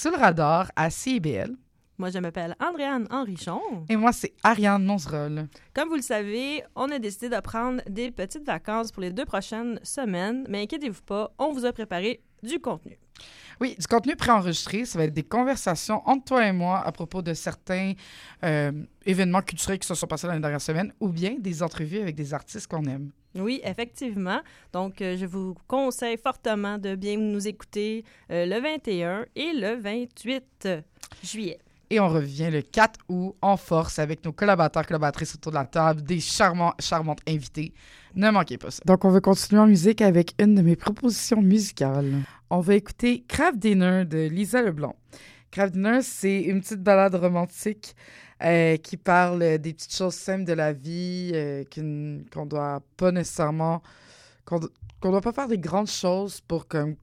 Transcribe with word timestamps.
Sous 0.00 0.08
le 0.08 0.16
radar 0.16 0.72
à 0.76 0.88
CIBL. 0.88 1.54
Moi, 1.98 2.08
je 2.08 2.18
m'appelle 2.20 2.56
Andréane 2.58 3.06
Henrichon. 3.10 3.60
Et 3.90 3.96
moi, 3.96 4.12
c'est 4.14 4.32
Ariane 4.42 4.82
Monzerol. 4.82 5.46
Comme 5.74 5.90
vous 5.90 5.96
le 5.96 6.00
savez, 6.00 6.62
on 6.74 6.90
a 6.90 6.98
décidé 6.98 7.28
de 7.28 7.38
prendre 7.40 7.82
des 7.86 8.10
petites 8.10 8.46
vacances 8.46 8.92
pour 8.92 9.02
les 9.02 9.12
deux 9.12 9.26
prochaines 9.26 9.78
semaines, 9.82 10.46
mais 10.48 10.62
inquiétez-vous 10.62 11.02
pas, 11.02 11.34
on 11.38 11.52
vous 11.52 11.66
a 11.66 11.74
préparé 11.74 12.22
du 12.42 12.60
contenu. 12.60 12.98
Oui, 13.60 13.76
du 13.78 13.86
contenu 13.86 14.16
préenregistré, 14.16 14.86
ça 14.86 14.98
va 14.98 15.04
être 15.04 15.12
des 15.12 15.22
conversations 15.22 16.00
entre 16.06 16.24
toi 16.24 16.46
et 16.46 16.52
moi 16.52 16.78
à 16.78 16.90
propos 16.92 17.20
de 17.20 17.34
certains 17.34 17.92
euh, 18.42 18.72
événements 19.04 19.42
culturels 19.42 19.78
qui 19.78 19.86
se 19.86 19.94
sont 19.94 20.06
passés 20.06 20.26
dans 20.26 20.32
les 20.32 20.40
dernières 20.40 20.62
semaines 20.62 20.94
ou 20.98 21.08
bien 21.08 21.36
des 21.38 21.62
entrevues 21.62 22.00
avec 22.00 22.14
des 22.14 22.32
artistes 22.32 22.66
qu'on 22.66 22.84
aime. 22.84 23.10
Oui, 23.34 23.60
effectivement. 23.62 24.40
Donc, 24.72 25.02
euh, 25.02 25.16
je 25.16 25.26
vous 25.26 25.54
conseille 25.68 26.16
fortement 26.16 26.78
de 26.78 26.94
bien 26.94 27.18
nous 27.18 27.46
écouter 27.46 28.04
euh, 28.30 28.46
le 28.46 28.60
21 28.60 29.26
et 29.36 29.52
le 29.52 29.74
28 29.76 30.68
juillet. 31.22 31.58
Et 31.90 31.98
on 31.98 32.08
revient 32.08 32.50
le 32.50 32.62
4 32.62 33.00
août 33.08 33.34
en 33.42 33.56
force 33.56 33.98
avec 33.98 34.24
nos 34.24 34.32
collaborateurs, 34.32 34.86
collaboratrices 34.86 35.34
autour 35.34 35.50
de 35.50 35.56
la 35.56 35.64
table, 35.64 36.02
des 36.02 36.20
charmants, 36.20 36.74
charmantes 36.78 37.20
invités. 37.26 37.74
Ne 38.14 38.30
manquez 38.30 38.58
pas 38.58 38.70
ça. 38.70 38.82
Donc, 38.86 39.04
on 39.04 39.10
va 39.10 39.20
continuer 39.20 39.60
en 39.60 39.66
musique 39.66 40.00
avec 40.00 40.34
une 40.40 40.54
de 40.54 40.62
mes 40.62 40.76
propositions 40.76 41.42
musicales. 41.42 42.22
On 42.48 42.60
va 42.60 42.76
écouter 42.76 43.24
Craft 43.26 43.58
Dinner 43.58 44.04
de 44.04 44.28
Lisa 44.28 44.62
Leblanc. 44.62 44.94
Craft 45.50 45.74
Dinner, 45.74 45.98
c'est 46.02 46.42
une 46.42 46.60
petite 46.60 46.82
balade 46.82 47.16
romantique 47.16 47.96
euh, 48.42 48.76
qui 48.76 48.96
parle 48.96 49.58
des 49.58 49.72
petites 49.74 49.94
choses 49.94 50.14
simples 50.14 50.44
de 50.44 50.52
la 50.52 50.72
vie, 50.72 51.32
euh, 51.34 51.64
qu'on 52.32 52.46
doit 52.46 52.80
pas 52.96 53.10
nécessairement. 53.10 53.82
qu'on 54.44 54.60
qu'on 55.00 55.10
doit 55.10 55.20
pas 55.20 55.32
faire 55.32 55.48
des 55.48 55.58
grandes 55.58 55.88
choses 55.88 56.40
pour 56.40 56.68
comme, 56.68 56.94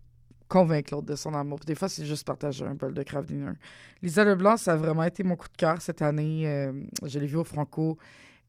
convaincre 0.47 0.93
l'autre 0.93 1.07
de 1.07 1.15
son 1.15 1.33
amour. 1.33 1.59
Des 1.65 1.75
fois, 1.75 1.89
c'est 1.89 2.05
juste 2.05 2.25
partager 2.25 2.65
un 2.65 2.75
bol 2.75 2.93
de 2.93 3.03
Craft 3.03 3.29
Dinner. 3.29 3.53
Lisa 4.01 4.23
Leblanc, 4.23 4.57
ça 4.57 4.73
a 4.73 4.75
vraiment 4.75 5.03
été 5.03 5.23
mon 5.23 5.35
coup 5.35 5.47
de 5.47 5.57
cœur 5.57 5.81
cette 5.81 6.01
année. 6.01 6.47
Euh, 6.47 6.71
je 7.05 7.19
l'ai 7.19 7.27
vue 7.27 7.37
au 7.37 7.43
Franco 7.43 7.97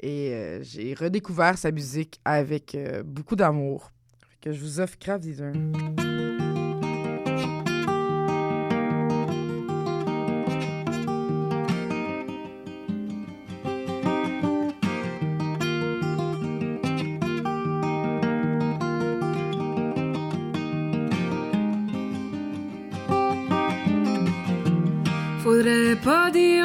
et 0.01 0.33
euh, 0.33 0.63
j'ai 0.63 0.95
redécouvert 0.95 1.59
sa 1.59 1.71
musique 1.71 2.21
avec 2.25 2.75
euh, 2.75 3.03
beaucoup 3.03 3.37
d'amour. 3.37 3.93
Que 4.41 4.53
je 4.53 4.61
vous 4.61 4.81
offre 4.81 4.97
Craft 4.99 5.23
Dinner. 5.23 5.53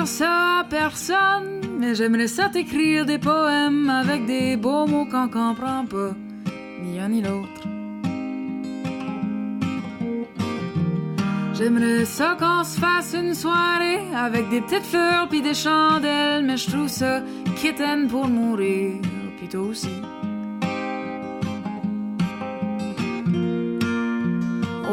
Ça 0.06 0.60
à 0.60 0.64
personne, 0.64 1.62
mais 1.80 1.96
j'aimerais 1.96 2.28
ça 2.28 2.50
t'écrire 2.50 3.06
des 3.06 3.20
poèmes 3.20 3.90
avec 3.90 4.26
des 4.26 4.58
beaux 4.58 4.86
mots 4.86 5.06
qu'on 5.06 5.28
comprend 5.28 5.86
pas, 5.86 6.12
ni 6.82 7.00
un 7.00 7.10
ni 7.10 7.22
l'autre. 7.22 7.62
J'aimerais 11.54 12.06
ça 12.06 12.36
qu'on 12.40 12.64
se 12.64 12.80
fasse 12.80 13.14
une 13.14 13.34
soirée 13.34 14.02
avec 14.16 14.50
des 14.50 14.62
petites 14.62 14.86
fleurs 14.86 15.28
puis 15.30 15.42
des 15.42 15.54
chandelles, 15.54 16.44
mais 16.44 16.58
je 16.58 16.70
trouve 16.70 16.88
ça 16.88 17.22
kitten 17.56 18.08
pour 18.08 18.28
mourir, 18.28 18.94
puis 19.38 19.48
toi 19.48 19.62
aussi. 19.62 20.02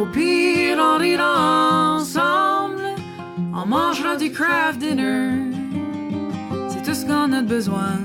Au 0.00 0.06
pire, 0.12 0.78
on 0.78 0.98
rira 0.98 1.89
mangera 3.70 4.16
du 4.16 4.32
craft 4.32 4.80
dinner. 4.80 5.30
C'est 6.70 6.82
tout 6.82 6.96
ce 7.00 7.06
qu'on 7.06 7.32
a 7.32 7.42
besoin. 7.42 7.98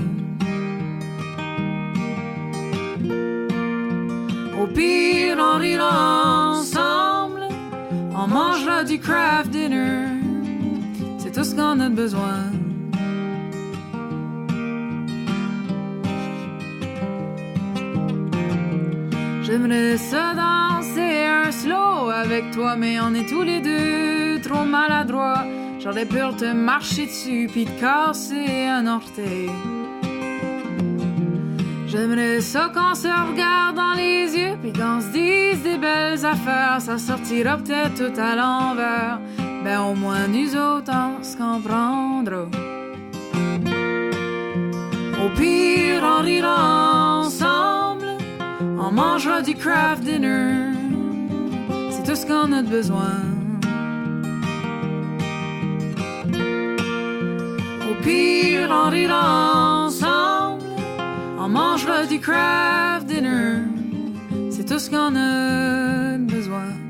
Au 4.62 4.68
pire, 4.68 5.38
on 5.40 5.58
rira 5.58 5.92
ensemble, 6.52 7.48
on 8.22 8.28
mangera 8.28 8.84
du 8.84 9.00
craft 9.00 9.50
dinner. 9.50 10.06
C'est 11.18 11.32
tout 11.32 11.44
ce 11.44 11.56
qu'on 11.56 11.80
a 11.80 11.90
besoin. 11.90 12.42
J'aimerais 19.42 19.98
ça 19.98 20.26
danser 20.36 21.26
un 21.44 21.52
slow 21.52 22.10
avec 22.24 22.52
toi, 22.52 22.76
mais 22.76 23.00
on 23.00 23.16
est 23.16 23.28
tous 23.28 23.42
les 23.42 23.62
deux 23.62 24.42
trop 24.42 24.66
maladroits. 24.66 25.45
J'aurais 25.86 26.06
peur 26.06 26.34
de 26.34 26.52
marcher 26.52 27.06
dessus 27.06 27.48
puis 27.52 27.66
de 27.66 27.80
casser 27.80 28.66
un 28.66 28.88
orteil. 28.88 29.52
J'aimerais 31.86 32.42
ça 32.42 32.72
qu'on 32.74 32.96
se 32.96 33.08
regarde 33.08 33.76
dans 33.76 33.94
les 33.94 34.36
yeux 34.36 34.58
puis 34.64 34.74
qu'on 34.74 35.00
se 35.00 35.12
dise 35.12 35.62
des 35.62 35.78
belles 35.78 36.26
affaires. 36.26 36.78
Ça 36.80 36.98
sortira 36.98 37.58
peut-être 37.58 37.94
tout 37.94 38.20
à 38.20 38.36
l'envers. 38.36 39.20
Ben 39.64 39.80
au 39.82 39.94
moins 39.94 40.28
nous 40.28 40.56
autres 40.56 40.92
on 40.92 41.24
se 41.24 41.38
comprendra. 41.38 42.48
Au 45.24 45.30
pire 45.38 46.02
on 46.02 46.24
rira 46.24 47.20
ensemble. 47.20 48.08
On 48.80 48.92
mangera 48.92 49.44
du 49.44 49.54
craft 49.54 50.02
dinner. 50.02 50.74
C'est 51.92 52.10
tout 52.10 52.16
ce 52.16 52.26
qu'on 52.26 52.52
a 52.54 52.64
besoin. 52.64 53.35
Pire, 58.06 58.70
on 58.70 58.90
rira 58.90 59.24
ensemble. 59.86 60.64
On 61.40 61.50
mangera 61.50 62.06
du 62.06 62.20
craft 62.20 63.08
dinner. 63.08 63.64
C'est 64.52 64.66
tout 64.66 64.80
ce 64.80 64.90
qu'on 64.90 65.16
a 65.16 66.18
besoin. 66.18 66.85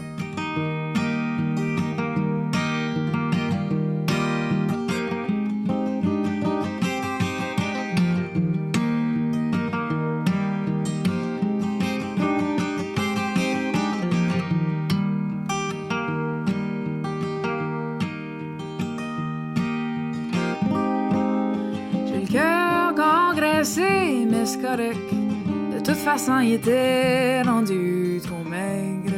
De 24.77 25.79
toute 25.79 25.95
façon, 25.95 26.39
il 26.39 26.53
était 26.53 27.41
rendu 27.43 28.19
trop 28.21 28.43
maigre. 28.43 29.15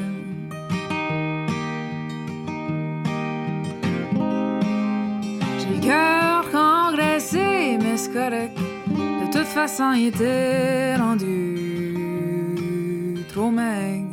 J'ai 5.58 5.70
le 5.74 5.82
cœur 5.82 6.52
congressé, 6.52 7.80
mais 7.82 7.98
c'est 7.98 8.14
correct. 8.14 8.56
De 8.88 9.32
toute 9.32 9.48
façon, 9.48 9.94
il 9.94 10.08
était 10.10 10.96
rendu 10.96 11.56
trop 13.34 13.50
maigre. 13.50 14.07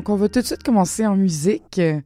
Donc, 0.00 0.08
on 0.08 0.16
va 0.16 0.30
tout 0.30 0.40
de 0.40 0.46
suite 0.46 0.62
commencer 0.62 1.06
en 1.06 1.14
musique 1.14 1.78
euh, 1.78 2.00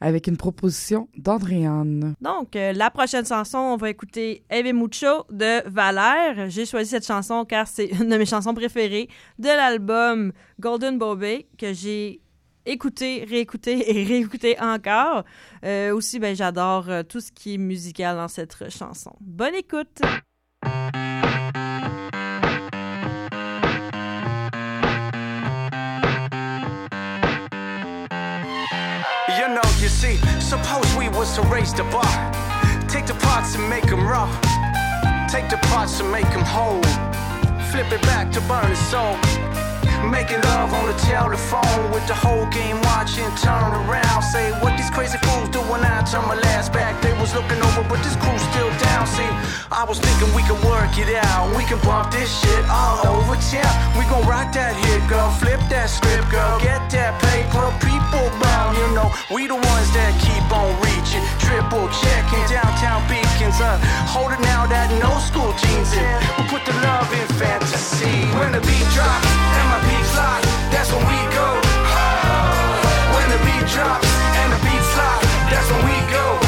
avec 0.00 0.26
une 0.26 0.36
proposition 0.36 1.08
d'Andréane. 1.16 2.16
Donc, 2.20 2.56
euh, 2.56 2.72
la 2.72 2.90
prochaine 2.90 3.24
chanson, 3.24 3.58
on 3.58 3.76
va 3.76 3.90
écouter 3.90 4.42
Eve 4.50 4.74
Mucho 4.74 5.24
de 5.30 5.62
Valère. 5.70 6.50
J'ai 6.50 6.66
choisi 6.66 6.90
cette 6.90 7.06
chanson 7.06 7.44
car 7.44 7.68
c'est 7.68 7.86
une 7.86 8.08
de 8.08 8.16
mes 8.16 8.26
chansons 8.26 8.54
préférées 8.54 9.08
de 9.38 9.46
l'album 9.46 10.32
Golden 10.58 10.98
Bobby 10.98 11.46
que 11.56 11.72
j'ai 11.72 12.22
écouté, 12.66 13.24
réécouté 13.30 13.96
et 13.96 14.02
réécouté 14.08 14.56
encore. 14.60 15.22
Euh, 15.64 15.94
aussi, 15.94 16.18
ben, 16.18 16.34
j'adore 16.34 16.86
tout 17.08 17.20
ce 17.20 17.30
qui 17.30 17.54
est 17.54 17.58
musical 17.58 18.16
dans 18.16 18.26
cette 18.26 18.68
chanson. 18.68 19.12
Bonne 19.20 19.54
écoute! 19.54 20.00
Suppose 30.48 30.88
we 30.96 31.10
was 31.10 31.34
to 31.36 31.42
raise 31.52 31.74
the 31.74 31.84
bar. 31.92 32.08
Take 32.88 33.04
the 33.04 33.12
parts 33.20 33.54
and 33.54 33.68
make 33.68 33.84
them 33.84 34.08
raw. 34.08 34.24
Take 35.28 35.50
the 35.50 35.58
parts 35.68 36.00
and 36.00 36.10
make 36.10 36.24
them 36.32 36.40
whole. 36.40 36.80
Flip 37.68 37.92
it 37.92 38.00
back 38.08 38.32
to 38.32 38.40
burn 38.48 38.64
his 38.64 38.80
soul. 38.88 39.12
Making 40.08 40.40
love 40.48 40.72
on 40.72 40.86
the 40.88 40.96
telephone 41.04 41.92
with 41.92 42.06
the 42.08 42.14
whole 42.14 42.46
game 42.46 42.80
watching. 42.88 43.28
Turn 43.36 43.76
around, 43.84 44.22
say 44.22 44.52
what 44.64 44.72
these 44.78 44.88
crazy 44.88 45.18
fools 45.28 45.50
do 45.50 45.60
when 45.68 45.84
I 45.84 46.00
turn 46.08 46.24
my 46.24 46.40
last 46.40 46.72
back. 46.72 46.96
They 47.02 47.12
was 47.20 47.34
looking 47.34 47.60
over, 47.60 47.84
but 47.84 48.00
this 48.00 48.16
crew's 48.16 48.40
still 48.48 48.72
down. 48.88 49.06
See, 49.06 49.28
I 49.70 49.84
was 49.84 50.00
thinking 50.00 50.32
we 50.32 50.40
could 50.48 50.64
work 50.64 50.96
it 50.96 51.12
out. 51.28 51.54
We 51.58 51.64
can 51.64 51.76
bump 51.84 52.10
this 52.10 52.30
shit 52.40 52.64
all 52.70 53.04
over 53.04 53.36
town. 53.52 53.74
We 54.00 54.08
gon' 54.08 54.24
rock 54.24 54.54
that 54.56 54.72
hit, 54.80 55.04
girl. 55.12 55.28
Flip 55.36 55.60
that 55.68 55.90
script, 55.92 56.30
girl. 56.30 56.56
Get 56.58 56.88
that 56.96 57.20
paper, 57.20 57.68
people 58.10 58.30
bound. 58.40 58.76
You 58.76 58.88
know, 58.94 59.12
we 59.30 59.46
the 59.46 59.54
ones 59.54 59.88
that 59.92 60.12
keep 60.20 60.44
on 60.52 60.72
reaching. 60.80 61.22
Triple 61.44 61.88
checking 61.92 62.44
downtown 62.48 63.04
beacons. 63.08 63.60
Uh, 63.60 63.78
holding 64.08 64.44
out 64.48 64.68
that 64.68 64.88
no 65.00 65.12
school 65.20 65.52
jeans 65.56 65.92
in. 65.92 66.16
We 66.36 66.48
put 66.48 66.64
the 66.64 66.74
love 66.80 67.08
in 67.12 67.26
fantasy. 67.36 68.28
When 68.40 68.52
the 68.52 68.60
beat 68.60 68.88
drops 68.96 69.28
and 69.28 69.66
my 69.68 69.80
beats 69.84 70.12
lock, 70.16 70.42
that's 70.72 70.90
when 70.92 71.04
we 71.04 71.20
go. 71.32 71.48
When 73.14 73.26
the 73.28 73.40
beat 73.44 73.66
drops 73.68 74.08
and 74.40 74.48
the 74.52 74.60
beats 74.64 74.92
lock, 74.96 75.20
that's 75.52 75.68
when 75.72 75.82
we 75.84 75.98
go. 76.12 76.47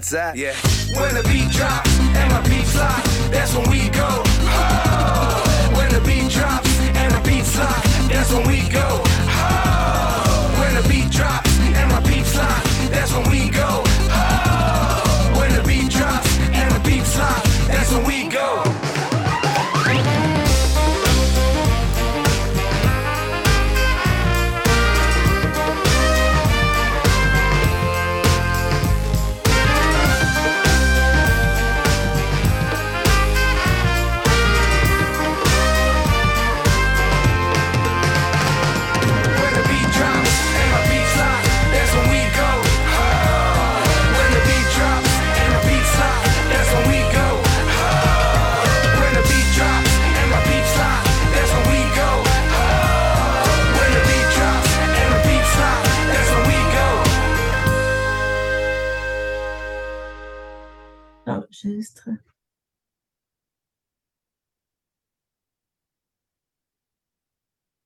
That's 0.00 0.10
that. 0.12 0.34
Yeah. 0.36 0.54
When 0.98 1.14
the 1.14 1.22
beat 1.28 1.50
drops 1.50 1.89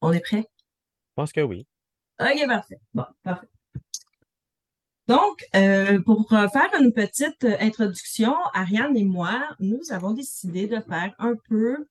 On 0.00 0.12
est 0.12 0.20
prêt? 0.20 0.44
Je 0.46 1.14
pense 1.14 1.32
que 1.32 1.40
oui. 1.40 1.66
Ok, 2.20 2.46
parfait. 2.46 2.78
Bon, 2.92 3.04
parfait. 3.22 3.48
Donc, 5.06 5.44
euh, 5.54 6.00
pour 6.02 6.28
faire 6.28 6.70
une 6.80 6.92
petite 6.92 7.44
introduction, 7.44 8.34
Ariane 8.52 8.96
et 8.96 9.04
moi, 9.04 9.48
nous 9.60 9.80
avons 9.90 10.12
décidé 10.12 10.66
de 10.66 10.80
faire 10.80 11.14
un 11.18 11.34
peu 11.48 11.86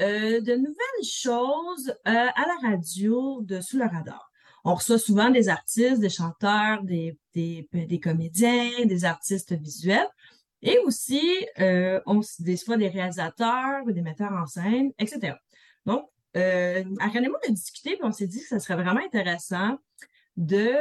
euh, 0.00 0.40
de 0.40 0.54
nouvelles 0.54 1.04
choses 1.04 1.90
euh, 1.90 1.94
à 2.06 2.44
la 2.46 2.70
radio 2.70 3.40
de 3.42 3.60
Sous 3.60 3.78
le 3.78 3.84
radar. 3.84 4.30
On 4.64 4.74
reçoit 4.74 4.98
souvent 4.98 5.30
des 5.30 5.48
artistes, 5.50 6.00
des 6.00 6.08
chanteurs, 6.08 6.82
des, 6.82 7.18
des, 7.34 7.68
des 7.72 8.00
comédiens, 8.00 8.86
des 8.86 9.04
artistes 9.04 9.52
visuels 9.52 10.08
et 10.64 10.78
aussi 10.78 11.22
euh, 11.60 12.00
on, 12.06 12.20
des 12.40 12.56
fois 12.56 12.76
des 12.76 12.88
réalisateurs 12.88 13.84
des 13.86 14.02
metteurs 14.02 14.32
en 14.32 14.46
scène, 14.46 14.92
etc. 14.98 15.36
Donc, 15.86 16.08
euh, 16.36 16.82
Ariane 16.98 17.26
et 17.26 17.28
moi, 17.28 17.38
on 17.44 17.48
a 17.48 17.52
discuté 17.52 17.90
puis 17.90 18.04
on 18.04 18.12
s'est 18.12 18.26
dit 18.26 18.40
que 18.40 18.48
ça 18.48 18.58
serait 18.58 18.74
vraiment 18.74 19.04
intéressant 19.04 19.78
de 20.36 20.72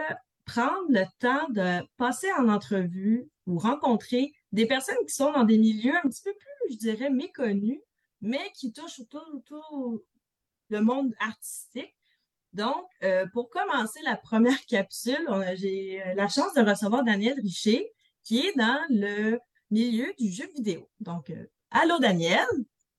prendre 0.46 0.86
le 0.90 1.04
temps 1.20 1.48
de 1.50 1.86
passer 1.98 2.32
en 2.40 2.50
entrevue 2.50 3.30
ou 3.46 3.60
rencontrer 3.60 4.34
des 4.52 4.66
personnes 4.66 4.98
qui 5.08 5.14
sont 5.14 5.32
dans 5.32 5.44
des 5.44 5.58
milieux 5.58 5.96
un 5.96 6.10
petit 6.10 6.24
peu 6.24 6.34
plus, 6.34 6.74
je 6.74 6.78
dirais, 6.78 7.10
méconnus, 7.10 7.80
mais 8.22 8.52
qui 8.56 8.72
touchent 8.72 9.00
autour, 9.00 9.28
autour 9.34 10.00
le 10.70 10.82
monde 10.82 11.14
artistique. 11.20 11.94
Donc, 12.54 12.86
euh, 13.04 13.26
pour 13.34 13.50
commencer 13.50 14.00
la 14.04 14.16
première 14.16 14.66
capsule, 14.68 15.28
j'ai 15.56 16.02
euh, 16.02 16.14
la 16.16 16.30
chance 16.30 16.54
de 16.54 16.62
recevoir 16.62 17.04
Daniel 17.04 17.40
Richer, 17.40 17.92
qui 18.24 18.40
est 18.40 18.58
dans 18.58 18.80
le 18.90 19.40
milieu 19.74 20.14
du 20.20 20.32
jeu 20.32 20.48
vidéo. 20.56 20.88
Donc, 21.00 21.30
euh, 21.32 21.48
allô 21.72 21.98
Daniel, 22.00 22.46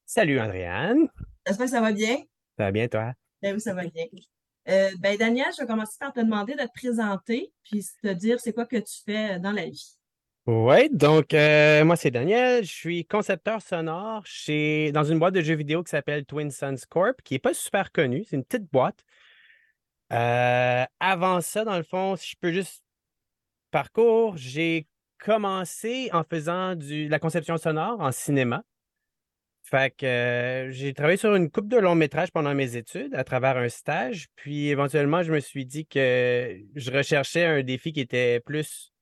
Salut, 0.05 0.39
Andréane. 0.41 1.09
j'espère 1.47 1.67
que 1.67 1.71
ça 1.71 1.81
va 1.81 1.93
bien. 1.93 2.17
Ça 2.59 2.65
va 2.65 2.73
bien, 2.73 2.89
toi? 2.89 3.15
Ben 3.41 3.55
oui, 3.55 3.61
ça 3.61 3.73
va 3.73 3.87
bien. 3.87 4.05
Euh, 4.69 4.91
ben 4.99 5.17
Daniel, 5.17 5.47
je 5.57 5.63
vais 5.63 5.67
commencer 5.67 5.97
par 6.01 6.13
te 6.13 6.21
demander 6.21 6.55
de 6.55 6.63
te 6.63 6.73
présenter, 6.75 7.53
puis 7.63 7.85
te 8.03 8.09
dire 8.13 8.41
c'est 8.41 8.53
quoi 8.53 8.67
que 8.67 8.77
tu 8.77 9.03
fais 9.05 9.39
dans 9.39 9.53
la 9.53 9.67
vie. 9.67 9.97
Oui, 10.47 10.91
donc 10.91 11.33
euh, 11.33 11.85
moi 11.87 11.97
c'est 11.97 12.11
Daniel, 12.11 12.65
je 12.65 12.73
suis 12.73 13.07
concepteur 13.07 13.63
sonore 13.63 14.27
chez 14.27 14.93
dans 14.93 15.05
une 15.05 15.19
boîte 15.19 15.35
de 15.35 15.41
jeux 15.41 15.55
vidéo 15.55 15.83
qui 15.83 15.91
s'appelle 15.91 16.27
Twin 16.27 16.51
Suns 16.51 16.77
Corp, 16.89 17.23
qui 17.23 17.35
est 17.37 17.39
pas 17.39 17.55
super 17.55 17.93
connue, 17.93 18.25
c'est 18.29 18.37
une 18.37 18.45
petite 18.45 18.71
boîte. 18.71 19.05
Euh, 20.13 20.85
avant 21.01 21.41
ça, 21.41 21.65
dans 21.65 21.79
le 21.79 21.83
fond, 21.83 22.17
si 22.17 22.33
je 22.33 22.37
peux 22.39 22.53
juste 22.53 22.85
parcours, 23.71 24.37
j'ai 24.37 24.87
commencé 25.25 26.11
en 26.13 26.23
faisant 26.23 26.75
du, 26.75 27.09
la 27.09 27.19
conception 27.19 27.57
sonore 27.57 28.01
en 28.01 28.13
cinéma. 28.13 28.63
Fait 29.63 29.91
que 29.97 30.05
euh, 30.05 30.71
j'ai 30.71 30.93
travaillé 30.93 31.17
sur 31.17 31.35
une 31.35 31.51
coupe 31.51 31.69
de 31.69 31.79
longs 31.79 31.95
métrages 31.95 32.31
pendant 32.31 32.55
mes 32.55 32.77
études 32.77 33.15
à 33.15 33.25
travers 33.25 33.57
un 33.57 33.71
stage, 33.71 34.27
puis 34.37 34.69
éventuellement 34.69 35.23
je 35.23 35.33
me 35.33 35.41
suis 35.41 35.65
dit 35.65 35.87
que 35.87 36.61
je 36.75 36.91
recherchais 36.91 37.47
un 37.47 37.63
défi 37.63 37.93
qui 37.93 38.01
était 38.01 38.41
plus 38.41 38.93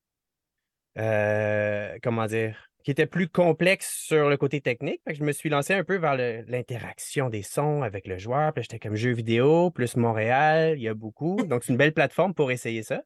euh, 0.98 1.98
comment 2.02 2.26
dire, 2.26 2.68
qui 2.84 2.90
était 2.90 3.06
plus 3.06 3.28
complexe 3.28 3.92
sur 4.06 4.28
le 4.28 4.36
côté 4.36 4.60
technique. 4.60 5.00
Fait 5.04 5.12
que 5.12 5.18
je 5.18 5.24
me 5.24 5.32
suis 5.32 5.48
lancé 5.48 5.74
un 5.74 5.84
peu 5.84 5.96
vers 5.96 6.16
l'interaction 6.16 7.28
des 7.28 7.42
sons 7.42 7.82
avec 7.82 8.06
le 8.06 8.18
joueur. 8.18 8.52
Puis 8.52 8.62
j'étais 8.62 8.78
comme 8.78 8.96
jeu 8.96 9.12
vidéo, 9.12 9.70
plus 9.70 9.96
Montréal, 9.96 10.74
il 10.76 10.82
y 10.82 10.88
a 10.88 10.94
beaucoup. 10.94 11.36
Donc, 11.44 11.64
c'est 11.64 11.72
une 11.72 11.78
belle 11.78 11.94
plateforme 11.94 12.34
pour 12.34 12.50
essayer 12.50 12.82
ça. 12.82 13.02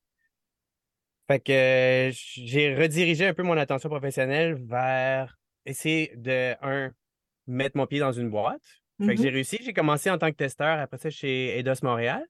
Fait 1.29 1.41
que 1.41 1.53
euh, 1.53 2.11
j'ai 2.13 2.75
redirigé 2.77 3.27
un 3.27 3.35
peu 3.35 3.43
mon 3.43 3.57
attention 3.57 3.89
professionnelle 3.89 4.55
vers 4.65 5.37
essayer 5.65 6.13
de, 6.17 6.55
un, 6.63 6.93
mettre 7.47 7.77
mon 7.77 7.87
pied 7.87 7.99
dans 7.99 8.13
une 8.13 8.31
boîte. 8.31 8.63
Fait 9.01 9.15
que 9.15 9.21
Mhm. 9.21 9.23
j'ai 9.25 9.31
réussi. 9.31 9.59
J'ai 9.63 9.73
commencé 9.73 10.11
en 10.11 10.19
tant 10.19 10.31
que 10.31 10.37
testeur, 10.37 10.79
après 10.79 10.99
ça 10.99 11.11
chez 11.11 11.59
Eidos 11.59 11.83
Montréal 11.83 12.25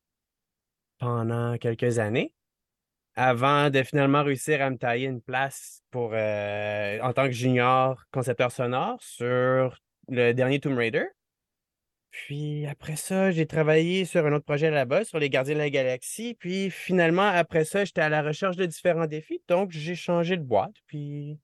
pendant 0.98 1.56
quelques 1.58 1.98
années 1.98 2.32
avant 3.14 3.70
de 3.70 3.82
finalement 3.82 4.22
réussir 4.22 4.60
à 4.62 4.70
me 4.70 4.76
tailler 4.76 5.06
une 5.06 5.20
place 5.22 5.82
pour 5.90 6.10
euh, 6.14 6.98
en 7.00 7.12
tant 7.12 7.24
que 7.26 7.32
junior 7.32 8.02
concepteur 8.12 8.50
sonore 8.50 8.96
sur 9.00 9.78
le 10.08 10.32
dernier 10.32 10.58
Tomb 10.60 10.76
Raider. 10.76 11.06
Puis 12.24 12.66
après 12.66 12.96
ça, 12.96 13.30
j'ai 13.30 13.46
travaillé 13.46 14.06
sur 14.06 14.24
un 14.24 14.32
autre 14.32 14.46
projet 14.46 14.70
là-bas, 14.70 15.04
sur 15.04 15.18
les 15.18 15.28
Gardiens 15.28 15.54
de 15.54 15.58
la 15.60 15.68
Galaxie. 15.70 16.34
Puis 16.34 16.70
finalement, 16.70 17.28
après 17.28 17.64
ça, 17.66 17.84
j'étais 17.84 18.00
à 18.00 18.08
la 18.08 18.22
recherche 18.22 18.56
de 18.56 18.64
différents 18.64 19.06
défis. 19.06 19.42
Donc, 19.48 19.70
j'ai 19.70 19.94
changé 19.94 20.38
de 20.38 20.42
boîte. 20.42 20.74
Puis 20.86 21.38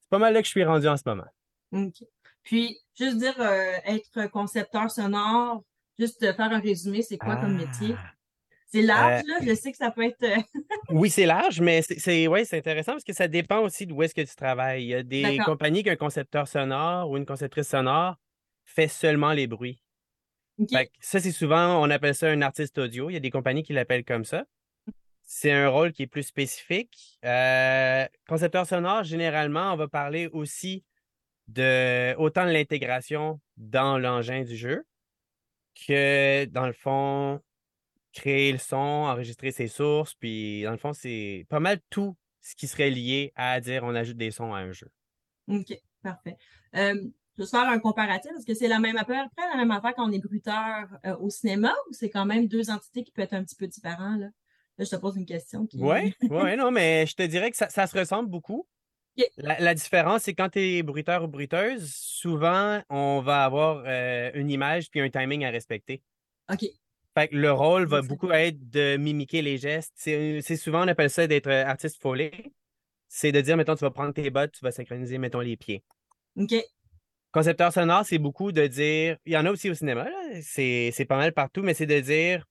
c'est 0.00 0.08
pas 0.08 0.18
mal 0.18 0.32
là 0.32 0.40
que 0.40 0.46
je 0.46 0.50
suis 0.50 0.64
rendu 0.64 0.88
en 0.88 0.96
ce 0.96 1.02
moment. 1.06 1.26
OK. 1.72 2.06
Puis, 2.42 2.78
juste 2.98 3.18
dire, 3.18 3.34
euh, 3.38 3.72
être 3.84 4.30
concepteur 4.30 4.90
sonore, 4.90 5.62
juste 5.98 6.20
faire 6.20 6.40
un 6.52 6.60
résumé, 6.60 7.02
c'est 7.02 7.18
quoi 7.18 7.36
comme 7.36 7.56
métier? 7.56 7.94
Ah. 7.96 8.10
C'est 8.66 8.82
large, 8.82 9.22
Euh, 9.24 9.28
là? 9.28 9.46
Je 9.46 9.54
sais 9.54 9.70
que 9.72 9.76
ça 9.78 9.90
peut 9.90 10.04
être. 10.04 10.22
euh, 10.22 10.36
Oui, 10.88 11.10
c'est 11.10 11.26
large, 11.26 11.60
mais 11.60 11.82
c'est 11.82 12.26
ouais, 12.28 12.44
intéressant 12.54 12.92
parce 12.92 13.04
que 13.04 13.12
ça 13.12 13.28
dépend 13.28 13.60
aussi 13.60 13.86
d'où 13.86 14.02
est-ce 14.02 14.14
que 14.14 14.22
tu 14.22 14.34
travailles. 14.34 14.84
Il 14.84 14.88
y 14.88 14.94
a 14.94 15.02
des 15.02 15.38
compagnies 15.44 15.82
qu'un 15.84 15.96
concepteur 15.96 16.48
sonore 16.48 17.10
ou 17.10 17.16
une 17.18 17.26
conceptrice 17.26 17.68
sonore 17.68 18.16
fait 18.64 18.88
seulement 18.88 19.32
les 19.32 19.46
bruits. 19.46 19.80
Ça, 21.00 21.20
c'est 21.20 21.32
souvent, 21.32 21.82
on 21.82 21.90
appelle 21.90 22.14
ça 22.14 22.28
un 22.28 22.42
artiste 22.42 22.78
audio. 22.78 23.10
Il 23.10 23.14
y 23.14 23.16
a 23.16 23.20
des 23.20 23.30
compagnies 23.30 23.62
qui 23.62 23.72
l'appellent 23.72 24.04
comme 24.04 24.24
ça. 24.24 24.44
C'est 25.22 25.50
un 25.50 25.68
rôle 25.68 25.92
qui 25.92 26.02
est 26.02 26.06
plus 26.06 26.22
spécifique. 26.22 27.18
Euh, 27.24 28.06
concepteur 28.28 28.66
sonore, 28.66 29.04
généralement, 29.04 29.72
on 29.72 29.76
va 29.76 29.88
parler 29.88 30.28
aussi 30.28 30.84
de 31.48 32.14
autant 32.16 32.46
de 32.46 32.50
l'intégration 32.50 33.40
dans 33.56 33.98
l'engin 33.98 34.42
du 34.42 34.56
jeu 34.56 34.84
que, 35.86 36.44
dans 36.46 36.66
le 36.66 36.72
fond, 36.72 37.40
créer 38.12 38.52
le 38.52 38.58
son, 38.58 38.76
enregistrer 38.76 39.50
ses 39.50 39.66
sources. 39.66 40.14
Puis, 40.14 40.62
dans 40.62 40.70
le 40.72 40.76
fond, 40.76 40.92
c'est 40.92 41.46
pas 41.48 41.60
mal 41.60 41.80
tout 41.90 42.16
ce 42.40 42.54
qui 42.54 42.68
serait 42.68 42.90
lié 42.90 43.32
à 43.34 43.60
dire 43.60 43.82
on 43.84 43.94
ajoute 43.94 44.16
des 44.16 44.30
sons 44.30 44.54
à 44.54 44.58
un 44.58 44.72
jeu. 44.72 44.90
OK, 45.48 45.74
parfait. 46.02 46.36
Euh, 46.76 47.08
je 47.36 47.42
vais 47.42 47.46
se 47.46 47.50
faire 47.50 47.68
un 47.68 47.78
comparatif. 47.78 48.30
Est-ce 48.36 48.46
que 48.46 48.54
c'est 48.54 48.68
la 48.68 48.78
même 48.78 48.96
affaire, 48.96 49.24
après 49.26 49.48
la 49.50 49.56
même 49.56 49.70
affaire 49.70 49.94
quand 49.94 50.08
on 50.08 50.12
est 50.12 50.18
bruiteur 50.18 50.86
euh, 51.04 51.16
au 51.18 51.30
cinéma 51.30 51.74
ou 51.88 51.92
c'est 51.92 52.10
quand 52.10 52.26
même 52.26 52.46
deux 52.46 52.70
entités 52.70 53.02
qui 53.02 53.10
peuvent 53.12 53.24
être 53.24 53.34
un 53.34 53.44
petit 53.44 53.56
peu 53.56 53.66
différentes, 53.66 54.20
là? 54.20 54.28
Là, 54.76 54.84
je 54.84 54.90
te 54.90 54.96
pose 54.96 55.16
une 55.16 55.26
question 55.26 55.66
qui. 55.66 55.78
Oui, 55.78 56.12
ouais, 56.28 56.56
non, 56.56 56.72
mais 56.72 57.06
je 57.06 57.14
te 57.14 57.22
dirais 57.22 57.50
que 57.50 57.56
ça, 57.56 57.68
ça 57.68 57.86
se 57.86 57.96
ressemble 57.96 58.28
beaucoup. 58.28 58.66
La, 59.36 59.60
la 59.60 59.74
différence, 59.74 60.22
c'est 60.22 60.34
quand 60.34 60.48
tu 60.48 60.58
es 60.58 60.82
bruiteur 60.82 61.22
ou 61.22 61.28
bruiteuse, 61.28 61.94
souvent, 61.94 62.82
on 62.90 63.20
va 63.20 63.44
avoir 63.44 63.84
euh, 63.86 64.32
une 64.34 64.50
image 64.50 64.90
puis 64.90 65.00
un 65.00 65.08
timing 65.08 65.44
à 65.44 65.50
respecter. 65.50 66.02
OK. 66.52 66.64
Fait 67.16 67.28
que 67.28 67.36
le 67.36 67.52
rôle 67.52 67.86
va 67.86 68.02
beaucoup 68.02 68.32
être 68.32 68.68
de 68.70 68.96
mimiquer 68.96 69.40
les 69.40 69.56
gestes. 69.56 69.92
C'est 69.94 70.56
souvent, 70.56 70.84
on 70.84 70.88
appelle 70.88 71.10
ça 71.10 71.28
d'être 71.28 71.46
euh, 71.46 71.64
artiste 71.64 72.02
foley. 72.02 72.32
C'est 73.06 73.30
de 73.30 73.40
dire, 73.40 73.56
mettons, 73.56 73.76
tu 73.76 73.84
vas 73.84 73.92
prendre 73.92 74.12
tes 74.12 74.30
bottes, 74.30 74.50
tu 74.50 74.64
vas 74.64 74.72
synchroniser, 74.72 75.18
mettons, 75.18 75.38
les 75.38 75.56
pieds. 75.56 75.84
OK. 76.36 76.54
Concepteur 77.34 77.72
sonore, 77.72 78.06
c'est 78.06 78.18
beaucoup 78.18 78.52
de 78.52 78.64
dire, 78.68 79.18
il 79.26 79.32
y 79.32 79.36
en 79.36 79.44
a 79.44 79.50
aussi 79.50 79.68
au 79.68 79.74
cinéma, 79.74 80.06
c'est 80.40 81.06
pas 81.08 81.16
mal 81.16 81.32
partout, 81.32 81.62
mais 81.62 81.74
c'est 81.74 81.84
de 81.84 81.98
dire, 81.98 82.46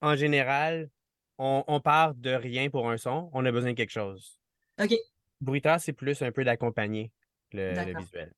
en 0.00 0.16
général, 0.16 0.90
on, 1.38 1.62
on 1.68 1.78
part 1.78 2.16
de 2.16 2.30
rien 2.30 2.68
pour 2.68 2.90
un 2.90 2.96
son, 2.96 3.30
on 3.32 3.46
a 3.46 3.52
besoin 3.52 3.70
de 3.70 3.76
quelque 3.76 3.92
chose. 3.92 4.40
OK. 4.82 4.92
Bruiteur, 5.40 5.78
c'est 5.78 5.92
plus 5.92 6.20
un 6.20 6.32
peu 6.32 6.42
d'accompagner 6.42 7.12
le, 7.52 7.68
le 7.68 7.74
D'accord. 7.76 8.00
visuel. 8.00 8.32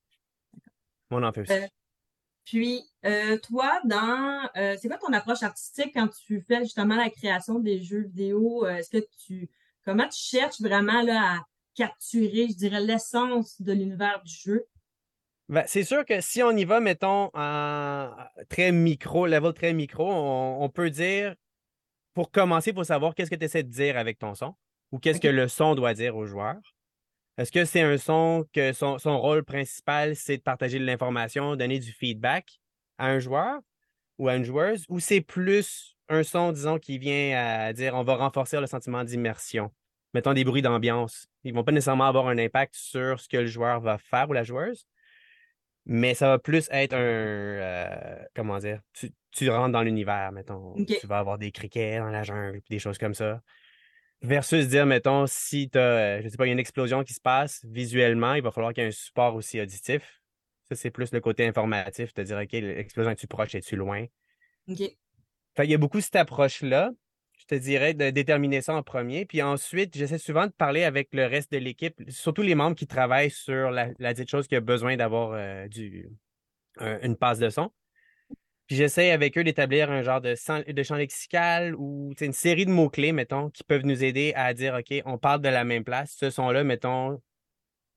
On 1.11 1.23
en 1.23 1.33
fait 1.33 1.41
aussi. 1.41 1.53
Euh, 1.53 1.67
Puis, 2.45 2.83
euh, 3.07 3.39
toi, 3.39 3.81
dans, 3.85 4.51
euh, 4.55 4.77
c'est 4.79 4.89
quoi 4.89 4.99
ton 4.99 5.15
approche 5.15 5.43
artistique 5.43 5.93
quand 5.95 6.09
tu 6.09 6.43
fais 6.43 6.61
justement 6.61 6.97
la 6.97 7.09
création 7.09 7.59
des 7.59 7.83
jeux 7.83 8.03
vidéo? 8.03 8.67
Euh, 8.67 8.77
Est-ce 8.77 8.91
que 8.91 9.07
tu, 9.25 9.49
comment 9.83 10.07
tu 10.09 10.19
cherches 10.19 10.61
vraiment 10.61 11.01
là, 11.01 11.37
à 11.37 11.39
capturer, 11.75 12.49
je 12.51 12.57
dirais, 12.57 12.83
l'essence 12.83 13.63
de 13.63 13.73
l'univers 13.73 14.23
du 14.23 14.35
jeu? 14.35 14.67
Ben, 15.49 15.63
c'est 15.67 15.85
sûr 15.85 16.05
que 16.05 16.21
si 16.21 16.43
on 16.43 16.51
y 16.51 16.65
va, 16.65 16.81
mettons, 16.81 17.31
en 17.33 18.11
très 18.49 18.73
micro, 18.73 19.27
level 19.27 19.53
très 19.53 19.73
micro, 19.73 20.11
on, 20.11 20.63
on 20.63 20.69
peut 20.69 20.91
dire, 20.91 21.37
pour 22.15 22.31
commencer, 22.33 22.71
il 22.71 22.75
faut 22.75 22.85
savoir 22.85 23.15
qu'est-ce 23.15 23.31
que 23.31 23.37
tu 23.37 23.45
essaies 23.45 23.63
de 23.63 23.71
dire 23.71 23.97
avec 23.97 24.19
ton 24.19 24.35
son 24.35 24.55
ou 24.91 24.99
qu'est-ce 24.99 25.21
que 25.21 25.29
le 25.29 25.49
son 25.49 25.75
doit 25.75 25.95
dire 25.95 26.17
aux 26.17 26.27
joueurs. 26.27 26.57
Est-ce 27.39 27.53
que 27.53 27.65
c'est 27.65 27.83
un 27.83 27.99
son 27.99 28.47
que 28.53 28.73
son, 28.73 28.99
son 28.99 29.21
rôle 29.21 29.45
principal, 29.45 30.17
c'est 30.17 30.39
de 30.39 30.43
partager 30.43 30.79
de 30.79 30.85
l'information, 30.85 31.55
donner 31.55 31.79
du 31.79 31.93
feedback 31.93 32.59
à 32.99 33.09
un 33.09 33.19
joueur 33.19 33.61
ou 34.19 34.29
à 34.29 34.37
une 34.37 34.45
joueuse, 34.45 34.85
ou 34.89 34.99
c'est 34.99 35.21
plus 35.21 35.97
un 36.09 36.23
son, 36.23 36.53
disons, 36.53 36.79
qui 36.79 36.99
vient 36.99 37.37
à 37.37 37.73
dire 37.73 37.95
on 37.95 38.03
va 38.03 38.17
renforcer 38.17 38.59
le 38.59 38.67
sentiment 38.67 39.05
d'immersion? 39.05 39.71
Mettons 40.15 40.33
des 40.33 40.45
bruits 40.45 40.63
d'ambiance. 40.63 41.27
Ils 41.45 41.53
vont 41.53 41.65
pas 41.65 41.73
nécessairement 41.73 42.07
avoir 42.07 42.29
un 42.29 42.39
impact 42.39 42.75
sur 42.75 43.21
ce 43.21 43.29
que 43.29 43.37
le 43.37 43.47
joueur 43.47 43.81
va 43.81 43.99
faire 43.99 44.31
ou 44.31 44.33
la 44.33 44.45
joueuse, 44.45 44.87
mais 45.87 46.15
ça 46.15 46.29
va 46.29 46.39
plus 46.39 46.69
être 46.71 46.95
un. 46.95 46.99
euh, 46.99 48.17
comment 48.35 48.59
dire? 48.59 48.81
Tu, 48.93 49.11
tu 49.31 49.49
rentres 49.51 49.73
dans 49.73 49.83
l'univers, 49.83 50.33
mettons. 50.33 50.75
Tu 50.85 51.07
vas 51.07 51.19
avoir 51.19 51.39
des 51.39 51.53
criquets 51.53 51.99
dans 51.99 52.11
la 52.11 52.23
jungle, 52.25 52.61
des 52.69 52.79
choses 52.79 52.99
comme 52.99 53.15
ça. 53.15 53.41
Versus 54.23 54.67
dire, 54.69 54.87
mettons, 54.87 55.27
si 55.27 55.71
tu 55.71 55.79
as, 55.79 56.23
je 56.23 56.29
sais 56.29 56.37
pas, 56.37 56.47
il 56.47 56.49
y 56.49 56.51
a 56.51 56.55
une 56.55 56.59
explosion 56.59 57.05
qui 57.05 57.15
se 57.15 57.21
passe, 57.21 57.65
visuellement, 57.65 58.35
il 58.35 58.43
va 58.43 58.51
falloir 58.51 58.73
qu'il 58.73 58.83
y 58.83 58.87
ait 58.87 58.89
un 58.89 58.93
support 58.93 59.35
aussi 59.35 59.61
auditif. 59.61 60.21
Ça, 60.69 60.75
c'est 60.75 60.91
plus 60.91 61.13
le 61.13 61.21
côté 61.21 61.47
informatif, 61.47 62.13
de 62.15 62.23
dire, 62.25 62.39
OK, 62.39 62.53
l'explosion 62.53 63.13
est-tu 63.13 63.29
proche, 63.29 63.55
es-tu 63.55 63.77
loin? 63.77 64.07
OK. 64.69 64.79
Fait 64.79 65.63
qu'il 65.63 65.71
y 65.71 65.75
a 65.75 65.79
beaucoup 65.79 66.01
cette 66.01 66.17
approche-là. 66.17 66.91
Je 67.49 67.57
te 67.57 67.61
dirais 67.61 67.95
de 67.95 68.11
déterminer 68.11 68.61
ça 68.61 68.75
en 68.75 68.83
premier. 68.83 69.25
Puis 69.25 69.41
ensuite, 69.41 69.97
j'essaie 69.97 70.19
souvent 70.19 70.47
de 70.47 70.53
parler 70.53 70.83
avec 70.83 71.09
le 71.13 71.27
reste 71.27 71.53
de 71.53 71.59
l'équipe, 71.59 71.95
surtout 72.09 72.43
les 72.43 72.57
membres 72.57 72.75
qui 72.77 72.89
travaillent 72.89 73.31
sur 73.31 73.71
la, 73.71 73.91
la 74.01 74.15
chose 74.25 74.49
qui 74.49 74.57
a 74.57 74.61
besoin 74.61 74.97
d'avoir 74.97 75.33
euh, 75.33 75.69
du, 75.69 76.09
un- 76.79 76.99
une 77.03 77.17
passe 77.17 77.39
de 77.39 77.49
son. 77.49 77.71
Puis 78.67 78.75
j'essaie 78.75 79.13
avec 79.13 79.39
eux 79.39 79.45
d'établir 79.45 79.93
un 79.93 80.03
genre 80.03 80.21
de, 80.21 80.35
champ 80.35 80.97
lexical 80.97 81.77
ou 81.77 82.13
une 82.21 82.33
série 82.33 82.67
de 82.67 82.71
mots-clés, 82.73 83.13
mettons, 83.13 83.49
qui 83.51 83.63
peuvent 83.63 83.85
nous 83.87 84.03
aider 84.03 84.33
à 84.35 84.53
dire, 84.53 84.75
OK, 84.75 85.03
on 85.05 85.19
parle 85.19 85.41
de 85.41 85.49
la 85.49 85.63
même 85.63 85.85
place. 85.85 86.17
Ce 86.19 86.31
son-là, 86.31 86.65
mettons, 86.65 87.23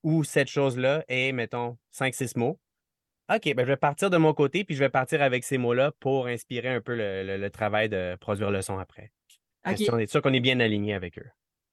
ou 0.03 0.24
cette 0.24 0.48
chose-là 0.48 1.03
est, 1.08 1.32
mettons, 1.32 1.79
5-6 1.91 2.38
mots. 2.38 2.60
OK, 3.34 3.53
ben 3.56 3.63
je 3.65 3.72
vais 3.72 3.77
partir 3.77 4.12
de 4.12 4.18
mon 4.18 4.33
côté, 4.33 4.64
puis 4.64 4.75
je 4.75 4.79
vais 4.79 4.90
partir 4.90 5.22
avec 5.24 5.44
ces 5.44 5.57
mots-là 5.57 5.92
pour 6.00 6.27
inspirer 6.27 6.70
un 6.70 6.81
peu 6.81 6.96
le 6.96 7.48
travail 7.50 7.90
de 7.90 8.16
produire 8.20 8.51
le 8.51 8.62
son 8.62 8.77
après. 8.77 9.12
OK. 9.65 9.75
Question 9.75 9.98
d'être 9.98 10.09
sûr 10.09 10.22
qu'on 10.22 10.33
est 10.33 10.39
bien 10.39 10.59
aligné 10.59 10.93
avec 10.93 11.17
eux. 11.19 11.29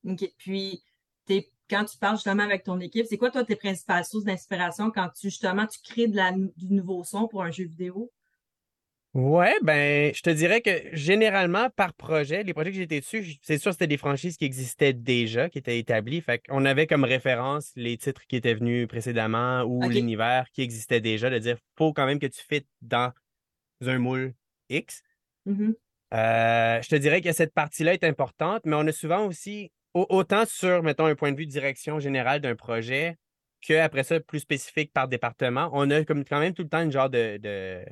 OK. 0.08 0.24
Puis, 0.38 0.82
t'es, 1.24 1.50
quand 1.68 1.84
tu 1.84 1.98
parles 1.98 2.16
justement 2.16 2.42
avec 2.42 2.64
ton 2.64 2.80
équipe, 2.80 3.06
c'est 3.08 3.18
quoi, 3.18 3.30
toi, 3.30 3.44
tes 3.44 3.56
principales 3.56 4.04
sources 4.04 4.24
d'inspiration 4.24 4.90
quand 4.90 5.08
tu, 5.10 5.28
justement, 5.28 5.66
tu 5.66 5.78
crées 5.82 6.08
de 6.08 6.16
la, 6.16 6.32
du 6.32 6.72
nouveau 6.72 7.04
son 7.04 7.28
pour 7.28 7.42
un 7.42 7.50
jeu 7.50 7.64
vidéo? 7.64 8.10
Ouais, 9.14 9.54
ben, 9.62 10.12
je 10.14 10.20
te 10.20 10.28
dirais 10.28 10.60
que 10.60 10.70
généralement, 10.92 11.70
par 11.70 11.94
projet, 11.94 12.42
les 12.42 12.52
projets 12.52 12.70
que 12.70 12.76
j'étais 12.76 13.00
dessus, 13.00 13.38
c'est 13.40 13.56
sûr, 13.56 13.72
c'était 13.72 13.86
des 13.86 13.96
franchises 13.96 14.36
qui 14.36 14.44
existaient 14.44 14.92
déjà, 14.92 15.48
qui 15.48 15.56
étaient 15.56 15.78
établies. 15.78 16.20
Fait 16.20 16.46
qu'on 16.46 16.66
avait 16.66 16.86
comme 16.86 17.02
référence 17.02 17.72
les 17.76 17.96
titres 17.96 18.26
qui 18.26 18.36
étaient 18.36 18.52
venus 18.52 18.86
précédemment 18.86 19.62
ou 19.62 19.88
l'univers 19.88 20.50
qui 20.52 20.60
existait 20.60 21.00
déjà, 21.00 21.30
de 21.30 21.38
dire, 21.38 21.56
faut 21.78 21.94
quand 21.94 22.04
même 22.04 22.18
que 22.18 22.26
tu 22.26 22.42
fites 22.46 22.68
dans 22.82 23.10
un 23.80 23.98
moule 23.98 24.34
X. 24.68 25.02
Mhm. 25.46 25.74
Euh, 26.14 26.80
je 26.82 26.88
te 26.88 26.96
dirais 26.96 27.20
que 27.20 27.32
cette 27.32 27.52
partie-là 27.52 27.94
est 27.94 28.04
importante, 28.04 28.62
mais 28.64 28.76
on 28.76 28.86
a 28.86 28.92
souvent 28.92 29.26
aussi, 29.26 29.72
au- 29.94 30.06
autant 30.08 30.44
sur, 30.46 30.82
mettons, 30.82 31.06
un 31.06 31.14
point 31.14 31.32
de 31.32 31.36
vue 31.36 31.46
de 31.46 31.50
direction 31.50 31.98
générale 31.98 32.40
d'un 32.40 32.54
projet, 32.54 33.16
qu'après 33.60 34.04
ça, 34.04 34.20
plus 34.20 34.40
spécifique 34.40 34.92
par 34.92 35.08
département, 35.08 35.68
on 35.72 35.90
a 35.90 36.04
comme 36.04 36.24
quand 36.24 36.38
même 36.38 36.54
tout 36.54 36.62
le 36.62 36.68
temps 36.68 36.82
une 36.82 36.92
genre 36.92 37.10
de, 37.10 37.38
de- 37.38 37.84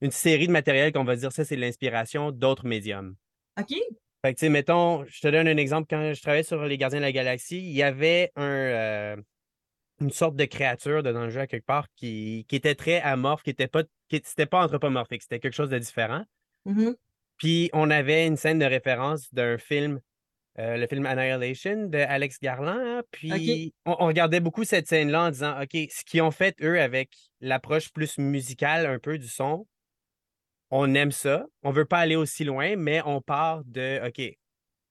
une 0.00 0.10
série 0.10 0.46
de 0.46 0.52
matériel 0.52 0.92
qu'on 0.92 1.04
va 1.04 1.16
dire, 1.16 1.32
ça, 1.32 1.44
c'est 1.44 1.56
l'inspiration 1.56 2.30
d'autres 2.30 2.66
médiums. 2.66 3.14
OK? 3.58 3.74
Fait 4.24 4.34
que, 4.34 4.38
tu 4.38 4.46
sais, 4.46 4.48
mettons, 4.48 5.04
je 5.06 5.20
te 5.20 5.28
donne 5.28 5.46
un 5.48 5.56
exemple. 5.56 5.86
Quand 5.90 6.12
je 6.14 6.20
travaillais 6.20 6.42
sur 6.42 6.64
Les 6.64 6.78
Gardiens 6.78 6.98
de 6.98 7.04
la 7.04 7.12
Galaxie, 7.12 7.58
il 7.58 7.72
y 7.72 7.82
avait 7.82 8.32
un, 8.36 8.42
euh, 8.42 9.16
une 10.00 10.10
sorte 10.10 10.34
de 10.36 10.44
créature 10.44 11.02
de- 11.02 11.12
dans 11.12 11.24
le 11.24 11.30
jeu 11.30 11.40
à 11.40 11.46
quelque 11.46 11.66
part 11.66 11.86
qui, 11.94 12.46
qui 12.48 12.56
était 12.56 12.74
très 12.74 13.00
amorphe, 13.00 13.42
qui 13.42 13.50
était 13.50 13.68
pas, 13.68 13.82
qui, 14.08 14.22
c'était 14.24 14.46
pas 14.46 14.64
anthropomorphique, 14.64 15.22
c'était 15.22 15.40
quelque 15.40 15.54
chose 15.54 15.70
de 15.70 15.78
différent. 15.78 16.24
Mhm. 16.64 16.96
Puis 17.38 17.70
on 17.72 17.90
avait 17.90 18.26
une 18.26 18.36
scène 18.36 18.58
de 18.58 18.64
référence 18.64 19.32
d'un 19.32 19.58
film, 19.58 20.00
euh, 20.58 20.76
le 20.76 20.86
film 20.86 21.06
Annihilation 21.06 21.86
de 21.86 21.98
Alex 21.98 22.38
Garland. 22.40 22.78
hein. 22.78 23.02
Puis 23.10 23.74
on, 23.86 23.96
on 24.00 24.06
regardait 24.06 24.40
beaucoup 24.40 24.64
cette 24.64 24.88
scène-là 24.88 25.22
en 25.22 25.30
disant, 25.30 25.60
OK, 25.60 25.70
ce 25.72 26.04
qu'ils 26.04 26.22
ont 26.22 26.30
fait, 26.30 26.56
eux, 26.62 26.80
avec 26.80 27.16
l'approche 27.40 27.90
plus 27.92 28.18
musicale 28.18 28.86
un 28.86 28.98
peu 28.98 29.18
du 29.18 29.28
son, 29.28 29.66
on 30.70 30.94
aime 30.94 31.12
ça. 31.12 31.46
On 31.62 31.70
veut 31.70 31.86
pas 31.86 31.98
aller 31.98 32.16
aussi 32.16 32.44
loin, 32.44 32.76
mais 32.76 33.00
on 33.06 33.20
part 33.20 33.64
de, 33.64 34.06
OK, 34.06 34.36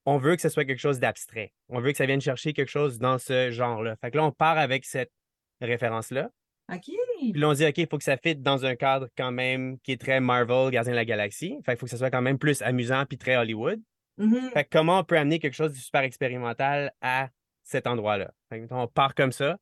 on 0.06 0.18
veut 0.18 0.36
que 0.36 0.42
ce 0.42 0.50
soit 0.50 0.66
quelque 0.66 0.80
chose 0.80 1.00
d'abstrait. 1.00 1.54
On 1.70 1.82
veut 1.82 1.92
que 1.92 1.98
ça 1.98 2.06
vienne 2.06 2.22
chercher 2.22 2.54
quelque 2.54 2.70
chose 2.70 2.98
dans 2.98 3.18
ce 3.18 3.52
genre-là. 3.52 3.96
Fait 3.98 4.10
que 4.10 4.18
là, 4.18 4.24
on 4.24 4.32
part 4.32 4.58
avec 4.58 4.86
cette 4.86 5.12
référence-là. 5.60 6.30
OK. 6.72 6.92
Puis 7.20 7.34
là, 7.34 7.50
on 7.50 7.54
dit, 7.54 7.66
OK, 7.66 7.78
il 7.78 7.88
faut 7.88 7.98
que 7.98 8.04
ça 8.04 8.18
fitte 8.18 8.42
dans 8.42 8.66
un 8.66 8.76
cadre 8.76 9.08
quand 9.18 9.32
même 9.32 9.80
qui 9.80 9.94
est 9.94 10.02
très 10.02 10.20
Marvel, 10.20 10.70
Gardien 10.72 10.92
de 10.92 10.98
la 10.98 11.06
Galaxie. 11.06 11.58
Fait 11.66 11.74
qu'il 11.74 11.80
faut 11.80 11.86
que 11.86 11.92
ça 11.92 11.98
soit 11.98 12.12
quand 12.12 12.22
même 12.22 12.38
plus 12.38 12.62
amusant 12.62 13.06
puis 13.06 13.18
très 13.18 13.38
Hollywood. 13.38 13.82
Mhm. 14.18 14.50
Fait 14.52 14.64
que 14.66 14.70
comment 14.72 15.00
on 15.00 15.04
peut 15.04 15.18
amener 15.18 15.40
quelque 15.40 15.54
chose 15.54 15.72
de 15.72 15.78
super 15.78 16.02
expérimental 16.02 16.92
à 17.02 17.30
cet 17.64 17.88
endroit-là? 17.88 18.32
Fait 18.50 18.62
que, 18.62 18.74
on 18.74 18.88
part 18.88 19.16
comme 19.16 19.32
ça. 19.32 19.58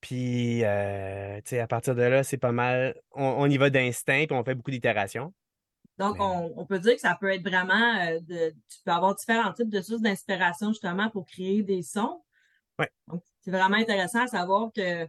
Puis, 0.00 0.64
euh, 0.64 1.36
tu 1.38 1.50
sais, 1.50 1.60
à 1.60 1.66
partir 1.66 1.94
de 1.94 2.02
là, 2.02 2.22
c'est 2.22 2.36
pas 2.38 2.52
mal. 2.52 2.94
On, 3.12 3.24
on 3.24 3.46
y 3.46 3.56
va 3.56 3.70
d'instinct 3.70 4.26
puis 4.26 4.36
on 4.36 4.44
fait 4.44 4.54
beaucoup 4.54 4.70
d'itérations. 4.70 5.34
Donc, 5.98 6.16
Mais- 6.18 6.24
on, 6.24 6.60
on 6.60 6.66
peut 6.66 6.78
dire 6.78 6.94
que 6.94 7.00
ça 7.00 7.16
peut 7.18 7.32
être 7.32 7.42
vraiment 7.42 7.98
euh, 8.00 8.20
de. 8.20 8.50
Tu 8.50 8.78
peux 8.84 8.92
avoir 8.92 9.14
différents 9.16 9.52
types 9.52 9.70
de 9.70 9.80
sources 9.80 10.02
d'inspiration 10.02 10.68
justement 10.68 11.10
pour 11.10 11.26
créer 11.26 11.62
des 11.62 11.82
sons. 11.82 12.22
Ouais. 12.78 12.90
Donc, 13.08 13.22
c'est 13.40 13.50
vraiment 13.50 13.76
intéressant 13.76 14.22
à 14.22 14.26
savoir 14.26 14.70
que 14.74 15.08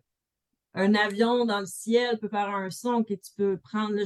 un 0.77 0.95
avion 0.95 1.45
dans 1.45 1.59
le 1.59 1.65
ciel 1.65 2.17
peut 2.19 2.29
faire 2.29 2.49
un 2.49 2.69
son 2.69 3.03
que 3.03 3.13
tu 3.13 3.31
peux 3.35 3.57
prendre 3.57 3.95
là, 3.95 4.03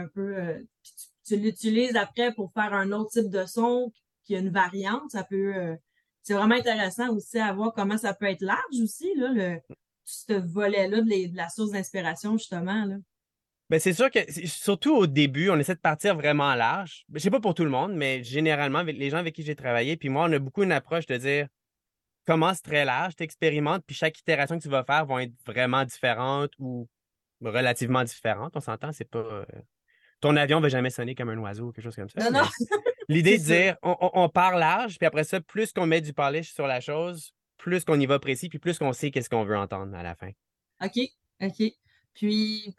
un 0.00 0.08
peu 0.08 0.36
euh, 0.36 0.58
puis 0.82 0.92
tu, 1.26 1.36
l'utilises 1.36 1.96
après 1.96 2.32
pour 2.34 2.52
faire 2.52 2.74
un 2.74 2.92
autre 2.92 3.10
type 3.10 3.30
de 3.30 3.46
son 3.46 3.92
qui 4.24 4.34
a 4.36 4.38
une 4.38 4.50
variante. 4.50 5.10
Ça 5.10 5.24
peut 5.24 5.54
euh, 5.54 5.76
c'est 6.22 6.34
vraiment 6.34 6.56
intéressant 6.56 7.14
aussi 7.14 7.38
à 7.38 7.52
voir 7.52 7.72
comment 7.74 7.96
ça 7.96 8.12
peut 8.14 8.26
être 8.26 8.42
large 8.42 8.80
aussi, 8.82 9.14
là, 9.16 9.28
le 9.32 9.58
ce 10.04 10.32
volet-là 10.32 11.02
de, 11.02 11.08
les- 11.08 11.28
de 11.28 11.36
la 11.36 11.48
source 11.48 11.70
d'inspiration, 11.70 12.36
justement. 12.36 12.84
Là. 12.84 12.96
Ben, 13.68 13.78
c'est 13.78 13.92
sûr 13.92 14.10
que, 14.10 14.18
surtout 14.46 14.92
au 14.94 15.06
début, 15.06 15.50
on 15.50 15.58
essaie 15.58 15.76
de 15.76 15.80
partir 15.80 16.16
vraiment 16.16 16.54
large. 16.56 17.04
Je 17.14 17.20
sais 17.20 17.30
pas 17.30 17.38
pour 17.38 17.54
tout 17.54 17.62
le 17.62 17.70
monde, 17.70 17.94
mais 17.94 18.24
généralement, 18.24 18.80
avec 18.80 18.96
les 18.96 19.10
gens 19.10 19.18
avec 19.18 19.34
qui 19.34 19.44
j'ai 19.44 19.54
travaillé, 19.54 19.96
puis 19.96 20.08
moi, 20.08 20.26
on 20.28 20.32
a 20.32 20.40
beaucoup 20.40 20.64
une 20.64 20.72
approche 20.72 21.06
de 21.06 21.16
dire 21.16 21.46
commence 22.26 22.62
très 22.62 22.84
large, 22.84 23.16
t'expérimentes, 23.16 23.82
puis 23.86 23.96
chaque 23.96 24.18
itération 24.18 24.58
que 24.58 24.62
tu 24.62 24.68
vas 24.68 24.84
faire 24.84 25.06
vont 25.06 25.18
être 25.18 25.32
vraiment 25.46 25.84
différentes 25.84 26.52
ou 26.58 26.88
relativement 27.40 28.04
différentes. 28.04 28.56
On 28.56 28.60
s'entend, 28.60 28.92
c'est 28.92 29.08
pas. 29.08 29.18
euh, 29.18 29.44
Ton 30.20 30.36
avion 30.36 30.60
va 30.60 30.68
jamais 30.68 30.90
sonner 30.90 31.14
comme 31.14 31.30
un 31.30 31.38
oiseau 31.38 31.68
ou 31.68 31.72
quelque 31.72 31.84
chose 31.84 31.96
comme 31.96 32.10
ça. 32.10 32.30
Non, 32.30 32.40
non. 32.40 32.48
L'idée 33.08 33.38
de 33.38 33.42
dire 33.42 33.76
on, 33.82 34.28
part 34.28 34.56
large, 34.56 34.98
puis 34.98 35.06
après 35.06 35.24
ça, 35.24 35.40
plus 35.40 35.72
qu'on 35.72 35.86
met 35.86 36.00
du 36.00 36.12
polish 36.12 36.52
sur 36.54 36.66
la 36.66 36.80
chose, 36.80 37.34
plus 37.56 37.84
qu'on 37.84 37.98
y 37.98 38.06
va 38.06 38.18
précis, 38.20 38.48
puis 38.48 38.60
plus 38.60 38.78
qu'on 38.78 38.92
sait 38.92 39.10
qu'est-ce 39.10 39.28
qu'on 39.28 39.44
veut 39.44 39.56
entendre 39.56 39.96
à 39.96 40.02
la 40.02 40.14
fin. 40.14 40.30
OK, 40.82 40.98
OK. 41.42 41.72
Puis, 42.14 42.76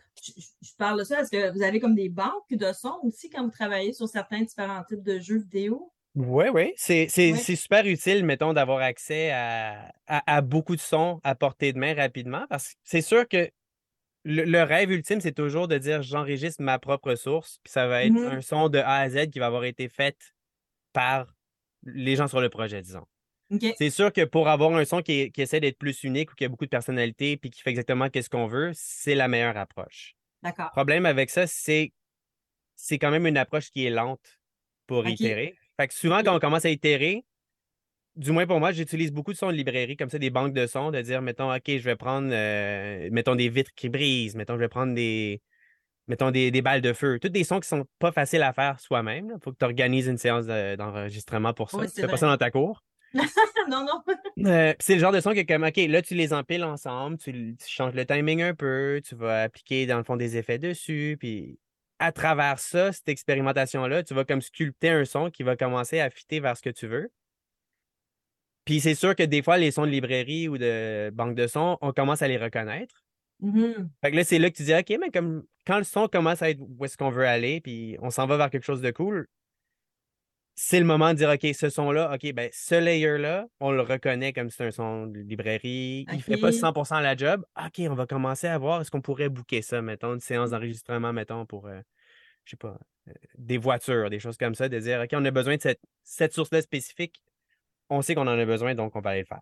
je 0.61 0.75
parle 0.77 0.99
de 0.99 1.03
ça. 1.03 1.21
Est-ce 1.21 1.31
que 1.31 1.51
vous 1.51 1.63
avez 1.63 1.79
comme 1.79 1.95
des 1.95 2.09
banques 2.09 2.51
de 2.51 2.71
sons 2.73 2.99
aussi 3.03 3.29
quand 3.29 3.43
vous 3.43 3.51
travaillez 3.51 3.91
sur 3.91 4.07
certains 4.07 4.41
différents 4.41 4.83
types 4.83 5.03
de 5.03 5.19
jeux 5.19 5.39
vidéo? 5.39 5.91
Oui, 6.15 6.45
oui. 6.53 6.73
C'est, 6.75 7.07
super 7.55 7.85
utile, 7.85 8.25
mettons, 8.25 8.53
d'avoir 8.53 8.79
accès 8.79 9.31
à, 9.31 9.91
à, 10.07 10.35
à 10.35 10.41
beaucoup 10.41 10.75
de 10.75 10.81
sons 10.81 11.19
à 11.23 11.35
portée 11.35 11.71
de 11.73 11.79
main 11.79 11.93
rapidement 11.93 12.45
parce 12.49 12.69
que 12.69 12.75
c'est 12.83 13.01
sûr 13.01 13.27
que 13.27 13.49
le, 14.23 14.43
le 14.43 14.63
rêve 14.63 14.91
ultime, 14.91 15.21
c'est 15.21 15.31
toujours 15.31 15.67
de 15.67 15.77
dire 15.77 16.01
j'enregistre 16.01 16.61
ma 16.61 16.79
propre 16.79 17.15
source, 17.15 17.59
puis 17.63 17.71
ça 17.71 17.87
va 17.87 18.03
être 18.05 18.15
Mhm. 18.15 18.27
un 18.27 18.41
son 18.41 18.69
de 18.69 18.79
A 18.79 18.97
à 18.97 19.09
Z 19.09 19.29
qui 19.29 19.39
va 19.39 19.47
avoir 19.47 19.63
été 19.63 19.89
fait 19.89 20.17
par 20.93 21.33
les 21.83 22.15
gens 22.15 22.27
sur 22.27 22.41
le 22.41 22.49
projet, 22.49 22.81
disons. 22.81 23.05
C'est 23.77 23.89
sûr 23.89 24.13
que 24.13 24.23
pour 24.23 24.47
avoir 24.47 24.73
un 24.75 24.85
son 24.85 25.01
qui, 25.01 25.31
qui 25.31 25.41
essaie 25.41 25.59
d'être 25.59 25.77
plus 25.77 26.03
unique 26.03 26.31
ou 26.31 26.35
qui 26.35 26.45
a 26.45 26.49
beaucoup 26.49 26.65
de 26.65 26.69
personnalité 26.69 27.37
puis 27.37 27.49
qui 27.49 27.61
fait 27.61 27.71
exactement 27.71 28.07
ce 28.13 28.29
qu'on 28.29 28.47
veut, 28.47 28.71
c'est 28.73 29.15
la 29.15 29.27
meilleure 29.27 29.57
approche. 29.57 30.15
D'accord. 30.43 30.67
Le 30.67 30.71
problème 30.71 31.05
avec 31.05 31.29
ça, 31.29 31.47
c'est 31.47 31.91
c'est 32.75 32.97
quand 32.97 33.11
même 33.11 33.27
une 33.27 33.37
approche 33.37 33.69
qui 33.71 33.85
est 33.85 33.89
lente 33.89 34.39
pour 34.87 35.07
itérer. 35.07 35.55
Fait 35.81 35.87
que 35.87 35.95
souvent, 35.95 36.21
quand 36.21 36.35
on 36.35 36.39
commence 36.39 36.63
à 36.63 36.69
itérer, 36.69 37.25
du 38.15 38.31
moins 38.31 38.45
pour 38.45 38.59
moi, 38.59 38.71
j'utilise 38.71 39.11
beaucoup 39.11 39.33
de 39.33 39.37
sons 39.37 39.47
de 39.47 39.55
librairie, 39.55 39.97
comme 39.97 40.11
ça, 40.11 40.19
des 40.19 40.29
banques 40.29 40.53
de 40.53 40.67
sons, 40.67 40.91
de 40.91 41.01
dire, 41.01 41.23
mettons, 41.23 41.51
OK, 41.51 41.63
je 41.65 41.79
vais 41.79 41.95
prendre, 41.95 42.29
euh, 42.31 43.09
mettons, 43.11 43.33
des 43.33 43.49
vitres 43.49 43.71
qui 43.75 43.89
brisent, 43.89 44.35
mettons, 44.35 44.53
je 44.53 44.59
vais 44.59 44.67
prendre 44.67 44.93
des, 44.93 45.41
mettons, 46.07 46.29
des, 46.29 46.51
des 46.51 46.61
balles 46.61 46.81
de 46.81 46.93
feu. 46.93 47.17
Tous 47.17 47.29
des 47.29 47.43
sons 47.43 47.59
qui 47.59 47.67
sont 47.67 47.83
pas 47.97 48.11
faciles 48.11 48.43
à 48.43 48.53
faire 48.53 48.79
soi-même. 48.79 49.33
Il 49.35 49.43
faut 49.43 49.51
que 49.51 49.57
tu 49.57 49.65
organises 49.65 50.05
une 50.05 50.19
séance 50.19 50.45
de- 50.45 50.75
d'enregistrement 50.75 51.55
pour 51.55 51.71
ça. 51.71 51.77
Oui, 51.77 51.87
tu 51.87 51.99
fais 51.99 52.07
pas 52.07 52.17
ça 52.17 52.27
dans 52.27 52.37
ta 52.37 52.51
cour. 52.51 52.83
non, 53.67 53.83
non. 53.83 54.03
Euh, 54.45 54.73
puis 54.73 54.85
c'est 54.85 54.93
le 54.93 54.99
genre 54.99 55.11
de 55.11 55.19
son 55.19 55.33
que 55.33 55.41
comme 55.41 55.63
OK, 55.63 55.77
là, 55.77 56.03
tu 56.03 56.13
les 56.13 56.31
empiles 56.31 56.63
ensemble, 56.63 57.17
tu, 57.17 57.55
tu 57.57 57.67
changes 57.67 57.95
le 57.95 58.05
timing 58.05 58.43
un 58.43 58.53
peu, 58.53 59.01
tu 59.03 59.15
vas 59.15 59.41
appliquer 59.41 59.87
dans 59.87 59.97
le 59.97 60.03
fond 60.03 60.15
des 60.15 60.37
effets 60.37 60.59
dessus, 60.59 61.17
puis 61.19 61.57
à 62.01 62.11
travers 62.11 62.57
ça, 62.57 62.91
cette 62.91 63.07
expérimentation-là, 63.09 64.03
tu 64.03 64.15
vas 64.15 64.25
comme 64.25 64.41
sculpter 64.41 64.89
un 64.89 65.05
son 65.05 65.29
qui 65.29 65.43
va 65.43 65.55
commencer 65.55 65.99
à 65.99 66.09
fitter 66.09 66.39
vers 66.39 66.57
ce 66.57 66.63
que 66.63 66.71
tu 66.71 66.87
veux. 66.87 67.11
Puis 68.65 68.79
c'est 68.79 68.95
sûr 68.95 69.15
que 69.15 69.21
des 69.21 69.43
fois, 69.43 69.59
les 69.59 69.69
sons 69.69 69.85
de 69.85 69.91
librairie 69.91 70.47
ou 70.49 70.57
de 70.57 71.11
banque 71.13 71.35
de 71.35 71.45
sons, 71.45 71.77
on 71.79 71.93
commence 71.93 72.23
à 72.23 72.27
les 72.27 72.37
reconnaître. 72.37 73.05
Mhm. 73.39 73.91
Fait 74.03 74.11
que 74.11 74.15
là, 74.15 74.23
c'est 74.23 74.39
là 74.39 74.49
que 74.49 74.55
tu 74.55 74.63
dis, 74.63 74.73
OK, 74.73 74.97
mais 74.99 75.11
comme 75.11 75.43
quand 75.67 75.77
le 75.77 75.83
son 75.83 76.07
commence 76.07 76.41
à 76.41 76.49
être 76.49 76.59
où 76.59 76.83
est-ce 76.85 76.97
qu'on 76.97 77.11
veut 77.11 77.27
aller, 77.27 77.61
puis 77.61 77.95
on 78.01 78.09
s'en 78.09 78.25
va 78.25 78.35
vers 78.35 78.49
quelque 78.49 78.65
chose 78.65 78.81
de 78.81 78.89
cool, 78.89 79.27
c'est 80.63 80.79
le 80.79 80.85
moment 80.85 81.09
de 81.09 81.15
dire, 81.15 81.29
OK, 81.31 81.55
ce 81.55 81.69
son-là, 81.71 82.13
OK, 82.13 82.33
ben, 82.33 82.47
ce 82.53 82.75
layer-là, 82.75 83.47
on 83.59 83.71
le 83.71 83.81
reconnaît 83.81 84.31
comme 84.31 84.51
c'est 84.51 84.63
un 84.63 84.69
son 84.69 85.07
de 85.07 85.17
librairie. 85.17 86.05
Il 86.13 86.21
fait 86.21 86.37
pas 86.37 86.49
OK. 86.49 86.53
100% 86.53 87.01
la 87.01 87.17
job. 87.17 87.43
OK, 87.57 87.81
on 87.89 87.95
va 87.95 88.05
commencer 88.05 88.45
à 88.45 88.59
voir, 88.59 88.79
est-ce 88.79 88.91
qu'on 88.91 89.01
pourrait 89.01 89.29
booker 89.29 89.63
ça, 89.63 89.81
mettons, 89.81 90.13
une 90.13 90.19
séance 90.19 90.51
d'enregistrement, 90.51 91.13
mettons, 91.13 91.47
pour, 91.47 91.65
euh, 91.65 91.81
je 92.45 92.51
sais 92.51 92.57
pas, 92.57 92.77
euh, 93.07 93.13
des 93.39 93.57
voitures, 93.57 94.11
des 94.11 94.19
choses 94.19 94.37
comme 94.37 94.53
ça, 94.53 94.69
de 94.69 94.77
dire, 94.77 95.01
OK, 95.01 95.09
on 95.13 95.25
a 95.25 95.31
besoin 95.31 95.55
de 95.55 95.61
cette, 95.63 95.81
cette 96.03 96.31
source-là 96.31 96.61
spécifique. 96.61 97.23
On 97.89 98.03
sait 98.03 98.13
qu'on 98.13 98.27
en 98.27 98.37
a 98.37 98.45
besoin, 98.45 98.75
donc 98.75 98.95
on 98.95 99.01
va 99.01 99.09
aller 99.09 99.21
le 99.21 99.25
faire. 99.25 99.41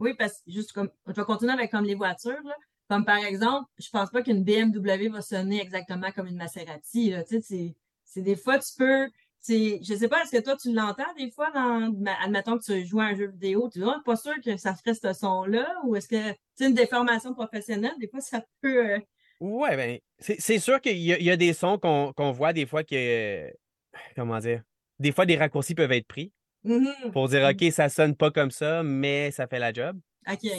Oui, 0.00 0.12
parce 0.18 0.42
que 0.42 0.52
juste 0.52 0.72
comme, 0.72 0.90
je 1.06 1.14
vais 1.14 1.24
continuer 1.24 1.54
avec 1.54 1.70
comme 1.70 1.86
les 1.86 1.94
voitures, 1.94 2.42
là. 2.44 2.54
Comme 2.90 3.06
par 3.06 3.24
exemple, 3.24 3.70
je 3.78 3.88
pense 3.88 4.10
pas 4.10 4.22
qu'une 4.22 4.44
BMW 4.44 5.08
va 5.10 5.22
sonner 5.22 5.62
exactement 5.62 6.12
comme 6.12 6.26
une 6.26 6.36
Maserati, 6.36 7.08
là. 7.08 7.24
Tu 7.24 7.36
sais, 7.36 7.40
c'est, 7.40 7.76
c'est 8.04 8.22
des 8.22 8.36
fois, 8.36 8.58
tu 8.58 8.68
peux, 8.76 9.08
c'est, 9.48 9.80
je 9.82 9.94
sais 9.94 10.08
pas, 10.08 10.22
est-ce 10.22 10.36
que 10.36 10.42
toi, 10.42 10.56
tu 10.56 10.72
l'entends 10.72 11.14
des 11.16 11.30
fois 11.30 11.50
dans, 11.52 11.90
admettons 12.22 12.58
que 12.58 12.64
tu 12.64 12.86
joues 12.86 13.00
à 13.00 13.04
un 13.06 13.14
jeu 13.16 13.28
vidéo, 13.28 13.70
tu 13.72 13.78
dis, 13.78 13.86
pas 14.04 14.16
sûr 14.16 14.34
que 14.44 14.56
ça 14.58 14.74
ferait 14.74 14.94
ce 14.94 15.12
son-là, 15.12 15.66
ou 15.84 15.96
est-ce 15.96 16.08
que, 16.08 16.36
c'est 16.54 16.66
une 16.66 16.74
déformation 16.74 17.32
professionnelle, 17.32 17.94
des 17.98 18.08
fois, 18.08 18.20
ça 18.20 18.44
peut, 18.60 18.94
euh, 18.94 18.98
Ouais, 19.40 19.76
ben, 19.76 19.98
c'est 20.18 20.58
sûr 20.58 20.80
qu'il 20.80 20.98
y, 20.98 21.06
y 21.24 21.30
a 21.30 21.36
des 21.36 21.52
sons 21.52 21.78
qu'on 21.78 22.32
voit 22.32 22.52
des 22.52 22.66
fois 22.66 22.82
que. 22.82 23.48
Comment 24.16 24.38
dire? 24.40 24.62
Des 24.98 25.12
fois, 25.12 25.26
des 25.26 25.36
raccourcis 25.36 25.76
peuvent 25.76 25.92
être 25.92 26.08
pris 26.08 26.32
mhm. 26.64 27.12
pour 27.12 27.28
dire, 27.28 27.48
OK, 27.48 27.70
ça 27.70 27.88
sonne 27.88 28.16
pas 28.16 28.32
comme 28.32 28.50
ça, 28.50 28.82
mais 28.82 29.30
ça 29.30 29.46
fait 29.46 29.60
la 29.60 29.72
job. 29.72 29.96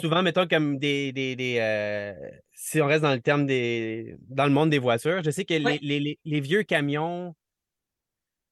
Souvent, 0.00 0.22
mettons 0.22 0.48
comme 0.48 0.78
des. 0.78 1.12
des, 1.12 1.36
des, 1.36 1.58
euh, 1.60 2.14
si 2.54 2.80
on 2.80 2.86
reste 2.86 3.02
dans 3.02 3.12
le 3.12 3.20
terme 3.20 3.44
des. 3.44 4.16
Dans 4.28 4.46
le 4.46 4.50
monde 4.50 4.70
des 4.70 4.78
voitures, 4.78 5.22
je 5.22 5.30
sais 5.30 5.44
que 5.44 5.52
les, 5.54 5.64
Ouais. 5.64 5.78
les- 5.82 6.00
les- 6.00 6.18
les 6.24 6.40
vieux 6.40 6.62
camions. 6.62 7.34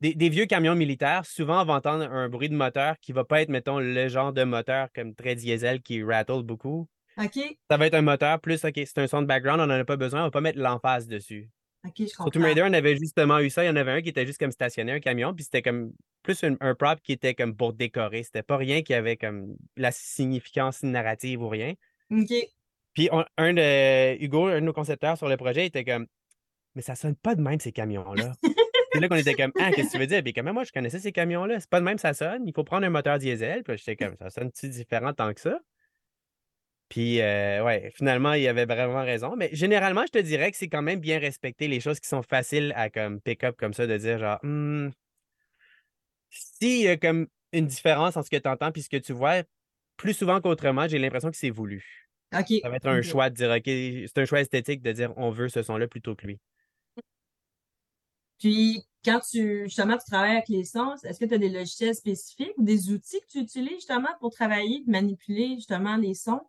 Des, 0.01 0.15
des 0.15 0.29
vieux 0.29 0.47
camions 0.47 0.75
militaires, 0.77 1.27
souvent, 1.27 1.63
on 1.63 1.65
va 1.65 1.75
entendre 1.75 2.05
un 2.05 2.29
bruit 2.29 2.49
de 2.49 2.55
moteur 2.55 2.97
qui 3.01 3.13
va 3.13 3.25
pas 3.25 3.43
être, 3.43 3.49
mettons, 3.49 3.79
le 3.81 4.09
genre 4.09 4.33
de 4.33 4.45
moteur 4.45 4.89
comme 4.95 5.15
très 5.15 5.35
diesel 5.35 5.83
qui 5.83 6.03
rattle 6.05 6.43
beaucoup. 6.43 6.89
OK, 7.21 7.39
Ça 7.69 7.77
va 7.77 7.87
être 7.87 7.95
un 7.95 8.03
moteur 8.03 8.41
plus, 8.41 8.65
OK, 8.65 8.75
c'est 8.77 8.99
un 8.99 9.09
son 9.09 9.23
de 9.23 9.27
background, 9.27 9.61
on 9.61 9.67
n'en 9.67 9.75
a 9.81 9.85
pas 9.85 9.97
besoin, 9.97 10.21
on 10.21 10.25
va 10.25 10.31
pas 10.31 10.41
mettre 10.41 10.59
l'emphase 10.61 11.09
dessus. 11.09 11.51
OK, 11.85 11.93
je 11.99 12.05
Sur 12.07 12.17
Tomb 12.19 12.31
comprends. 12.33 12.43
Raider, 12.49 12.63
on 12.65 12.73
avait 12.73 12.97
justement 12.97 13.39
eu 13.41 13.51
ça. 13.51 13.65
Il 13.65 13.67
y 13.67 13.71
en 13.71 13.77
avait 13.77 13.91
un 13.93 14.03
qui 14.03 14.09
était 14.09 14.25
juste 14.27 14.39
comme 14.39 14.51
stationné, 14.53 14.93
un 14.93 15.01
camion, 15.01 15.35
puis 15.35 15.45
c'était 15.45 15.63
comme 15.63 15.93
plus 16.23 16.43
un, 16.45 16.57
un 16.61 16.75
prop 16.77 17.01
qui 17.03 17.13
était 17.13 17.35
comme 17.35 17.57
pour 17.57 17.73
décorer. 17.73 18.23
C'était 18.23 18.43
pas 18.45 18.57
rien 18.57 18.83
qui 18.83 18.95
avait 18.95 19.17
comme 19.17 19.57
la 19.77 19.91
significance 19.91 20.83
narrative 20.85 21.43
ou 21.43 21.49
rien. 21.49 21.75
OK. 22.13 22.33
Puis 22.95 23.09
on- 23.13 23.25
un 23.37 23.53
de 23.55 24.23
Hugo, 24.23 24.47
un 24.47 24.57
de 24.61 24.67
nos 24.67 24.73
concepteurs 24.73 25.17
sur 25.17 25.29
le 25.29 25.37
projet, 25.37 25.67
était 25.67 25.85
comme 25.85 26.07
Mais 26.75 26.83
ça 26.83 26.95
sonne 26.95 27.17
pas 27.17 27.35
de 27.35 27.41
même 27.43 27.59
ces 27.61 27.73
camions-là. 27.73 28.33
C'est 28.99 29.03
là 29.03 29.09
qu'on 29.09 29.17
était 29.17 29.35
comme 29.35 29.53
Ah, 29.59 29.71
qu'est-ce 29.71 29.89
que 29.89 29.93
tu 29.93 29.99
veux 29.99 30.07
dire? 30.07 30.23
Puis 30.23 30.33
comme 30.33 30.51
moi, 30.51 30.65
je 30.65 30.73
connaissais 30.73 30.99
ces 30.99 31.13
camions-là. 31.13 31.61
C'est 31.61 31.71
pas 31.71 31.79
de 31.81 31.85
même 31.85 31.99
ça 31.99 32.15
sonne. 32.15 32.47
Il 32.47 32.53
faut 32.53 32.65
prendre 32.65 32.85
un 32.85 32.91
moteur 32.91 33.19
diesel. 33.19 33.63
Puis 33.63 33.77
j'étais 33.79 33.97
comme 33.97 34.17
ça 34.17 34.31
sonne-tu 34.31 34.69
différent 34.69 35.13
tant 35.13 35.33
que 35.33 35.41
ça? 35.41 35.61
Puis, 36.89 37.21
euh, 37.21 37.63
ouais, 37.65 37.93
finalement, 37.95 38.33
il 38.33 38.49
avait 38.49 38.65
vraiment 38.65 39.05
raison. 39.05 39.37
Mais 39.37 39.51
généralement, 39.53 40.05
je 40.07 40.13
te 40.13 40.19
dirais 40.19 40.51
que 40.51 40.57
c'est 40.57 40.69
quand 40.69 40.83
même 40.83 41.01
bien 41.01 41.19
respecter 41.19 41.69
les 41.69 41.81
choses 41.81 42.01
qui 42.01 42.09
sont 42.09 42.23
faciles 42.23 42.73
à 42.77 42.89
comme 42.89 43.21
pick-up 43.21 43.57
comme 43.59 43.75
ça, 43.75 43.87
de 43.87 43.97
dire 43.97 44.19
genre, 44.19 44.39
Hmm, 44.43 44.89
s'il 46.31 46.83
y 46.83 46.89
a 46.89 46.97
comme 46.97 47.27
une 47.53 47.67
différence 47.67 48.17
entre 48.17 48.27
ce 48.27 48.31
que 48.31 48.37
tu 48.41 48.49
entends 48.49 48.73
puis 48.73 48.83
ce 48.83 48.89
que 48.89 48.97
tu 48.97 49.13
vois, 49.13 49.43
plus 49.97 50.15
souvent 50.15 50.41
qu'autrement, 50.41 50.89
j'ai 50.89 50.99
l'impression 50.99 51.31
que 51.31 51.37
c'est 51.37 51.51
voulu. 51.51 52.09
Ça 52.63 52.69
va 52.69 52.77
être 52.77 52.89
un 52.89 53.03
choix 53.03 53.31
de 53.31 53.35
dire, 53.35 53.51
OK, 53.51 53.65
c'est 53.65 54.19
un 54.19 54.25
choix 54.25 54.41
esthétique 54.41 54.83
de 54.83 54.93
dire, 54.93 55.13
on 55.17 55.31
veut 55.31 55.49
ce 55.49 55.63
son-là 55.63 55.89
plutôt 55.89 56.15
que 56.15 56.27
lui. 56.27 56.39
Puis, 58.39 58.85
quand 59.05 59.21
tu, 59.21 59.65
justement, 59.65 59.97
tu 59.99 60.05
travailles 60.11 60.33
avec 60.33 60.49
les 60.49 60.65
sons, 60.65 60.95
est-ce 61.05 61.19
que 61.21 61.25
tu 61.25 61.35
as 61.35 61.39
des 61.39 61.49
logiciels 61.51 61.95
spécifiques 61.95 62.53
ou 62.57 62.65
des 62.65 62.91
outils 62.91 63.21
que 63.21 63.27
tu 63.29 63.39
utilises, 63.41 63.75
justement, 63.77 64.09
pour 64.21 64.33
travailler, 64.33 64.83
manipuler, 64.87 65.55
justement, 65.57 65.97
les 65.97 66.15
sons? 66.15 66.41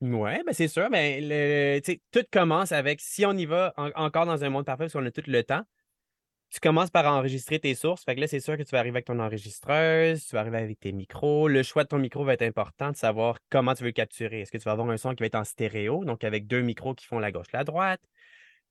Ouais, 0.00 0.42
ben 0.46 0.52
c'est 0.52 0.68
sûr. 0.68 0.88
Ben, 0.90 1.24
le, 1.28 1.80
tout 2.12 2.24
commence 2.32 2.70
avec, 2.70 3.00
si 3.00 3.26
on 3.26 3.32
y 3.32 3.46
va 3.46 3.74
en- 3.76 3.90
encore 3.96 4.26
dans 4.26 4.44
un 4.44 4.48
monde 4.48 4.64
parfait, 4.64 4.84
parce 4.84 4.92
qu'on 4.92 5.04
a 5.04 5.10
tout 5.10 5.22
le 5.26 5.42
temps, 5.42 5.62
tu 6.50 6.60
commences 6.60 6.90
par 6.90 7.06
enregistrer 7.06 7.60
tes 7.60 7.74
sources. 7.74 8.04
Fait 8.04 8.14
que 8.16 8.20
là, 8.20 8.28
c'est 8.28 8.40
sûr 8.40 8.56
que 8.56 8.62
tu 8.62 8.70
vas 8.70 8.80
arriver 8.80 8.96
avec 8.98 9.06
ton 9.06 9.20
enregistreuse, 9.20 10.26
tu 10.26 10.34
vas 10.34 10.40
arriver 10.42 10.58
avec 10.58 10.80
tes 10.80 10.92
micros. 10.92 11.48
Le 11.48 11.62
choix 11.64 11.84
de 11.84 11.88
ton 11.88 11.98
micro 11.98 12.24
va 12.24 12.34
être 12.34 12.42
important 12.42 12.92
de 12.92 12.96
savoir 12.96 13.38
comment 13.50 13.74
tu 13.74 13.84
veux 13.84 13.92
capturer. 13.92 14.42
Est-ce 14.42 14.52
que 14.52 14.58
tu 14.58 14.64
vas 14.64 14.72
avoir 14.72 14.88
un 14.90 14.98
son 14.98 15.14
qui 15.14 15.22
va 15.22 15.26
être 15.26 15.34
en 15.36 15.44
stéréo, 15.44 16.04
donc 16.04 16.24
avec 16.24 16.46
deux 16.46 16.62
micros 16.62 16.94
qui 16.94 17.06
font 17.06 17.18
la 17.20 17.32
gauche, 17.32 17.52
la 17.52 17.64
droite? 17.64 18.00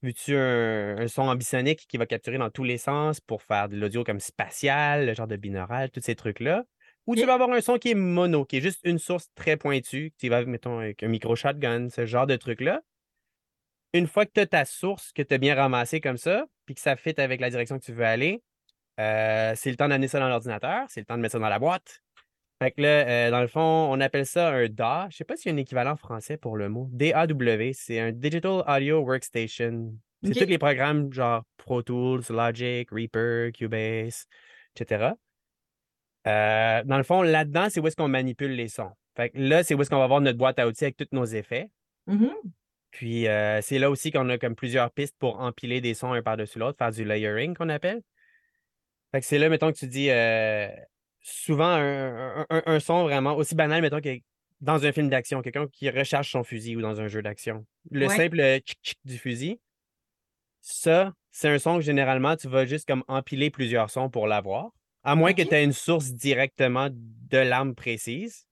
Veux-tu 0.04 0.36
un, 0.36 0.98
un 1.00 1.08
son 1.08 1.24
ambisonique 1.24 1.88
qui 1.88 1.98
va 1.98 2.06
capturer 2.06 2.38
dans 2.38 2.50
tous 2.50 2.64
les 2.64 2.78
sens 2.78 3.20
pour 3.20 3.42
faire 3.42 3.68
de 3.68 3.76
l'audio 3.76 4.04
comme 4.04 4.20
spatial, 4.20 5.08
le 5.08 5.14
genre 5.14 5.28
de 5.28 5.36
binaural, 5.36 5.90
tous 5.90 6.02
ces 6.02 6.16
trucs-là? 6.16 6.64
Ou 7.08 7.16
tu 7.16 7.26
vas 7.26 7.36
avoir 7.36 7.50
un 7.52 7.62
son 7.62 7.78
qui 7.78 7.92
est 7.92 7.96
mono, 7.96 8.44
qui 8.46 8.58
est 8.58 8.62
juste 8.62 8.82
une 8.84 9.00
source 9.00 9.30
très 9.34 9.56
pointue, 9.56 10.14
tu 10.18 10.28
vas, 10.28 10.44
mettons, 10.44 10.80
avec 10.80 11.02
un 11.04 11.08
micro 11.08 11.36
shotgun, 11.36 11.90
ce 11.90 12.06
genre 12.06 12.28
de 12.28 12.36
truc-là. 12.36 12.82
Une 13.94 14.08
fois 14.08 14.26
que 14.26 14.32
tu 14.34 14.42
as 14.42 14.46
ta 14.46 14.66
source, 14.66 15.14
que 15.14 15.22
tu 15.22 15.34
as 15.34 15.38
bien 15.38 15.56
ramassée 15.56 16.02
comme 16.02 16.18
ça, 16.18 16.46
puis 16.66 16.76
que 16.76 16.82
ça 16.82 16.98
fit 16.98 17.20
avec 17.20 17.40
la 17.40 17.50
direction 17.50 17.80
que 17.80 17.86
tu 17.86 17.94
veux 17.94 18.06
aller, 18.06 18.44
euh, 19.00 19.54
c'est 19.56 19.70
le 19.70 19.78
temps 19.78 19.88
d'amener 19.88 20.10
ça 20.10 20.20
dans 20.20 20.28
l'ordinateur, 20.28 20.86
c'est 20.90 21.00
le 21.00 21.06
temps 21.06 21.16
de 21.16 21.22
mettre 21.22 21.34
ça 21.34 21.40
dans 21.40 21.50
la 21.50 21.60
boîte. 21.60 22.02
Fait 22.60 22.72
que 22.72 22.82
là, 22.82 23.08
euh, 23.08 23.32
dans 23.32 23.42
le 23.42 23.48
fond, 23.48 23.88
on 23.92 24.00
appelle 24.02 24.26
ça 24.26 24.50
un 24.50 24.68
DAW. 24.68 25.12
Je 25.12 25.18
sais 25.18 25.24
pas 25.24 25.36
s'il 25.36 25.52
y 25.52 25.54
a 25.54 25.56
un 25.56 25.62
équivalent 25.62 25.96
français 25.96 26.38
pour 26.38 26.58
le 26.58 26.70
mot. 26.70 26.90
DAW, 26.92 27.72
c'est 27.74 28.00
un 28.00 28.12
Digital 28.12 28.64
Audio 28.68 29.00
Workstation. 29.02 29.94
C'est 30.24 30.34
tous 30.34 30.50
les 30.50 30.58
programmes 30.58 31.14
genre 31.14 31.44
Pro 31.58 31.84
Tools, 31.84 32.24
Logic, 32.30 32.90
Reaper, 32.92 33.52
Cubase, 33.52 34.26
etc. 34.76 35.12
Euh, 36.28 36.84
dans 36.84 36.98
le 36.98 37.04
fond, 37.04 37.22
là-dedans, 37.22 37.68
c'est 37.70 37.80
où 37.80 37.88
est-ce 37.88 37.96
qu'on 37.96 38.08
manipule 38.08 38.52
les 38.52 38.68
sons. 38.68 38.92
Fait 39.16 39.30
que 39.30 39.38
là, 39.38 39.64
c'est 39.64 39.76
où 39.76 39.82
est-ce 39.82 39.90
qu'on 39.90 39.98
va 39.98 40.04
avoir 40.04 40.22
notre 40.22 40.38
boîte 40.38 40.60
à 40.60 40.68
outils 40.68 40.84
avec 40.84 40.98
tous 40.98 41.08
nos 41.12 41.26
effets. 41.26 41.70
Mhm. 42.08 42.32
Puis 42.92 43.28
euh, 43.28 43.62
c'est 43.62 43.78
là 43.78 43.92
aussi 43.92 44.12
qu'on 44.12 44.28
a 44.30 44.38
comme 44.38 44.56
plusieurs 44.56 44.92
pistes 44.92 45.16
pour 45.20 45.40
empiler 45.40 45.82
des 45.82 45.94
sons 45.94 46.14
un 46.14 46.24
par-dessus 46.24 46.58
l'autre, 46.58 46.78
faire 46.78 46.92
du 46.92 47.04
layering 47.04 47.56
qu'on 47.56 47.70
appelle. 47.70 48.02
Fait 49.12 49.20
que 49.20 49.26
c'est 49.26 49.38
là, 49.38 49.50
mettons 49.50 49.72
que 49.72 49.78
tu 49.78 49.88
dis 49.88 50.10
euh, 50.10 50.68
souvent 51.28 51.66
un, 51.66 52.40
un- 52.42 52.46
un- 52.50 52.64
un 52.66 52.80
son 52.80 53.04
vraiment 53.04 53.36
aussi 53.36 53.56
banal, 53.56 53.82
mettons 53.82 54.02
que 54.02 54.18
dans 54.62 54.86
un 54.86 54.92
film 54.92 55.10
d'action, 55.10 55.42
quelqu'un 55.42 55.68
qui 55.68 55.90
recharge 55.90 56.32
son 56.32 56.44
fusil 56.44 56.76
ou 56.76 56.82
dans 56.82 57.00
un 57.02 57.08
jeu 57.08 57.22
d'action. 57.22 57.66
Le 57.92 58.08
Ouais. 58.08 58.16
simple 58.16 58.38
tchic-tchic 58.38 58.98
du 59.06 59.18
fusil, 59.18 59.60
ça, 60.62 61.14
c'est 61.32 61.50
un 61.50 61.60
son 61.60 61.78
que 61.78 61.84
généralement 61.84 62.36
tu 62.36 62.48
vas 62.48 62.66
juste 62.66 62.88
comme 62.88 63.04
empiler 63.08 63.50
plusieurs 63.50 63.90
sons 63.90 64.10
pour 64.10 64.28
l'avoir. 64.28 64.72
À 65.04 65.16
moins 65.16 65.34
que 65.34 65.42
tu 65.42 65.54
aies 65.54 65.64
une 65.64 65.74
source 65.74 66.12
directement 66.12 66.90
de 66.92 67.38
l'arme 67.38 67.76
précise. 67.76 68.46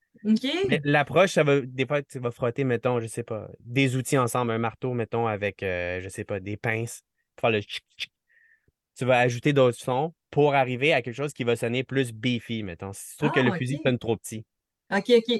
L'approche, 0.84 1.32
ça 1.34 1.44
va, 1.44 1.62
des 1.62 1.86
fois, 1.86 2.02
tu 2.02 2.20
vas 2.20 2.32
frotter, 2.32 2.64
mettons, 2.64 3.00
je 3.00 3.08
sais 3.08 3.24
pas, 3.24 3.50
des 3.60 3.96
outils 3.96 4.18
ensemble, 4.18 4.52
un 4.52 4.58
marteau, 4.58 4.94
mettons, 4.94 5.28
avec, 5.28 5.64
euh, 5.64 6.00
je 6.02 6.10
sais 6.10 6.24
pas, 6.24 6.40
des 6.40 6.58
pinces, 6.58 7.02
pour 7.36 7.42
faire 7.42 7.52
le 7.52 7.62
tchic 7.62 7.84
tchic. 7.98 8.12
Tu 8.98 9.06
vas 9.06 9.20
ajouter 9.20 9.54
d'autres 9.54 9.78
sons 9.78 10.14
pour 10.32 10.56
arriver 10.56 10.94
à 10.94 11.02
quelque 11.02 11.16
chose 11.16 11.34
qui 11.34 11.44
va 11.44 11.56
sonner 11.56 11.84
plus 11.84 12.12
beefy, 12.14 12.64
mettons. 12.64 12.94
Si 12.94 13.12
tu 13.12 13.18
trouves 13.18 13.32
que 13.32 13.40
Ah, 13.40 13.44
le 13.44 13.52
fusil 13.58 13.76
ok. 13.76 13.82
sonne 13.84 14.00
trop 14.00 14.16
petit. 14.18 14.46
OK, 14.92 15.12
OK. 15.18 15.40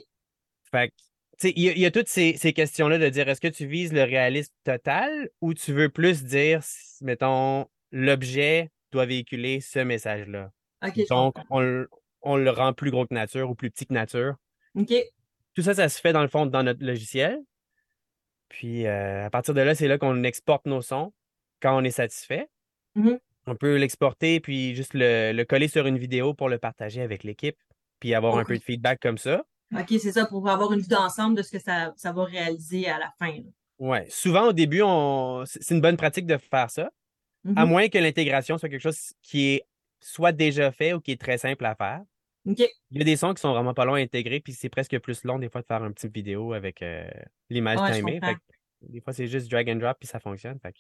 Fait 0.72 0.90
que 0.90 0.94
tu 1.38 1.48
sais, 1.50 1.54
il 1.56 1.64
y, 1.64 1.70
a- 1.70 1.74
il 1.74 1.80
y 1.80 1.86
a 1.86 1.92
toutes 1.92 2.08
ces, 2.08 2.38
ces 2.38 2.54
questions-là 2.54 2.98
de 2.98 3.10
dire 3.10 3.28
est-ce 3.28 3.42
que 3.42 3.48
tu 3.50 3.66
vises 3.68 3.92
le 3.94 4.04
réalisme 4.04 4.54
total 4.64 5.30
ou 5.42 5.54
tu 5.54 5.74
veux 5.74 5.90
plus 5.90 6.24
dire, 6.24 6.62
mettons, 7.02 7.68
l'objet 7.92 8.70
doit 8.92 9.06
véhiculer 9.06 9.60
ce 9.60 9.80
message-là. 9.80 10.52
Donc, 11.10 11.36
on, 11.50 11.60
le- 11.60 11.90
on 12.22 12.38
le 12.38 12.50
rend 12.50 12.74
plus 12.74 12.90
gros 12.92 13.06
que 13.06 13.14
nature 13.14 13.50
ou 13.50 13.56
plus 13.56 13.70
petit 13.70 13.86
que 13.86 13.94
nature. 13.94 14.36
OK. 14.76 14.94
Tout 15.56 15.62
ça, 15.62 15.74
ça 15.74 15.90
se 15.90 16.00
fait 16.00 16.14
dans 16.14 16.22
le 16.22 16.28
fond 16.30 16.46
dans 16.46 16.64
notre 16.64 16.84
logiciel. 16.86 17.40
Puis 18.50 18.86
euh, 18.86 19.26
à 19.26 19.30
partir 19.30 19.54
de 19.54 19.62
là, 19.62 19.76
c'est 19.76 19.88
là 19.88 19.98
qu'on 19.98 20.24
exporte 20.24 20.66
nos 20.66 20.82
sons 20.82 21.14
quand 21.62 21.78
on 21.78 21.84
est 21.84 21.92
satisfait. 21.92 22.48
Mhm. 22.96 23.20
On 23.48 23.56
peut 23.56 23.76
l'exporter 23.78 24.40
puis 24.40 24.76
juste 24.76 24.94
le, 24.94 25.32
le 25.32 25.46
coller 25.46 25.68
sur 25.68 25.86
une 25.86 25.98
vidéo 25.98 26.34
pour 26.34 26.50
le 26.50 26.58
partager 26.58 27.02
avec 27.02 27.24
l'équipe, 27.24 27.58
puis 28.00 28.14
avoir 28.16 28.38
un 28.38 28.44
peu 28.44 28.58
de 28.58 28.64
feedback 28.64 29.00
comme 29.00 29.18
ça. 29.18 29.44
OK, 29.76 29.88
c'est 29.90 30.12
ça, 30.12 30.26
pour 30.26 30.48
avoir 30.50 30.72
une 30.74 30.80
vue 30.80 30.88
d'ensemble 30.88 31.36
de 31.36 31.42
ce 31.42 31.52
que 31.52 31.60
ça, 31.60 31.94
ça 31.98 32.12
va 32.12 32.24
réaliser 32.24 32.88
à 32.88 32.98
la 33.00 33.12
fin. 33.20 33.38
Ouais. 33.80 34.06
Souvent, 34.10 34.48
au 34.50 34.54
début, 34.54 34.82
on... 34.84 35.44
c'est 35.46 35.74
une 35.74 35.82
bonne 35.82 35.98
pratique 35.98 36.26
de 36.26 36.38
faire 36.38 36.70
ça, 36.70 36.90
à 37.56 37.66
Mhm. 37.66 37.70
moins 37.70 37.88
que 37.90 37.98
l'intégration 38.00 38.58
soit 38.58 38.70
quelque 38.70 38.82
chose 38.82 39.14
qui 39.22 39.54
est 39.54 39.64
soit 40.02 40.32
déjà 40.32 40.72
fait 40.72 40.94
ou 40.94 41.00
qui 41.02 41.12
est 41.12 41.22
très 41.22 41.38
simple 41.38 41.66
à 41.66 41.76
faire. 41.76 42.02
Il 42.46 42.56
y 42.92 43.02
a 43.02 43.04
des 43.04 43.16
sons 43.16 43.34
qui 43.34 43.42
sont 43.42 43.52
vraiment 43.54 43.74
pas 43.74 43.86
longs 43.86 43.96
à 43.96 44.00
intégrer, 44.00 44.40
puis 44.40 44.54
c'est 44.54 44.70
presque 44.70 44.98
plus 45.00 45.24
long 45.24 45.40
des 45.40 45.50
fois 45.50 45.62
de 45.62 45.66
faire 45.66 45.84
une 45.84 45.94
petite 45.94 46.14
vidéo 46.14 46.54
avec 46.54 46.82
euh, 46.84 47.08
l'image 47.50 47.80
Ouais, 47.80 47.92
timée. 47.92 48.20
des 48.82 49.02
fois, 49.02 49.14
c'est 49.14 49.28
juste 49.28 49.50
drag 49.50 49.68
and 49.70 49.78
drop, 49.78 49.98
puis 50.00 50.08
ça 50.08 50.20
fonctionne. 50.20 50.60
Fait 50.60 50.74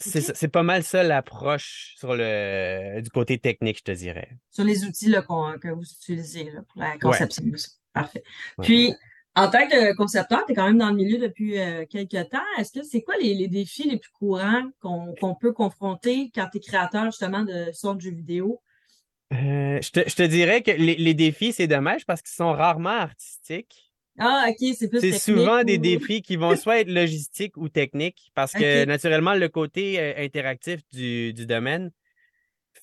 c'est 0.00 0.48
pas 0.48 0.62
mal 0.62 0.82
ça 0.82 1.02
l'approche 1.02 1.94
sur 1.98 2.14
le 2.16 3.00
du 3.00 3.10
côté 3.10 3.38
technique, 3.38 3.78
je 3.78 3.82
te 3.84 3.92
dirais. 3.92 4.30
Sur 4.50 4.64
les 4.64 4.84
outils 4.84 5.08
là, 5.08 5.22
qu'on- 5.22 5.58
que 5.58 5.68
vous 5.68 5.82
utilisez 5.84 6.44
là, 6.50 6.60
pour 6.72 6.80
la 6.82 6.96
conception. 6.98 7.44
Parfait. 7.92 8.22
Puis, 8.62 8.94
en 9.36 9.48
tant 9.50 9.66
que 9.68 9.94
concepteur, 9.96 10.44
tu 10.46 10.52
es 10.52 10.54
quand 10.54 10.66
même 10.66 10.78
dans 10.78 10.90
le 10.90 10.96
milieu 10.96 11.18
depuis 11.18 11.58
euh, 11.58 11.84
quelques 11.88 12.28
temps. 12.30 12.38
Est-ce 12.58 12.72
que 12.72 12.82
c'est 12.84 13.02
quoi 13.02 13.14
les, 13.20 13.34
les 13.34 13.48
défis 13.48 13.88
les 13.88 13.98
plus 13.98 14.10
courants 14.10 14.64
qu'on 14.80 15.14
qu'on 15.20 15.34
peut 15.34 15.52
confronter 15.52 16.30
quand 16.34 16.48
tu 16.50 16.58
es 16.58 16.60
créateur 16.60 17.04
justement 17.06 17.42
de 17.44 17.70
sortes 17.72 17.98
de 17.98 18.02
jeux 18.02 18.10
vidéo? 18.12 18.60
Euh, 19.32 19.78
je, 19.80 19.90
te, 19.90 20.08
je 20.08 20.16
te 20.16 20.22
dirais 20.22 20.62
que 20.62 20.72
les, 20.72 20.96
les 20.96 21.14
défis, 21.14 21.52
c'est 21.52 21.68
dommage 21.68 22.04
parce 22.06 22.22
qu'ils 22.22 22.34
sont 22.34 22.52
rarement 22.52 22.88
artistiques. 22.90 23.89
Ah, 24.20 24.46
OK, 24.50 24.74
c'est 24.76 24.88
plus 24.88 25.00
C'est 25.00 25.12
souvent 25.12 25.64
des 25.64 25.78
défis 25.78 26.22
qui 26.22 26.36
vont 26.36 26.54
soit 26.56 26.80
être 26.80 26.90
logistiques 26.90 27.56
ou 27.56 27.68
techniques 27.68 28.30
parce 28.34 28.52
que 28.52 28.84
naturellement, 28.84 29.34
le 29.34 29.48
côté 29.48 29.98
euh, 30.00 30.14
interactif 30.18 30.80
du, 30.92 31.32
du 31.32 31.46
domaine 31.46 31.90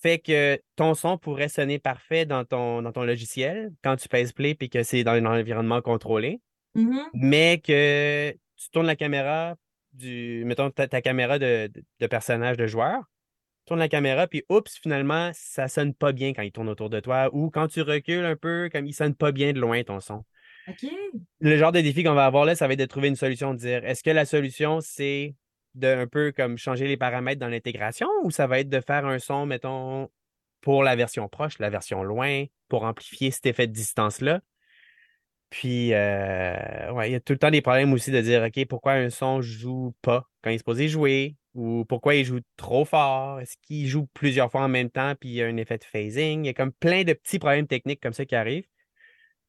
fait 0.01 0.19
que 0.19 0.59
ton 0.75 0.93
son 0.95 1.17
pourrait 1.17 1.49
sonner 1.49 1.79
parfait 1.79 2.25
dans 2.25 2.45
ton, 2.45 2.81
dans 2.81 2.91
ton 2.91 3.03
logiciel 3.03 3.71
quand 3.83 3.95
tu 3.95 4.07
pèses 4.09 4.31
play 4.33 4.55
et 4.59 4.69
que 4.69 4.83
c'est 4.83 5.03
dans 5.03 5.13
un 5.13 5.25
environnement 5.25 5.81
contrôlé, 5.81 6.41
Mhm. 6.75 7.09
mais 7.13 7.59
que 7.59 8.31
tu 8.57 8.69
tournes 8.71 8.87
la 8.87 8.95
caméra 8.95 9.55
du, 9.93 10.43
mettons, 10.45 10.69
ta, 10.71 10.87
ta 10.87 11.01
caméra 11.01 11.39
de, 11.39 11.67
de, 11.73 11.83
de 11.99 12.07
personnage, 12.07 12.57
de 12.57 12.67
joueur, 12.67 13.01
tu 13.65 13.69
tournes 13.69 13.79
la 13.79 13.89
caméra, 13.89 14.27
puis 14.27 14.43
oups, 14.49 14.77
finalement, 14.81 15.31
ça 15.33 15.67
sonne 15.67 15.93
pas 15.93 16.11
bien 16.13 16.33
quand 16.33 16.43
il 16.43 16.51
tourne 16.51 16.69
autour 16.69 16.89
de 16.89 16.99
toi 16.99 17.29
ou 17.33 17.49
quand 17.49 17.67
tu 17.67 17.81
recules 17.81 18.25
un 18.25 18.35
peu, 18.35 18.69
comme 18.71 18.85
il 18.87 18.93
sonne 18.93 19.15
pas 19.15 19.31
bien 19.31 19.53
de 19.53 19.59
loin 19.59 19.83
ton 19.83 19.99
son 19.99 20.23
OK. 20.67 20.89
le 21.39 21.57
genre 21.57 21.71
de 21.71 21.81
défi 21.81 22.03
qu'on 22.03 22.13
va 22.13 22.25
avoir 22.25 22.45
là, 22.45 22.55
ça 22.55 22.67
va 22.67 22.73
être 22.73 22.79
de 22.79 22.85
trouver 22.85 23.07
une 23.07 23.15
solution, 23.15 23.53
de 23.53 23.59
dire 23.59 23.85
est-ce 23.85 24.03
que 24.03 24.09
la 24.09 24.25
solution, 24.25 24.79
c'est 24.81 25.35
de 25.75 25.87
un 25.87 26.07
peu 26.07 26.31
comme 26.31 26.57
changer 26.57 26.87
les 26.87 26.97
paramètres 26.97 27.39
dans 27.39 27.47
l'intégration 27.47 28.07
ou 28.23 28.31
ça 28.31 28.47
va 28.47 28.59
être 28.59 28.69
de 28.69 28.81
faire 28.81 29.05
un 29.05 29.19
son, 29.19 29.45
mettons, 29.45 30.09
pour 30.61 30.83
la 30.83 30.95
version 30.95 31.27
proche, 31.29 31.59
la 31.59 31.69
version 31.69 32.03
loin, 32.03 32.45
pour 32.67 32.83
amplifier 32.83 33.31
cet 33.31 33.45
effet 33.45 33.67
de 33.67 33.73
distance-là? 33.73 34.41
Puis, 35.49 35.93
euh, 35.93 36.91
ouais, 36.91 37.09
il 37.09 37.13
y 37.13 37.15
a 37.15 37.19
tout 37.21 37.31
le 37.31 37.39
temps 37.39 37.51
des 37.51 37.61
problèmes 37.61 37.93
aussi 37.93 38.11
de 38.11 38.19
dire, 38.19 38.43
OK, 38.43 38.65
pourquoi 38.65 38.93
un 38.93 39.09
son 39.09 39.41
joue 39.41 39.95
pas 40.01 40.27
quand 40.41 40.49
il 40.49 40.55
est 40.55 40.57
supposé 40.57 40.89
jouer 40.89 41.37
ou 41.53 41.85
pourquoi 41.85 42.15
il 42.15 42.25
joue 42.25 42.41
trop 42.57 42.83
fort? 42.83 43.39
Est-ce 43.39 43.55
qu'il 43.61 43.87
joue 43.87 44.07
plusieurs 44.13 44.51
fois 44.51 44.61
en 44.63 44.67
même 44.67 44.89
temps 44.89 45.15
puis 45.19 45.29
il 45.29 45.35
y 45.35 45.41
a 45.41 45.47
un 45.47 45.57
effet 45.57 45.77
de 45.77 45.85
phasing? 45.85 46.43
Il 46.43 46.47
y 46.47 46.49
a 46.49 46.53
comme 46.53 46.73
plein 46.73 47.03
de 47.03 47.13
petits 47.13 47.39
problèmes 47.39 47.67
techniques 47.67 48.01
comme 48.01 48.13
ça 48.13 48.25
qui 48.25 48.35
arrivent. 48.35 48.67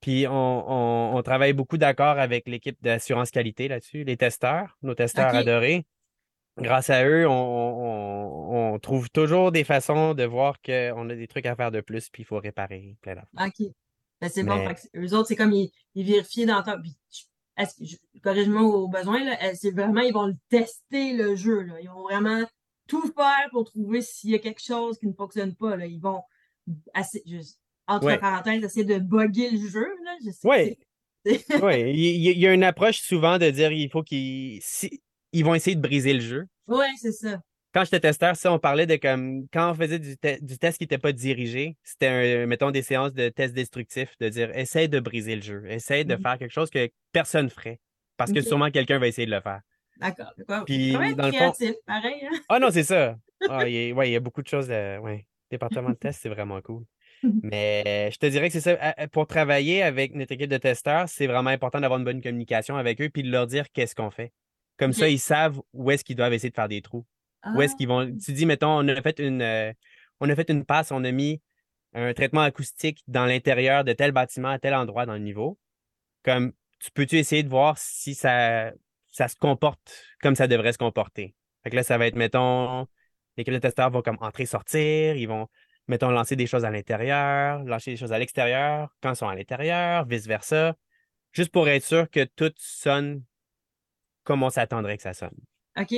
Puis 0.01 0.27
on, 0.29 0.33
on- 0.33 1.17
on 1.17 1.23
travaille 1.23 1.53
beaucoup 1.53 1.79
d'accord 1.79 2.19
avec 2.19 2.49
l'équipe 2.49 2.81
d'assurance 2.83 3.31
qualité 3.31 3.69
là-dessus, 3.69 4.05
les 4.05 4.17
testeurs, 4.17 4.77
nos 4.83 4.95
testeurs 4.95 5.33
adorés. 5.41 5.87
Grâce 6.57 6.91
à 6.91 7.05
eux, 7.07 7.27
on, 7.29 8.79
trouve 8.81 9.11
toujours 9.11 9.53
des 9.53 9.65
façons 9.65 10.15
de 10.15 10.25
voir 10.25 10.61
qu'on 10.61 11.11
a 11.11 11.15
des 11.15 11.27
trucs 11.29 11.47
à 11.47 11.55
faire 11.57 11.71
de 11.71 11.81
plus, 11.81 12.09
puis 12.11 12.23
il 12.23 12.27
faut 12.27 12.39
réparer 12.39 12.97
plein 13.01 13.15
d'affaires. 13.15 13.47
OK. 13.47 13.73
Ben, 14.21 14.29
c'est 14.29 14.43
bon. 14.43 14.57
Mais- 14.57 14.75
eux 14.97 15.15
autres, 15.15 15.29
c'est 15.29 15.37
comme 15.37 15.53
ils, 15.53 15.71
ils 15.95 16.05
vérifient 16.07 16.47
dans 16.47 16.63
ton. 16.63 16.81
Puis, 16.81 16.97
je- 17.11 17.85
je- 17.85 18.21
corrige-moi 18.21 18.63
au 18.63 18.89
besoin, 18.89 19.21
C'est 19.55 19.71
vraiment, 19.71 20.01
ils 20.01 20.13
vont 20.13 20.33
tester 20.49 21.13
le 21.17 21.35
jeu. 21.37 21.63
Là? 21.63 21.81
Ils 21.81 21.89
vont 21.89 22.03
vraiment 22.03 22.45
tout 22.89 23.03
faire 23.17 23.49
pour 23.51 23.65
trouver 23.65 24.01
s'il 24.03 24.31
y 24.31 24.35
a 24.35 24.39
quelque 24.39 24.63
chose 24.63 24.99
qui 24.99 25.07
ne 25.07 25.13
fonctionne 25.13 25.55
pas. 25.55 25.77
Là. 25.77 25.87
Ils 25.87 26.01
vont 26.01 26.23
assez, 26.95 27.23
juste, 27.27 27.61
entre 27.89 28.07
Ouais. 28.07 28.19
parenthèses, 28.19 28.63
essayer 28.63 28.85
de 28.85 28.99
bugger 28.99 29.51
le 29.51 29.69
jeu. 29.69 29.87
Là. 30.05 30.15
Je 30.25 30.31
sais 30.31 30.47
Ouais. 30.47 30.77
Oui, 31.27 31.93
il 31.95 32.39
y, 32.39 32.47
a 32.47 32.53
une 32.55 32.63
approche 32.65 33.01
souvent 33.01 33.39
de 33.39 33.51
dire 33.51 33.73
il 33.73 33.91
faut 33.91 34.03
qu'ils 34.03 34.61
si- 34.63 35.03
ils 35.33 35.45
vont 35.45 35.55
essayer 35.55 35.75
de 35.77 35.81
briser 35.83 36.15
le 36.15 36.21
jeu. 36.21 36.45
Ouais, 36.69 36.87
c'est 36.97 37.13
ça. 37.13 37.41
Quand 37.75 37.85
j'étais 37.85 38.01
testeur, 38.01 38.35
ça, 38.37 38.51
on 38.53 38.59
parlait 38.59 38.87
de 38.87 38.97
comme 38.97 39.47
quand 39.53 39.73
on 39.73 39.75
faisait 39.75 39.99
du, 39.99 40.17
te- 40.17 40.43
du 40.43 40.57
test 40.59 40.79
qui 40.79 40.85
n'était 40.85 40.97
pas 40.99 41.13
dirigé, 41.13 41.77
c'était 41.83 42.47
mettons 42.47 42.71
des 42.71 42.81
séances 42.83 43.13
de 43.13 43.29
tests 43.29 43.53
destructifs, 43.55 44.15
de 44.21 44.29
dire 44.31 44.57
essaye 44.57 44.89
de 44.89 45.01
briser 45.01 45.35
le 45.37 45.43
jeu, 45.43 45.65
essaye 45.69 46.05
de 46.05 46.15
Mhm. 46.15 46.23
faire 46.23 46.39
quelque 46.39 46.53
chose 46.53 46.71
que 46.71 46.89
personne 47.13 47.51
ferait. 47.51 47.79
Parce 48.17 48.33
que 48.33 48.41
sûrement 48.41 48.71
quelqu'un 48.71 48.99
va 48.99 49.07
essayer 49.09 49.27
de 49.27 49.33
le 49.35 49.41
faire. 49.41 49.61
D'accord. 50.01 50.33
Puis, 50.65 50.93
dans 50.93 51.01
le 51.01 51.33
fond- 51.33 51.53
créatif, 51.53 51.75
pareil. 51.87 52.23
Hein? 52.25 52.39
Ah 52.49 52.59
non, 52.59 52.71
c'est 52.71 52.85
ça. 52.85 53.17
Ah, 53.51 53.69
il 53.69 53.75
y 53.75 53.91
a, 53.91 53.95
ouais, 53.95 54.09
il 54.09 54.13
y 54.13 54.17
a 54.17 54.21
beaucoup 54.21 54.43
de 54.43 54.49
choses. 54.49 54.69
euh, 54.71 54.99
ouais. 54.99 55.27
Département 55.51 55.91
de 55.91 55.95
test, 55.95 56.21
c'est 56.23 56.29
vraiment 56.29 56.61
cool. 56.63 56.85
Mais 57.43 58.11
je 58.13 58.19
te 58.19 58.27
dirais 58.27 58.49
que 58.49 58.59
c'est 58.59 58.61
ça. 58.61 58.95
Pour 59.13 59.27
travailler 59.27 59.83
avec 59.83 60.15
notre 60.15 60.33
équipe 60.33 60.51
de 60.51 60.57
testeurs, 60.57 61.09
c'est 61.09 61.27
vraiment 61.27 61.51
important 61.51 61.81
d'avoir 61.81 61.99
une 61.99 62.05
bonne 62.05 62.23
communication 62.23 62.77
avec 62.77 63.01
eux 63.01 63.09
puis 63.09 63.23
de 63.23 63.31
leur 63.31 63.47
dire 63.47 63.71
qu'est-ce 63.73 63.95
qu'on 63.95 64.11
fait. 64.11 64.33
Comme 64.79 64.93
ça, 64.93 65.09
ils 65.09 65.19
savent 65.19 65.61
où 65.73 65.91
est-ce 65.91 66.05
qu'ils 66.05 66.17
doivent 66.17 66.33
essayer 66.33 66.51
de 66.51 66.55
faire 66.55 66.69
des 66.69 66.83
trous. 66.83 67.05
Où 67.55 67.63
est-ce 67.63 67.73
Ah, 67.75 67.77
qu'ils 67.77 67.89
vont. 67.89 68.07
Tu 68.07 68.33
dis, 68.33 68.47
mettons, 68.47 68.79
on 68.79 68.89
a 68.89 69.03
fait 69.03 69.19
une, 69.19 69.43
euh, 69.43 69.73
on 70.21 70.29
a 70.29 70.35
fait 70.35 70.49
une 70.51 70.65
passe, 70.65 70.93
on 70.93 71.03
a 71.05 71.11
mis 71.11 71.41
un 71.95 72.13
traitement 72.15 72.43
acoustique 72.43 73.03
dans 73.09 73.27
l'intérieur 73.27 73.85
de 73.85 73.93
tel 73.93 74.13
bâtiment 74.13 74.49
à 74.49 74.59
tel 74.59 74.75
endroit 74.75 75.07
dans 75.07 75.15
le 75.15 75.21
niveau. 75.21 75.59
Comme, 76.25 76.53
tu 76.81 76.91
peux-tu 76.93 77.17
essayer 77.17 77.43
de 77.43 77.49
voir 77.49 77.77
si 77.79 78.15
ça, 78.15 78.73
ça 79.11 79.29
se 79.29 79.37
comporte 79.37 80.05
comme 80.21 80.37
ça 80.37 80.47
devrait 80.47 80.73
se 80.73 80.79
comporter? 80.79 81.35
Fait 81.65 81.71
que 81.71 81.77
là, 81.77 81.83
ça 81.83 81.99
va 81.99 82.07
être, 82.07 82.17
mettons, 82.17 82.87
l'équipe 83.37 83.55
de 83.55 83.59
testeurs 83.59 83.91
va 83.91 84.03
comme 84.03 84.19
entrer, 84.21 84.47
sortir, 84.47 85.17
ils 85.17 85.27
vont, 85.27 85.49
mettons, 85.89 86.11
lancer 86.11 86.37
des 86.37 86.47
choses 86.47 86.65
à 86.65 86.71
l'intérieur, 86.71 87.65
lancer 87.65 87.93
des 87.93 87.97
choses 87.97 88.13
à 88.13 88.19
l'extérieur, 88.19 88.95
quand 89.03 89.13
ils 89.13 89.17
sont 89.17 89.29
à 89.29 89.35
l'intérieur, 89.35 90.05
vice-versa, 90.07 90.77
juste 91.33 91.51
pour 91.51 91.69
être 91.69 91.85
sûr 91.85 92.09
que 92.11 92.25
tout 92.25 92.53
sonne 92.57 93.23
comme 94.25 94.43
on 94.43 94.51
s'attendrait 94.51 94.99
que 94.99 95.03
ça 95.03 95.15
sonne. 95.15 95.37
OK. 95.79 95.95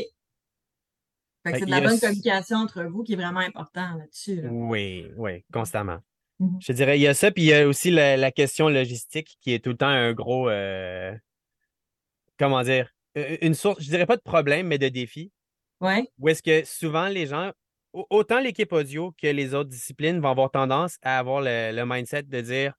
C'est 1.44 1.64
de 1.64 1.70
la 1.70 1.78
a 1.78 1.80
bonne 1.80 1.98
communication 1.98 2.58
entre 2.58 2.84
vous 2.84 3.02
qui 3.02 3.14
est 3.14 3.16
vraiment 3.16 3.40
important 3.40 3.96
là-dessus. 3.96 4.42
là. 4.42 4.48
Oui, 4.50 5.10
oui, 5.16 5.44
constamment. 5.52 5.98
Mhm. 6.38 6.58
Je 6.60 6.72
dirais, 6.72 6.98
il 6.98 7.02
y 7.02 7.08
a 7.08 7.14
ça, 7.14 7.30
puis 7.30 7.44
il 7.44 7.46
y 7.46 7.54
a 7.54 7.66
aussi 7.66 7.90
la, 7.90 8.16
la 8.16 8.30
question 8.30 8.68
logistique 8.68 9.36
qui 9.40 9.52
est 9.52 9.64
tout 9.64 9.70
le 9.70 9.76
temps 9.76 9.88
un 9.88 10.12
gros, 10.12 10.48
euh, 10.48 11.12
comment 12.38 12.62
dire, 12.62 12.94
une 13.14 13.54
source, 13.54 13.82
je 13.82 13.88
dirais 13.88 14.06
pas 14.06 14.16
de 14.16 14.22
problème, 14.22 14.66
mais 14.68 14.78
de 14.78 14.88
défi. 14.88 15.32
Ouais. 15.80 16.08
Où 16.18 16.28
est-ce 16.28 16.42
que 16.42 16.64
souvent 16.64 17.08
les 17.08 17.26
gens, 17.26 17.52
autant 17.92 18.40
l'équipe 18.40 18.72
audio 18.72 19.12
que 19.20 19.26
les 19.26 19.54
autres 19.54 19.70
disciplines 19.70 20.20
vont 20.20 20.30
avoir 20.30 20.50
tendance 20.50 20.96
à 21.02 21.18
avoir 21.18 21.40
le, 21.40 21.72
le 21.74 21.84
mindset 21.86 22.24
de 22.24 22.40
dire 22.40 22.74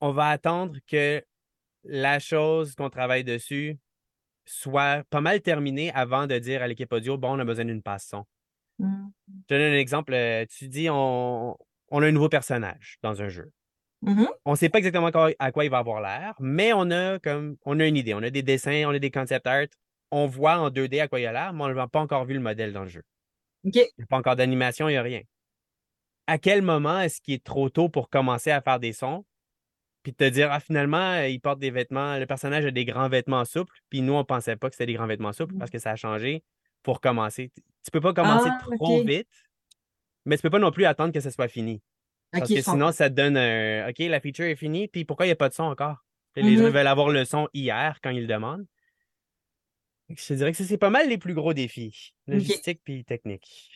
on 0.00 0.12
va 0.12 0.28
attendre 0.30 0.76
que 0.86 1.24
la 1.84 2.18
chose 2.18 2.74
qu'on 2.74 2.90
travaille 2.90 3.24
dessus 3.24 3.78
soit 4.44 5.04
pas 5.10 5.20
mal 5.20 5.40
terminée 5.42 5.92
avant 5.92 6.26
de 6.26 6.38
dire 6.38 6.62
à 6.62 6.68
l'équipe 6.68 6.92
audio 6.92 7.16
bon, 7.18 7.36
on 7.36 7.38
a 7.38 7.44
besoin 7.44 7.64
d'une 7.64 7.82
passe 7.82 8.08
son. 8.08 8.24
Mhm. 8.78 9.10
Je 9.28 9.46
te 9.48 9.54
donne 9.54 9.72
un 9.72 9.78
exemple. 9.78 10.14
euh, 10.14 10.44
Tu 10.48 10.68
dis 10.68 10.88
on, 10.90 11.56
on 11.90 12.02
a 12.02 12.06
un 12.06 12.12
nouveau 12.12 12.28
personnage 12.28 12.96
dans 13.02 13.20
un 13.22 13.28
jeu. 13.28 13.50
Mhm. 14.02 14.28
On 14.44 14.52
ne 14.52 14.56
sait 14.56 14.68
pas 14.68 14.78
exactement 14.78 15.08
à 15.38 15.52
quoi 15.52 15.64
il 15.64 15.70
va 15.70 15.78
avoir 15.78 16.00
l'air, 16.00 16.34
mais 16.38 16.72
on 16.72 16.90
a 16.90 17.18
comme 17.18 17.56
on 17.64 17.80
a 17.80 17.86
une 17.86 17.96
idée. 17.96 18.14
On 18.14 18.22
a 18.22 18.30
des 18.30 18.42
dessins, 18.42 18.84
on 18.86 18.90
a 18.90 18.98
des 18.98 19.10
concept 19.10 19.46
art. 19.46 19.66
On 20.10 20.26
voit 20.26 20.58
en 20.58 20.70
2D 20.70 21.00
à 21.00 21.08
quoi 21.08 21.20
il 21.20 21.26
a 21.26 21.32
l'air, 21.32 21.52
mais 21.52 21.64
on 21.64 21.68
n'a 21.74 21.88
pas 21.88 22.00
encore 22.00 22.24
vu 22.24 22.34
le 22.34 22.40
modèle 22.40 22.72
dans 22.72 22.82
le 22.82 22.88
jeu. 22.88 23.02
Il 23.96 24.00
n'y 24.00 24.04
a 24.04 24.06
pas 24.06 24.16
encore 24.18 24.36
d'animation, 24.36 24.88
il 24.88 24.92
n'y 24.92 24.98
a 24.98 25.02
rien. 25.02 25.22
À 26.26 26.38
quel 26.38 26.62
moment 26.62 27.00
est-ce 27.00 27.20
qu'il 27.20 27.34
est 27.34 27.44
trop 27.44 27.70
tôt 27.70 27.88
pour 27.88 28.10
commencer 28.10 28.50
à 28.50 28.60
faire 28.60 28.78
des 28.78 28.92
sons? 28.92 29.24
Puis 30.02 30.14
te 30.14 30.24
dire, 30.24 30.50
ah, 30.52 30.60
finalement, 30.60 31.12
euh, 31.14 31.28
il 31.28 31.40
porte 31.40 31.58
des 31.58 31.70
vêtements, 31.70 32.18
le 32.18 32.26
personnage 32.26 32.66
a 32.66 32.70
des 32.70 32.84
grands 32.84 33.08
vêtements 33.08 33.44
souples, 33.44 33.74
puis 33.90 34.02
nous, 34.02 34.14
on 34.14 34.24
pensait 34.24 34.56
pas 34.56 34.68
que 34.70 34.74
c'était 34.76 34.86
des 34.86 34.94
grands 34.94 35.06
vêtements 35.06 35.32
souples 35.32 35.54
parce 35.58 35.70
que 35.70 35.78
ça 35.78 35.92
a 35.92 35.96
changé 35.96 36.44
pour 36.82 37.00
commencer. 37.00 37.50
Tu 37.54 37.62
tu 37.86 37.90
peux 37.92 38.00
pas 38.00 38.12
commencer 38.14 38.50
Ah, 38.52 38.58
trop 38.76 39.00
vite, 39.00 39.28
mais 40.26 40.36
tu 40.36 40.42
peux 40.42 40.50
pas 40.50 40.58
non 40.58 40.70
plus 40.70 40.84
attendre 40.84 41.12
que 41.12 41.20
ça 41.20 41.30
soit 41.30 41.48
fini. 41.48 41.82
Parce 42.38 42.52
que 42.52 42.62
sinon, 42.62 42.92
ça 42.92 43.10
te 43.10 43.14
donne 43.14 43.36
un 43.36 43.88
OK, 43.90 43.98
la 44.00 44.20
feature 44.20 44.46
est 44.46 44.56
finie, 44.56 44.88
puis 44.88 45.04
pourquoi 45.04 45.26
il 45.26 45.30
n'y 45.30 45.32
a 45.32 45.36
pas 45.36 45.48
de 45.48 45.54
son 45.54 45.64
encore? 45.64 46.04
Les 46.36 46.56
gens 46.56 46.64
Mhm. 46.66 46.72
veulent 46.72 46.86
avoir 46.86 47.08
le 47.10 47.24
son 47.24 47.48
hier 47.54 47.98
quand 48.02 48.10
ils 48.10 48.22
le 48.22 48.26
demandent. 48.26 48.66
Je 50.08 50.26
te 50.26 50.32
dirais 50.34 50.52
que 50.52 50.64
c'est 50.64 50.78
pas 50.78 50.90
mal 50.90 51.08
les 51.08 51.18
plus 51.18 51.34
gros 51.34 51.52
défis, 51.52 52.14
logistique 52.26 52.80
puis 52.82 53.04
technique. 53.04 53.70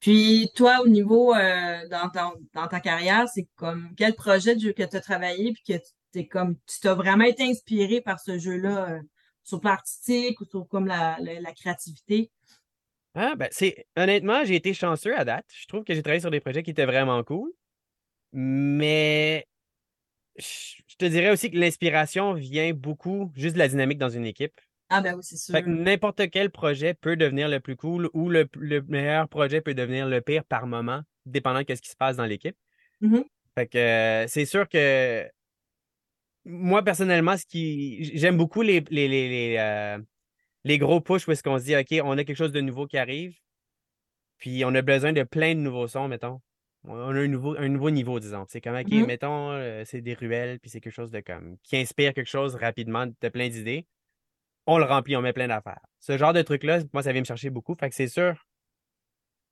Puis 0.00 0.50
toi, 0.54 0.80
au 0.82 0.88
niveau 0.88 1.34
euh, 1.34 1.88
dans, 1.88 2.08
ton- 2.10 2.38
dans 2.54 2.68
ta 2.68 2.80
carrière, 2.80 3.28
c'est 3.28 3.48
comme 3.56 3.94
quel 3.96 4.14
projet 4.14 4.54
de 4.54 4.60
jeu 4.60 4.72
que 4.72 4.82
tu 4.82 4.96
as 4.96 5.00
travaillé 5.00 5.52
puis 5.52 5.62
que 5.66 5.78
tu 5.78 5.90
t'es 6.12 6.26
comme 6.26 6.56
tu 6.66 6.80
t'as 6.80 6.94
vraiment 6.94 7.24
été 7.24 7.44
inspiré 7.44 8.00
par 8.00 8.20
ce 8.20 8.38
jeu-là 8.38 8.90
euh, 8.90 9.00
sur 9.44 9.56
le 9.56 9.60
plan 9.62 9.72
artistique 9.72 10.40
ou 10.40 10.44
sur 10.44 10.68
comme 10.68 10.86
la, 10.86 11.16
la, 11.20 11.40
la 11.40 11.52
créativité? 11.52 12.30
Ah, 13.14 13.34
ben, 13.34 13.48
c'est 13.50 13.86
honnêtement, 13.96 14.44
j'ai 14.44 14.54
été 14.54 14.74
chanceux 14.74 15.18
à 15.18 15.24
date. 15.24 15.46
Je 15.52 15.66
trouve 15.66 15.84
que 15.84 15.94
j'ai 15.94 16.02
travaillé 16.02 16.20
sur 16.20 16.30
des 16.30 16.40
projets 16.40 16.62
qui 16.62 16.70
étaient 16.70 16.86
vraiment 16.86 17.24
cool. 17.24 17.50
Mais 18.32 19.46
je 20.36 20.94
te 20.98 21.06
dirais 21.06 21.30
aussi 21.30 21.50
que 21.50 21.56
l'inspiration 21.56 22.34
vient 22.34 22.72
beaucoup 22.72 23.32
juste 23.34 23.54
de 23.54 23.58
la 23.58 23.68
dynamique 23.68 23.98
dans 23.98 24.10
une 24.10 24.26
équipe. 24.26 24.60
Ah 24.90 25.00
ben 25.02 25.14
oui, 25.14 25.22
c'est 25.22 25.36
sûr. 25.36 25.54
Fait 25.54 25.62
que 25.62 25.68
n'importe 25.68 26.30
quel 26.30 26.50
projet 26.50 26.94
peut 26.94 27.16
devenir 27.16 27.48
le 27.48 27.60
plus 27.60 27.76
cool 27.76 28.08
ou 28.14 28.28
le, 28.30 28.48
le 28.58 28.80
meilleur 28.82 29.28
projet 29.28 29.60
peut 29.60 29.74
devenir 29.74 30.06
le 30.08 30.20
pire 30.20 30.44
par 30.44 30.66
moment, 30.66 31.02
dépendant 31.26 31.60
de 31.60 31.74
ce 31.74 31.80
qui 31.82 31.90
se 31.90 31.96
passe 31.96 32.16
dans 32.16 32.24
l'équipe. 32.24 32.56
Mhm. 33.00 33.24
Fait 33.54 33.66
que 33.66 33.78
euh, 33.78 34.26
c'est 34.28 34.46
sûr 34.46 34.68
que 34.68 35.28
moi, 36.44 36.82
personnellement, 36.82 37.36
ce 37.36 37.44
qui 37.46 38.04
j'aime 38.16 38.36
beaucoup 38.36 38.62
les, 38.62 38.82
les, 38.90 39.08
les, 39.08 39.28
les, 39.28 39.56
euh, 39.58 39.98
les 40.64 40.78
gros 40.78 41.00
push 41.00 41.28
où 41.28 41.32
est-ce 41.32 41.42
qu'on 41.42 41.58
se 41.58 41.64
dit 41.64 41.76
OK, 41.76 42.00
on 42.04 42.16
a 42.18 42.24
quelque 42.24 42.36
chose 42.36 42.52
de 42.52 42.60
nouveau 42.60 42.86
qui 42.86 42.98
arrive, 42.98 43.36
puis 44.38 44.64
on 44.64 44.74
a 44.74 44.82
besoin 44.82 45.12
de 45.12 45.22
plein 45.24 45.54
de 45.54 45.60
nouveaux 45.60 45.88
sons, 45.88 46.08
mettons. 46.08 46.40
On 46.84 46.96
a 46.96 47.02
un 47.20 47.26
nouveau, 47.28 47.56
un 47.58 47.68
nouveau 47.68 47.90
niveau, 47.90 48.20
disons. 48.20 48.44
C'est 48.48 48.60
comme 48.60 48.76
OK, 48.76 48.90
Mhm. 48.90 49.06
mettons, 49.06 49.50
euh, 49.50 49.82
c'est 49.84 50.00
des 50.00 50.14
ruelles, 50.14 50.60
puis 50.60 50.70
c'est 50.70 50.80
quelque 50.80 50.92
chose 50.94 51.10
de 51.10 51.20
comme 51.20 51.56
qui 51.62 51.76
inspire 51.76 52.14
quelque 52.14 52.28
chose 52.30 52.54
rapidement, 52.54 53.06
de 53.06 53.28
plein 53.28 53.48
d'idées. 53.48 53.86
On 54.70 54.76
le 54.76 54.84
remplit, 54.84 55.16
on 55.16 55.22
met 55.22 55.32
plein 55.32 55.48
d'affaires. 55.48 55.80
Ce 55.98 56.18
genre 56.18 56.34
de 56.34 56.42
truc-là, 56.42 56.80
moi, 56.92 57.02
ça 57.02 57.10
vient 57.12 57.22
me 57.22 57.26
chercher 57.26 57.48
beaucoup. 57.48 57.74
Fait 57.74 57.88
que 57.88 57.94
c'est 57.94 58.06
sûr. 58.06 58.34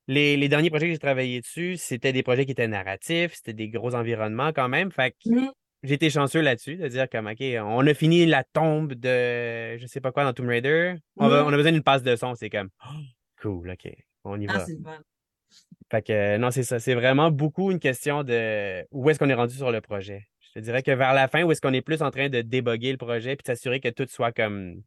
Les, 0.07 0.37
les 0.37 0.47
derniers 0.47 0.69
projets 0.69 0.85
que 0.85 0.93
j'ai 0.93 0.99
travaillé 0.99 1.41
dessus, 1.41 1.75
c'était 1.75 2.13
des 2.13 2.21
projets 2.23 2.45
qui 2.45 2.51
étaient 2.51 2.67
narratifs, 2.67 3.33
c'était 3.33 3.53
des 3.53 3.67
gros 3.67 3.95
environnements 3.95 4.53
quand 4.53 4.69
même. 4.69 4.91
Fait 4.91 5.11
que 5.11 5.29
Mhm. 5.29 5.51
j'ai 5.83 5.95
été 5.95 6.09
chanceux 6.11 6.41
là-dessus, 6.41 6.77
de 6.77 6.87
dire 6.87 7.09
comme 7.09 7.25
OK, 7.27 7.41
on 7.41 7.85
a 7.85 7.93
fini 7.95 8.25
la 8.27 8.43
tombe 8.45 8.93
de 8.93 9.77
je 9.77 9.85
sais 9.87 9.99
pas 9.99 10.11
quoi 10.11 10.23
dans 10.23 10.33
Tomb 10.33 10.47
Raider. 10.47 10.93
On, 11.17 11.27
va- 11.27 11.41
Mhm. 11.41 11.47
on 11.47 11.53
a 11.53 11.57
besoin 11.57 11.71
d'une 11.73 11.83
passe 11.83 12.03
de 12.03 12.15
son. 12.15 12.35
C'est 12.35 12.49
comme 12.51 12.69
Oh, 12.85 12.93
cool, 13.41 13.71
OK, 13.71 13.91
on 14.23 14.39
y 14.39 14.45
Ah, 14.47 14.59
va. 14.59 14.97
Fait 15.91 16.01
que 16.03 16.37
non, 16.37 16.51
c'est 16.51 16.63
ça. 16.63 16.79
C'est 16.79 16.93
vraiment 16.95 17.31
beaucoup 17.31 17.71
une 17.71 17.79
question 17.79 18.23
de 18.23 18.85
où 18.91 19.09
est-ce 19.09 19.17
qu'on 19.19 19.29
est 19.29 19.33
rendu 19.33 19.55
sur 19.55 19.71
le 19.71 19.81
projet. 19.81 20.27
Je 20.41 20.51
te 20.53 20.59
dirais 20.59 20.83
que 20.83 20.91
vers 20.91 21.13
la 21.13 21.27
fin, 21.27 21.43
où 21.43 21.51
est-ce 21.51 21.59
qu'on 21.61 21.73
est 21.73 21.81
plus 21.81 22.01
en 22.01 22.11
train 22.11 22.29
de 22.29 22.41
déboguer 22.41 22.91
le 22.91 22.97
projet 22.97 23.35
puis 23.35 23.43
de 23.43 23.47
s'assurer 23.47 23.79
que 23.79 23.89
tout 23.89 24.05
soit 24.09 24.31
comme 24.31 24.81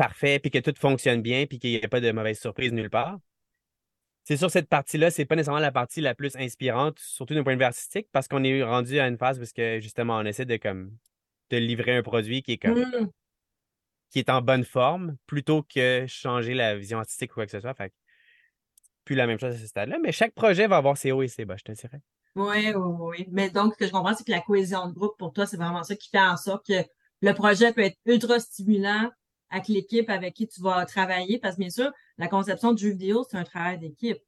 parfait, 0.00 0.38
puis 0.38 0.50
que 0.50 0.58
tout 0.58 0.72
fonctionne 0.78 1.20
bien, 1.20 1.44
puis 1.44 1.58
qu'il 1.58 1.70
n'y 1.70 1.76
ait 1.76 1.88
pas 1.88 2.00
de 2.00 2.10
mauvaise 2.10 2.40
surprise 2.40 2.72
nulle 2.72 2.88
part. 2.88 3.18
C'est 4.24 4.38
sûr, 4.38 4.50
cette 4.50 4.68
partie-là, 4.68 5.10
c'est 5.10 5.26
pas 5.26 5.36
nécessairement 5.36 5.60
la 5.60 5.72
partie 5.72 6.00
la 6.00 6.14
plus 6.14 6.34
inspirante, 6.36 6.98
surtout 6.98 7.34
d'un 7.34 7.42
point 7.42 7.52
de 7.52 7.58
vue 7.58 7.64
artistique, 7.64 8.08
parce 8.10 8.26
qu'on 8.26 8.42
est 8.42 8.62
rendu 8.62 8.98
à 8.98 9.08
une 9.08 9.18
phase 9.18 9.38
où 9.38 9.42
est-ce 9.42 9.52
que 9.52 9.78
justement 9.78 10.16
on 10.16 10.24
essaie 10.24 10.46
de 10.46 10.56
comme 10.56 10.96
de 11.50 11.58
livrer 11.58 11.96
un 11.96 12.02
produit 12.02 12.42
qui 12.42 12.52
est 12.52 12.58
comme 12.58 13.10
qui 14.08 14.18
est 14.20 14.30
en 14.30 14.40
bonne 14.40 14.64
forme 14.64 15.16
plutôt 15.26 15.62
que 15.62 16.06
changer 16.08 16.54
la 16.54 16.76
vision 16.76 16.98
artistique 16.98 17.32
ou 17.32 17.34
quoi 17.34 17.44
que 17.44 17.52
ce 17.52 17.60
soit. 17.60 17.74
Fait 17.74 17.92
plus 19.04 19.16
la 19.16 19.26
même 19.26 19.38
chose 19.38 19.54
à 19.54 19.58
ce 19.58 19.66
stade-là. 19.66 19.98
Mais 20.02 20.12
chaque 20.12 20.32
projet 20.32 20.66
va 20.66 20.78
avoir 20.78 20.96
ses 20.96 21.12
hauts 21.12 21.22
et 21.22 21.28
ses 21.28 21.44
bas, 21.44 21.56
je 21.58 21.64
te 21.64 21.72
dirais. 21.72 22.00
Oui, 22.36 22.72
oui, 22.74 22.74
oui. 22.74 23.28
Mais 23.30 23.50
donc, 23.50 23.74
ce 23.74 23.78
que 23.78 23.86
je 23.86 23.90
comprends, 23.90 24.14
c'est 24.14 24.24
que 24.24 24.30
la 24.30 24.40
cohésion 24.40 24.88
de 24.88 24.94
groupe, 24.94 25.18
pour 25.18 25.32
toi, 25.32 25.44
c'est 25.46 25.56
vraiment 25.56 25.82
ça 25.82 25.94
qui 25.94 26.08
fait 26.08 26.20
en 26.20 26.36
sorte 26.36 26.66
que 26.66 26.84
le 27.20 27.32
projet 27.34 27.72
peut 27.72 27.82
être 27.82 27.98
ultra 28.06 28.38
stimulant 28.38 29.10
avec 29.50 29.68
l'équipe 29.68 30.08
avec 30.08 30.34
qui 30.34 30.48
tu 30.48 30.60
vas 30.62 30.84
travailler. 30.86 31.38
Parce 31.38 31.56
que 31.56 31.60
bien 31.60 31.70
sûr, 31.70 31.92
la 32.18 32.28
conception 32.28 32.72
de 32.72 32.78
jeu 32.78 32.90
vidéo, 32.90 33.24
c'est 33.28 33.36
un 33.36 33.44
travail 33.44 33.78
d'équipe. 33.78 34.18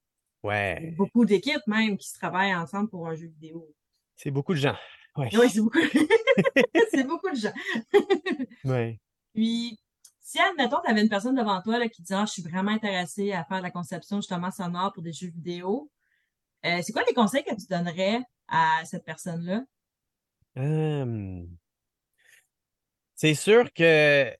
Ouais. 0.43 0.95
Beaucoup 0.97 1.25
d'équipes 1.25 1.67
même 1.67 1.97
qui 1.97 2.09
se 2.09 2.19
travaillent 2.19 2.55
ensemble 2.55 2.89
pour 2.89 3.07
un 3.07 3.15
jeu 3.15 3.29
vidéo. 3.29 3.73
C'est 4.17 4.31
beaucoup 4.31 4.55
de 4.55 4.59
gens. 4.59 4.77
Ouais. 5.17 5.29
Oui, 5.35 5.49
c'est 5.51 5.61
beaucoup. 5.61 5.79
c'est 6.91 7.07
beaucoup 7.07 7.31
de 7.31 7.37
gens. 7.37 7.53
Ouais. 8.65 9.01
Puis, 9.35 9.77
si, 10.21 10.39
admettons, 10.39 10.77
tu 10.85 10.91
avais 10.91 11.03
une 11.03 11.09
personne 11.09 11.35
devant 11.35 11.61
toi 11.63 11.81
là, 11.81 11.89
qui 11.89 12.01
dit 12.03 12.15
Ah, 12.15 12.25
je 12.27 12.33
suis 12.33 12.43
vraiment 12.43 12.71
intéressée 12.71 13.33
à 13.33 13.45
faire 13.45 13.59
de 13.59 13.65
la 13.65 13.73
conception 13.73 14.19
justement 14.19 14.53
sonore 14.53 14.93
pour 14.93 15.03
des 15.03 15.13
jeux 15.13 15.31
vidéo, 15.31 15.91
euh, 16.65 16.81
c'est 16.83 16.93
quoi 16.93 17.03
les 17.09 17.15
conseils 17.15 17.43
que 17.43 17.55
tu 17.55 17.67
donnerais 17.69 18.21
à 18.47 18.85
cette 18.85 19.05
personne-là? 19.05 19.65
Hum. 20.55 21.49
C'est 23.17 23.35
sûr 23.35 23.73
que 23.73 24.33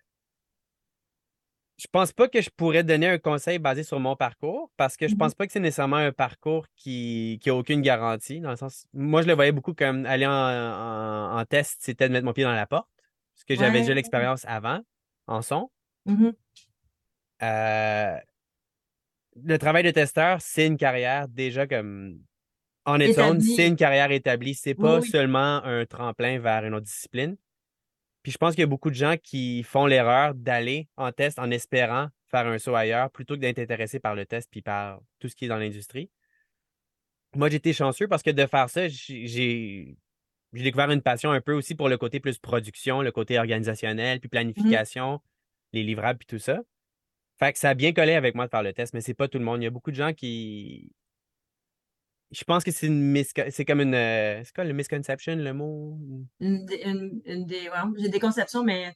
je 1.83 1.89
pense 1.91 2.13
pas 2.13 2.29
que 2.29 2.41
je 2.41 2.49
pourrais 2.49 2.85
donner 2.85 3.09
un 3.09 3.19
conseil 3.19 3.59
basé 3.59 3.83
sur 3.83 3.99
mon 3.99 4.15
parcours 4.15 4.71
parce 4.77 4.97
que 4.97 5.09
je 5.09 5.15
Mhm. 5.15 5.19
pense 5.19 5.35
pas 5.35 5.47
que 5.47 5.53
c'est 5.53 5.59
nécessairement 5.61 5.97
un 5.97 6.13
parcours 6.13 6.67
qui, 6.77 7.41
qui 7.43 7.51
a 7.51 7.55
aucune 7.57 7.81
garantie. 7.81 8.41
Dans 8.41 8.51
le 8.51 8.57
sens, 8.57 8.87
moi, 8.93 9.23
je 9.23 9.27
le 9.27 9.35
voyais 9.35 9.51
beaucoup 9.53 9.75
comme 9.75 10.07
aller 10.07 10.27
en, 10.27 10.31
en- 10.33 11.39
en 11.41 11.45
test, 11.45 11.79
c'était 11.81 12.07
de 12.09 12.13
mettre 12.13 12.25
mon 12.25 12.33
pied 12.33 12.45
dans 12.45 12.53
la 12.53 12.67
porte. 12.67 12.89
Parce 13.35 13.45
que 13.45 13.55
j'avais 13.57 13.73
Ouais. 13.73 13.81
déjà 13.81 13.95
l'expérience 13.95 14.45
avant 14.47 14.81
en 15.27 15.43
son. 15.43 15.71
Mhm. 16.07 16.33
Euh, 17.43 18.17
le 19.45 19.59
travail 19.59 19.83
de 19.83 19.91
testeur, 19.91 20.41
c'est 20.41 20.67
une 20.67 20.77
carrière 20.77 21.27
déjà 21.27 21.67
comme 21.67 22.21
en 22.85 23.01
Établie. 23.01 23.43
c'est 23.57 23.67
une 23.67 23.77
carrière 23.77 24.11
établie. 24.11 24.55
C'est 24.55 24.75
Oui, 24.79 24.83
pas 24.83 24.99
oui. 25.01 25.09
seulement 25.09 25.65
un 25.65 25.85
tremplin 25.87 26.39
vers 26.39 26.65
une 26.65 26.75
autre 26.75 26.85
discipline. 26.87 27.37
Puis 28.23 28.33
je 28.33 28.39
pense 28.39 28.55
qu'il 28.55 28.61
y 28.61 28.65
a 28.65 28.69
beaucoup 28.69 28.91
de 28.91 28.95
gens 28.95 29.17
qui 29.17 29.63
font 29.63 29.87
l'erreur 29.87 30.35
d'aller 30.35 30.89
en 30.97 31.11
test 31.13 31.39
en 31.39 31.51
espérant 31.51 32.09
faire 32.31 32.47
un 32.47 32.59
saut 32.59 32.75
ailleurs 32.75 33.11
plutôt 33.11 33.35
que 33.35 33.41
d'être 33.41 33.59
intéressé 33.59 33.99
par 33.99 34.15
le 34.15 34.27
test 34.27 34.49
puis 34.51 34.63
par 34.63 35.01
tout 35.19 35.29
ce 35.29 35.37
qui 35.37 35.47
est 35.47 35.49
dans 35.49 35.59
l'industrie. 35.59 36.11
Moi, 37.35 37.49
j'ai 37.49 37.57
été 37.57 37.73
chanceux 37.73 38.09
parce 38.09 38.23
que 38.23 38.31
de 38.31 38.47
faire 38.47 38.69
ça, 38.71 38.89
j'ai 38.89 39.97
découvert 40.53 40.91
une 40.91 41.03
passion 41.03 41.31
un 41.31 41.41
peu 41.41 41.55
aussi 41.55 41.75
pour 41.75 41.89
le 41.89 41.97
côté 41.97 42.21
plus 42.21 42.39
production, 42.39 43.03
le 43.03 43.11
côté 43.11 43.39
organisationnel, 43.39 44.21
puis 44.21 44.29
planification, 44.29 45.21
les 45.73 45.83
livrables, 45.83 46.19
puis 46.19 46.27
tout 46.27 46.39
ça. 46.39 46.61
Fait 47.39 47.53
que 47.53 47.59
ça 47.59 47.71
a 47.71 47.75
bien 47.75 47.93
collé 47.93 48.13
avec 48.13 48.35
moi 48.35 48.45
de 48.45 48.51
faire 48.51 48.63
le 48.63 48.73
test, 48.73 48.95
mais 48.95 49.01
c'est 49.01 49.15
pas 49.15 49.29
tout 49.29 49.39
le 49.39 49.45
monde. 49.45 49.63
Il 49.63 49.65
y 49.65 49.67
a 49.67 49.71
beaucoup 49.71 49.91
de 49.91 49.97
gens 49.97 50.13
qui. 50.13 50.93
Je 52.33 52.45
pense 52.45 52.65
que 52.65 52.71
c'est 52.71 52.87
une 52.87 53.23
c'est 53.51 53.65
comme 53.65 53.81
une. 53.81 53.95
euh, 53.95 54.43
C'est 54.45 54.55
quoi 54.55 54.65
le 54.65 54.73
misconception, 54.73 55.37
le 55.37 55.53
mot? 55.53 55.99
Une, 56.41 56.67
une, 56.85 57.21
une 57.27 57.47
des, 57.47 57.69
ouais, 57.69 57.77
j'ai 57.99 58.09
des 58.09 58.21
conceptions, 58.21 58.65
mais 58.65 58.95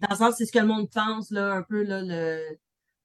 dans 0.00 0.08
le 0.10 0.16
sens, 0.16 0.36
c'est 0.38 0.46
ce 0.46 0.52
que 0.52 0.60
le 0.60 0.66
monde 0.66 0.88
pense, 0.90 1.30
là, 1.32 1.52
un 1.54 1.62
peu, 1.62 1.82
là, 1.82 2.02
le, 2.02 2.56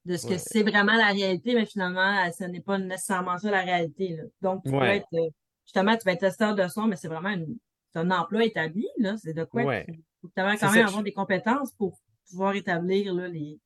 de 0.06 0.16
ce 0.16 0.26
que 0.28 0.34
Ouais. 0.34 0.38
c'est 0.38 0.62
vraiment 0.62 0.96
la 0.96 1.08
réalité, 1.08 1.56
mais 1.56 1.66
finalement, 1.66 2.26
euh, 2.26 2.32
ce 2.38 2.44
n'est 2.44 2.62
pas 2.62 2.78
nécessairement 2.78 3.38
ça 3.40 3.50
la 3.50 3.64
réalité, 3.64 4.16
là. 4.16 4.24
Donc, 4.42 4.64
tu 4.64 4.72
peux 4.72 4.84
être, 4.86 5.08
euh, 5.14 5.30
justement, 5.66 5.98
tu 5.98 6.06
vas 6.06 6.12
être 6.14 6.20
testeur 6.20 6.54
de 6.54 6.68
son, 6.68 6.86
mais 6.86 6.96
c'est 6.96 7.08
vraiment 7.08 7.30
une, 7.30 7.58
un 7.96 8.12
emploi 8.12 8.46
établi, 8.46 8.88
là. 9.00 9.16
C'est 9.18 9.34
de 9.34 9.44
quoi 9.44 9.64
Ouais. 9.64 9.86
tu, 9.88 10.04
quand 10.36 10.56
ça, 10.58 10.72
même 10.72 10.84
je- 10.84 10.88
avoir 10.88 11.02
des 11.04 11.14
compétences 11.14 11.72
pour 11.74 11.98
pouvoir 12.30 12.56
établir, 12.56 13.12
là, 13.14 13.28
les, 13.28 13.60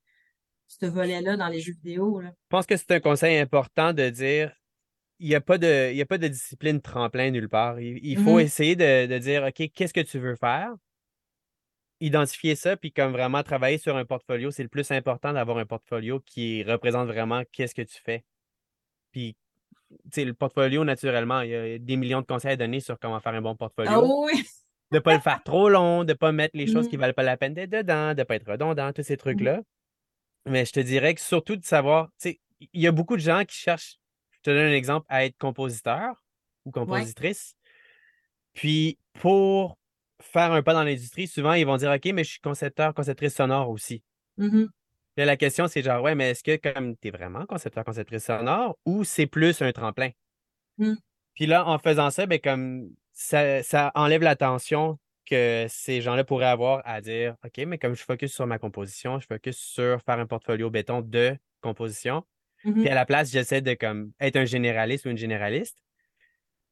ce 0.67 0.85
volet-là 0.85 1.35
dans 1.35 1.49
les 1.49 1.59
jeux 1.59 1.73
vidéo, 1.73 2.21
là. 2.21 2.29
Je 2.29 2.47
pense 2.49 2.65
que 2.65 2.77
c'est 2.77 2.91
un 2.91 3.01
conseil 3.01 3.37
important 3.39 3.91
de 3.91 4.09
dire 4.09 4.53
il 5.21 5.29
n'y 5.29 5.35
a, 5.35 5.41
pas 5.41 5.57
de- 5.57 5.93
y 5.93 6.01
a 6.01 6.05
pas 6.05 6.17
de 6.17 6.27
discipline 6.27 6.81
tremplin 6.81 7.31
nulle 7.31 7.49
part. 7.49 7.79
Il, 7.79 7.99
il 8.05 8.17
faut 8.17 8.39
Mhm. 8.39 8.45
essayer 8.45 8.75
de, 8.75 9.05
de 9.07 9.17
dire 9.19 9.43
OK, 9.43 9.71
qu'est-ce 9.73 9.93
que 9.93 10.01
tu 10.01 10.19
veux 10.19 10.35
faire? 10.35 10.73
Identifier 11.99 12.55
ça, 12.55 12.75
puis 12.77 12.91
comme 12.91 13.11
vraiment 13.11 13.43
travailler 13.43 13.77
sur 13.77 13.95
un 13.95 14.05
portfolio, 14.05 14.49
c'est 14.49 14.63
le 14.63 14.69
plus 14.69 14.89
important 14.89 15.33
d'avoir 15.33 15.59
un 15.59 15.67
portfolio 15.67 16.19
qui 16.19 16.63
représente 16.63 17.07
vraiment 17.07 17.43
qu'est-ce 17.51 17.75
que 17.75 17.83
tu 17.83 18.01
fais. 18.03 18.23
Puis, 19.11 19.35
tu 19.91 19.97
sais, 20.13 20.25
le 20.25 20.33
portfolio, 20.33 20.83
naturellement, 20.83 21.41
il 21.41 21.49
y 21.51 21.55
a 21.55 21.77
des 21.79 21.97
millions 21.97 22.21
de 22.21 22.25
conseils 22.27 22.53
à 22.53 22.57
donner 22.57 22.79
sur 22.79 22.99
comment 22.99 23.19
faire 23.19 23.33
un 23.35 23.41
bon 23.41 23.55
portfolio. 23.55 23.91
Ah 23.91 24.01
oui! 24.33 24.43
de 24.91 24.99
pas 24.99 25.13
le 25.15 25.21
faire 25.21 25.41
trop 25.43 25.69
long, 25.69 26.03
de 26.03 26.13
pas 26.13 26.33
mettre 26.33 26.57
les 26.57 26.67
choses 26.67 26.87
qui 26.89 26.97
Mm. 26.97 27.01
valent 27.01 27.13
pas 27.13 27.23
la 27.23 27.37
peine 27.37 27.53
d'être 27.53 27.69
dedans, 27.71 28.13
de 28.13 28.23
pas 28.23 28.35
être 28.35 28.51
redondant, 28.51 28.91
tous 28.93 29.03
ces 29.03 29.17
trucs-là. 29.17 29.61
Mais 30.47 30.65
je 30.65 30.73
te 30.73 30.81
dirais 30.81 31.13
que 31.15 31.21
surtout 31.21 31.55
de 31.55 31.65
savoir, 31.65 32.07
tu 32.21 32.31
sais, 32.31 32.41
il 32.73 32.81
y 32.81 32.87
a 32.87 32.91
beaucoup 32.91 33.15
de 33.17 33.21
gens 33.21 33.45
qui 33.45 33.55
cherchent, 33.57 34.00
je 34.41 34.51
te 34.51 34.55
donne 34.55 34.67
un 34.67 34.75
exemple, 34.75 35.05
à 35.09 35.25
être 35.25 35.37
compositeur 35.37 36.23
ou 36.65 36.71
compositrice. 36.71 37.55
Puis 38.53 38.97
pour 39.13 39.77
faire 40.19 40.51
un 40.51 40.61
pas 40.61 40.73
dans 40.73 40.83
l'industrie, 40.83 41.27
souvent 41.27 41.53
ils 41.53 41.65
vont 41.65 41.77
dire 41.77 41.91
OK, 41.91 42.05
mais 42.13 42.23
je 42.23 42.31
suis 42.31 42.39
concepteur, 42.39 42.93
conceptrice 42.93 43.35
sonore 43.35 43.69
aussi. 43.69 44.03
Mhm. 44.37 44.69
Là, 45.17 45.25
la 45.25 45.37
question, 45.37 45.67
c'est 45.67 45.83
genre, 45.83 46.01
ouais, 46.01 46.15
mais 46.15 46.31
est-ce 46.31 46.43
que 46.43 46.55
comme 46.55 46.95
tu 46.97 47.09
es 47.09 47.11
vraiment 47.11 47.45
concepteur, 47.45 47.83
conceptrice 47.83 48.25
sonore 48.25 48.77
ou 48.85 49.03
c'est 49.03 49.27
plus 49.27 49.61
un 49.61 49.71
tremplin? 49.71 50.09
Mm. 50.77 50.93
Puis 51.33 51.45
là, 51.47 51.67
en 51.67 51.77
faisant 51.79 52.09
ça, 52.11 52.25
ben 52.25 52.39
comme 52.39 52.89
ça, 53.11 53.61
ça 53.61 53.91
enlève 53.93 54.21
la 54.21 54.35
tension 54.35 54.97
que 55.25 55.65
ces 55.69 56.01
gens-là 56.01 56.23
pourraient 56.23 56.45
avoir 56.45 56.81
à 56.85 57.01
dire 57.01 57.35
OK, 57.45 57.57
mais 57.67 57.77
comme 57.77 57.93
je 57.93 58.03
focus 58.03 58.33
sur 58.33 58.47
ma 58.47 58.57
composition, 58.57 59.19
je 59.19 59.27
focus 59.27 59.57
sur 59.57 60.01
faire 60.01 60.19
un 60.19 60.25
portfolio 60.25 60.69
béton 60.69 61.01
de 61.01 61.37
composition. 61.61 62.23
Mhm. 62.63 62.81
Puis 62.81 62.89
à 62.89 62.95
la 62.95 63.05
place, 63.05 63.31
j'essaie 63.31 63.61
de 63.61 63.73
comme 63.73 64.11
être 64.19 64.37
un 64.37 64.45
généraliste 64.45 65.05
ou 65.05 65.09
une 65.09 65.17
généraliste. 65.17 65.77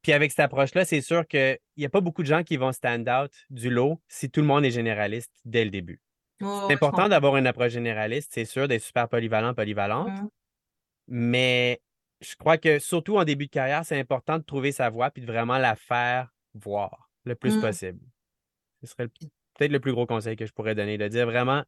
Puis 0.01 0.13
avec 0.13 0.31
cette 0.31 0.39
approche-là, 0.41 0.85
c'est 0.85 1.01
sûr 1.01 1.27
qu'il 1.27 1.57
n'y 1.77 1.85
a 1.85 1.89
pas 1.89 2.01
beaucoup 2.01 2.21
de 2.23 2.27
gens 2.27 2.43
qui 2.43 2.57
vont 2.57 2.71
stand 2.71 3.07
out 3.09 3.31
du 3.49 3.69
lot 3.69 4.01
si 4.07 4.29
tout 4.31 4.41
le 4.41 4.47
monde 4.47 4.65
est 4.65 4.71
généraliste 4.71 5.33
dès 5.45 5.65
le 5.65 5.71
début. 5.71 6.01
Oh, 6.41 6.65
C'est 6.67 6.73
important 6.75 7.09
d'avoir 7.09 7.35
une 7.37 7.47
approche 7.47 7.73
généraliste, 7.73 8.31
c'est 8.33 8.45
sûr, 8.45 8.67
d'être 8.67 8.81
super 8.83 9.09
polyvalent, 9.09 9.53
polyvalente. 9.53 10.07
Mhm. 10.09 10.29
Mais 11.07 11.81
je 12.21 12.35
crois 12.35 12.57
que 12.57 12.79
surtout 12.79 13.17
en 13.17 13.23
début 13.25 13.45
de 13.47 13.51
carrière, 13.51 13.85
c'est 13.85 13.99
important 13.99 14.37
de 14.37 14.43
trouver 14.43 14.71
sa 14.71 14.89
voie 14.89 15.11
puis 15.11 15.21
de 15.21 15.27
vraiment 15.27 15.57
la 15.57 15.75
faire 15.75 16.29
voir 16.53 17.09
le 17.25 17.35
plus 17.35 17.57
Mm. 17.57 17.61
possible. 17.61 17.99
Ce 18.81 18.87
serait 18.87 19.07
peut-être 19.57 19.71
le 19.71 19.79
plus 19.79 19.93
gros 19.93 20.05
conseil 20.05 20.35
que 20.35 20.45
je 20.45 20.53
pourrais 20.53 20.75
donner, 20.75 20.97
de 20.97 21.07
dire 21.07 21.25
vraiment, 21.25 21.63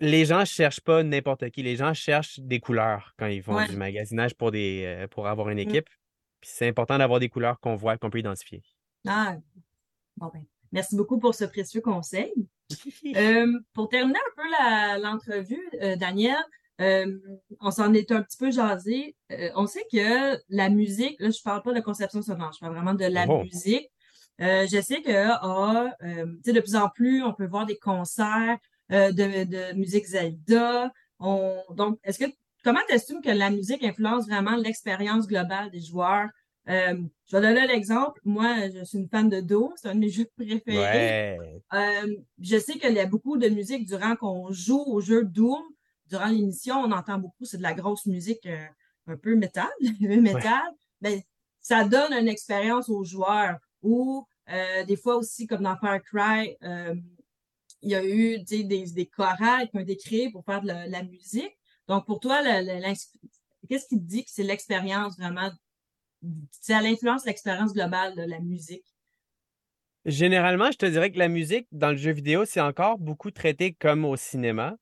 les 0.00 0.24
gens 0.24 0.40
ne 0.40 0.44
cherchent 0.44 0.80
pas 0.80 1.02
n'importe 1.02 1.50
qui, 1.50 1.62
les 1.62 1.76
gens 1.76 1.92
cherchent 1.94 2.38
des 2.40 2.60
couleurs 2.60 3.14
quand 3.18 3.26
ils 3.26 3.42
font 3.42 3.54
Ouais. 3.56 3.68
du 3.68 3.76
magasinage 3.76 4.34
pour, 4.34 4.50
des, 4.50 4.84
euh, 4.86 5.08
pour 5.08 5.26
avoir 5.26 5.48
une 5.50 5.56
Mm. 5.58 5.68
équipe. 5.68 5.88
Puis 6.40 6.50
c'est 6.52 6.68
important 6.68 6.98
d'avoir 6.98 7.18
des 7.20 7.28
couleurs 7.28 7.58
qu'on 7.60 7.74
voit, 7.76 7.96
qu'on 7.98 8.10
peut 8.10 8.20
identifier. 8.20 8.62
Ah, 9.06 9.36
bon 10.16 10.30
ben, 10.32 10.44
merci 10.72 10.94
beaucoup 10.96 11.18
pour 11.18 11.34
ce 11.34 11.44
précieux 11.44 11.80
conseil. 11.80 12.32
Euh, 13.16 13.46
pour 13.72 13.88
terminer 13.88 14.18
un 14.18 14.42
peu 14.42 15.02
l'entrevue, 15.02 15.68
euh, 15.82 15.96
Daniel, 15.96 16.36
euh, 16.80 17.18
on 17.60 17.70
s'en 17.72 17.92
est 17.94 18.12
un 18.12 18.22
petit 18.22 18.36
peu 18.36 18.50
jasé. 18.52 19.16
On 19.56 19.66
sait 19.66 19.84
que 19.92 20.38
la 20.48 20.68
musique, 20.68 21.16
là, 21.18 21.30
je 21.30 21.42
parle 21.42 21.62
pas 21.62 21.72
de 21.72 21.80
conception 21.80 22.22
sonore, 22.22 22.52
je 22.52 22.60
parle 22.60 22.74
vraiment 22.74 22.94
de 22.94 23.04
la 23.06 23.26
Oh. 23.28 23.42
musique. 23.42 23.90
Je 24.38 24.80
sais 24.80 25.02
que 25.02 25.10
ah, 25.10 25.92
de 26.02 26.60
plus 26.60 26.76
en 26.76 26.88
plus, 26.88 27.22
on 27.24 27.32
peut 27.32 27.46
voir 27.46 27.66
des 27.66 27.78
concerts 27.78 28.58
euh, 28.92 29.12
de, 29.12 29.44
de 29.44 29.74
musique 29.74 30.06
Zelda. 30.06 30.92
On, 31.18 31.62
donc, 31.70 31.98
est-ce 32.04 32.18
que 32.18 32.30
comment 32.64 32.80
t'estimes 32.88 33.22
que 33.22 33.30
la 33.30 33.50
musique 33.50 33.82
influence 33.84 34.26
vraiment 34.26 34.56
l'expérience 34.56 35.26
globale 35.26 35.70
des 35.70 35.80
joueurs? 35.80 36.28
Euh, 36.68 37.00
je 37.26 37.36
vais 37.36 37.42
donner 37.42 37.66
l'exemple. 37.66 38.20
Moi, 38.24 38.68
je 38.74 38.84
suis 38.84 38.98
une 38.98 39.08
fan 39.08 39.28
de 39.28 39.40
Do, 39.40 39.72
c'est 39.76 39.88
un 39.88 39.94
de 39.94 40.00
mes 40.00 40.10
jeux 40.10 40.26
préférés. 40.36 41.38
Ouais. 41.38 41.62
Euh, 41.72 42.16
je 42.40 42.58
sais 42.58 42.74
qu'il 42.74 42.92
y 42.92 43.00
a 43.00 43.06
beaucoup 43.06 43.38
de 43.38 43.48
musique 43.48 43.86
durant 43.86 44.16
qu'on 44.16 44.50
joue 44.52 44.84
au 44.86 45.00
jeu 45.00 45.24
Doom. 45.24 45.62
Durant 46.06 46.26
l'émission, 46.26 46.76
on 46.76 46.90
entend 46.92 47.18
beaucoup, 47.18 47.44
c'est 47.44 47.58
de 47.58 47.62
la 47.62 47.74
grosse 47.74 48.06
musique 48.06 48.46
euh, 48.46 48.66
un 49.06 49.16
peu 49.16 49.34
métal, 49.34 49.68
métal. 50.00 50.62
Ben, 51.00 51.20
ça 51.60 51.84
donne 51.84 52.12
une 52.12 52.28
expérience 52.28 52.88
aux 52.88 53.04
joueurs. 53.04 53.58
Ou 53.82 54.26
euh, 54.50 54.84
des 54.84 54.96
fois 54.96 55.16
aussi, 55.16 55.46
comme 55.46 55.62
dans 55.62 55.76
Far 55.76 56.02
Cry, 56.02 56.56
euh, 56.62 56.94
il 57.82 57.90
y 57.90 57.94
a 57.94 58.04
eu 58.04 58.38
des, 58.40 58.64
des 58.64 59.06
chorales 59.06 59.68
qui 59.68 59.76
ont 59.76 59.80
été 59.80 59.96
créées 59.96 60.30
pour 60.30 60.44
faire 60.44 60.62
de 60.62 60.66
la, 60.66 60.86
la 60.86 61.02
musique. 61.02 61.56
Donc, 61.86 62.06
pour 62.06 62.20
toi, 62.20 62.42
qu'est-ce 63.68 63.88
qui 63.88 63.98
te 63.98 64.04
dit 64.04 64.24
que 64.24 64.30
c'est 64.30 64.42
l'expérience 64.42 65.16
vraiment, 65.16 65.50
c'est 66.60 66.74
à 66.74 66.82
l'influence 66.82 67.22
de 67.22 67.28
l'expérience 67.28 67.72
globale 67.72 68.14
de 68.16 68.22
la 68.22 68.40
musique? 68.40 68.84
Généralement, 70.04 70.70
je 70.70 70.78
te 70.78 70.86
dirais 70.86 71.10
que 71.10 71.18
la 71.18 71.28
musique 71.28 71.66
dans 71.72 71.90
le 71.90 71.96
jeu 71.96 72.12
vidéo, 72.12 72.44
c'est 72.44 72.60
encore 72.60 72.98
beaucoup 72.98 73.30
traité 73.30 73.74
comme 73.74 74.04
au 74.04 74.16
cinéma, 74.16 74.76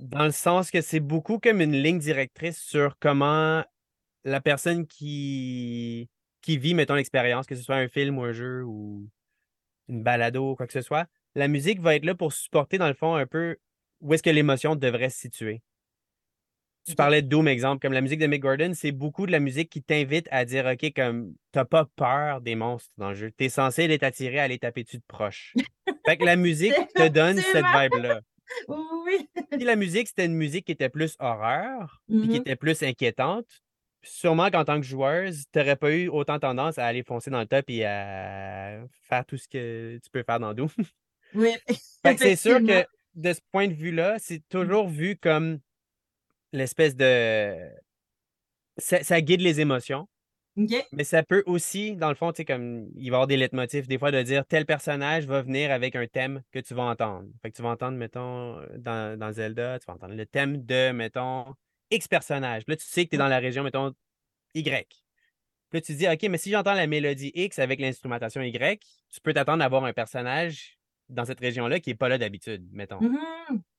dans 0.00 0.24
le 0.24 0.32
sens 0.32 0.70
que 0.70 0.82
c'est 0.82 1.00
beaucoup 1.00 1.38
comme 1.38 1.60
une 1.60 1.72
ligne 1.72 1.98
directrice 1.98 2.60
sur 2.60 2.98
comment 2.98 3.64
la 4.24 4.40
personne 4.40 4.86
qui, 4.86 6.10
qui 6.42 6.58
vit, 6.58 6.74
mettons, 6.74 6.94
l'expérience, 6.94 7.46
que 7.46 7.54
ce 7.54 7.62
soit 7.62 7.76
un 7.76 7.88
film 7.88 8.18
ou 8.18 8.24
un 8.24 8.32
jeu 8.32 8.62
ou 8.64 9.08
une 9.88 10.02
balado 10.02 10.50
ou 10.50 10.56
quoi 10.56 10.66
que 10.66 10.74
ce 10.74 10.82
soit, 10.82 11.06
la 11.34 11.48
musique 11.48 11.80
va 11.80 11.94
être 11.96 12.04
là 12.04 12.14
pour 12.14 12.32
supporter, 12.32 12.78
dans 12.78 12.88
le 12.88 12.94
fond, 12.94 13.14
un 13.14 13.26
peu 13.26 13.56
où 14.00 14.14
est-ce 14.14 14.22
que 14.22 14.30
l'émotion 14.30 14.76
devrait 14.76 15.10
se 15.10 15.18
situer. 15.20 15.62
Tu 16.86 16.94
parlais 16.96 17.20
de 17.22 17.28
Doom, 17.28 17.46
exemple, 17.46 17.80
comme 17.80 17.92
la 17.92 18.00
musique 18.00 18.18
de 18.18 18.26
Mick 18.26 18.40
Gordon, 18.40 18.72
c'est 18.74 18.90
beaucoup 18.90 19.26
de 19.26 19.32
la 19.32 19.38
musique 19.38 19.68
qui 19.70 19.82
t'invite 19.82 20.26
à 20.30 20.44
dire, 20.44 20.64
OK, 20.66 20.92
comme, 20.96 21.34
t'as 21.52 21.66
pas 21.66 21.84
peur 21.94 22.40
des 22.40 22.54
monstres 22.56 22.90
dans 22.96 23.10
le 23.10 23.14
jeu. 23.14 23.30
T'es 23.30 23.48
censé 23.50 23.86
les 23.86 24.02
attirer 24.02 24.40
à 24.40 24.44
aller 24.44 24.58
taper 24.58 24.82
dessus 24.82 24.96
de 24.96 25.02
proche. 25.06 25.54
Fait 26.06 26.16
que 26.16 26.24
la 26.24 26.36
musique 26.36 26.74
te 26.94 27.06
donne 27.08 27.36
cette 27.36 27.66
vibe-là. 27.66 28.20
Oui. 28.66 29.28
Si 29.52 29.58
la 29.64 29.76
musique, 29.76 30.08
c'était 30.08 30.26
une 30.26 30.34
musique 30.34 30.66
qui 30.66 30.72
était 30.72 30.88
plus 30.88 31.14
horreur, 31.20 32.02
puis 32.08 32.22
qui 32.22 32.26
Mhm. 32.30 32.40
était 32.40 32.56
plus 32.56 32.82
inquiétante, 32.82 33.46
sûrement 34.02 34.50
qu'en 34.50 34.64
tant 34.64 34.80
que 34.80 34.86
joueuse, 34.86 35.44
t'aurais 35.52 35.76
pas 35.76 35.92
eu 35.92 36.08
autant 36.08 36.40
tendance 36.40 36.76
à 36.76 36.84
aller 36.86 37.04
foncer 37.04 37.30
dans 37.30 37.38
le 37.38 37.46
top 37.46 37.66
et 37.70 37.84
à 37.84 38.80
faire 39.02 39.24
tout 39.24 39.36
ce 39.36 39.46
que 39.46 40.00
tu 40.02 40.10
peux 40.10 40.24
faire 40.24 40.40
dans 40.40 40.52
Doom. 40.52 40.68
Oui. 41.34 41.54
C'est 42.16 42.36
sûr 42.36 42.58
que 42.58 42.86
de 43.14 43.32
ce 43.32 43.40
point 43.52 43.68
de 43.68 43.74
vue-là, 43.74 44.16
c'est 44.18 44.42
toujours 44.48 44.88
vu 44.88 45.16
comme 45.16 45.58
l'espèce 46.52 46.96
de. 46.96 47.54
Ça, 48.78 49.02
ça 49.02 49.20
guide 49.20 49.40
les 49.42 49.60
émotions, 49.60 50.08
mais 50.92 51.04
ça 51.04 51.22
peut 51.22 51.42
aussi, 51.46 51.96
dans 51.96 52.08
le 52.08 52.14
fond, 52.14 52.32
tu 52.32 52.38
sais, 52.38 52.44
comme 52.44 52.88
il 52.96 53.10
va 53.10 53.14
y 53.14 53.16
avoir 53.16 53.26
des 53.26 53.36
leitmotifs, 53.36 53.86
des 53.86 53.98
fois, 53.98 54.10
de 54.10 54.22
dire 54.22 54.44
tel 54.46 54.66
personnage 54.66 55.26
va 55.26 55.42
venir 55.42 55.70
avec 55.70 55.96
un 55.96 56.06
thème 56.06 56.42
que 56.50 56.58
tu 56.58 56.74
vas 56.74 56.82
entendre. 56.82 57.28
Fait 57.42 57.50
que 57.50 57.56
tu 57.56 57.62
vas 57.62 57.70
entendre, 57.70 57.96
mettons, 57.96 58.60
dans, 58.76 59.18
dans 59.18 59.32
Zelda, 59.32 59.78
tu 59.78 59.86
vas 59.86 59.94
entendre 59.94 60.14
le 60.14 60.26
thème 60.26 60.64
de, 60.64 60.92
mettons, 60.92 61.54
X 61.90 62.08
personnage. 62.08 62.64
Puis 62.64 62.72
là, 62.72 62.76
tu 62.76 62.86
sais 62.86 63.04
que 63.04 63.10
tu 63.10 63.16
es 63.16 63.18
dans 63.18 63.28
la 63.28 63.38
région, 63.38 63.62
mettons, 63.62 63.94
Y. 64.54 64.86
Puis 65.70 65.78
là, 65.78 65.80
tu 65.80 65.92
te 65.92 65.98
dis, 65.98 66.08
OK, 66.08 66.22
mais 66.28 66.38
si 66.38 66.50
j'entends 66.50 66.74
la 66.74 66.86
mélodie 66.86 67.32
X 67.34 67.58
avec 67.58 67.80
l'instrumentation 67.80 68.42
Y, 68.42 68.82
tu 69.10 69.20
peux 69.20 69.32
t'attendre 69.32 69.62
à 69.62 69.66
avoir 69.66 69.84
un 69.84 69.92
personnage 69.92 70.79
dans 71.10 71.24
cette 71.24 71.40
région-là 71.40 71.80
qui 71.80 71.90
n'est 71.90 71.96
pas 71.96 72.08
là 72.08 72.18
d'habitude, 72.18 72.66
mettons. 72.72 73.00
Mhm. 73.00 73.18